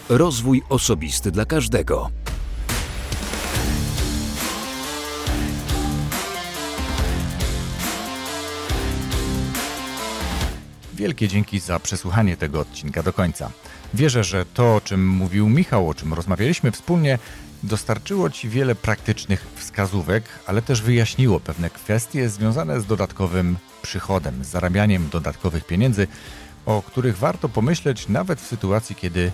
Rozwój 0.08 0.62
osobisty 0.68 1.30
dla 1.30 1.44
każdego. 1.44 2.10
Wielkie 11.04 11.28
dzięki 11.28 11.60
za 11.60 11.78
przesłuchanie 11.78 12.36
tego 12.36 12.60
odcinka 12.60 13.02
do 13.02 13.12
końca. 13.12 13.50
Wierzę, 13.94 14.24
że 14.24 14.44
to, 14.46 14.76
o 14.76 14.80
czym 14.80 15.08
mówił 15.08 15.48
Michał, 15.48 15.88
o 15.88 15.94
czym 15.94 16.14
rozmawialiśmy 16.14 16.70
wspólnie, 16.72 17.18
dostarczyło 17.62 18.30
Ci 18.30 18.48
wiele 18.48 18.74
praktycznych 18.74 19.46
wskazówek, 19.54 20.24
ale 20.46 20.62
też 20.62 20.82
wyjaśniło 20.82 21.40
pewne 21.40 21.70
kwestie 21.70 22.28
związane 22.28 22.80
z 22.80 22.86
dodatkowym 22.86 23.56
przychodem, 23.82 24.44
zarabianiem 24.44 25.08
dodatkowych 25.08 25.66
pieniędzy, 25.66 26.06
o 26.66 26.82
których 26.82 27.18
warto 27.18 27.48
pomyśleć 27.48 28.08
nawet 28.08 28.40
w 28.40 28.46
sytuacji, 28.46 28.96
kiedy 28.96 29.32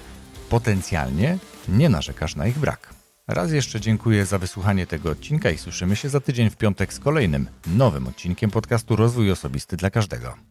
potencjalnie 0.48 1.38
nie 1.68 1.88
narzekasz 1.88 2.36
na 2.36 2.46
ich 2.46 2.58
brak. 2.58 2.94
Raz 3.28 3.52
jeszcze 3.52 3.80
dziękuję 3.80 4.26
za 4.26 4.38
wysłuchanie 4.38 4.86
tego 4.86 5.10
odcinka 5.10 5.50
i 5.50 5.58
słyszymy 5.58 5.96
się 5.96 6.08
za 6.08 6.20
tydzień 6.20 6.50
w 6.50 6.56
piątek 6.56 6.92
z 6.92 6.98
kolejnym, 6.98 7.48
nowym 7.66 8.06
odcinkiem 8.06 8.50
podcastu 8.50 8.96
Rozwój 8.96 9.30
Osobisty 9.30 9.76
dla 9.76 9.90
Każdego. 9.90 10.49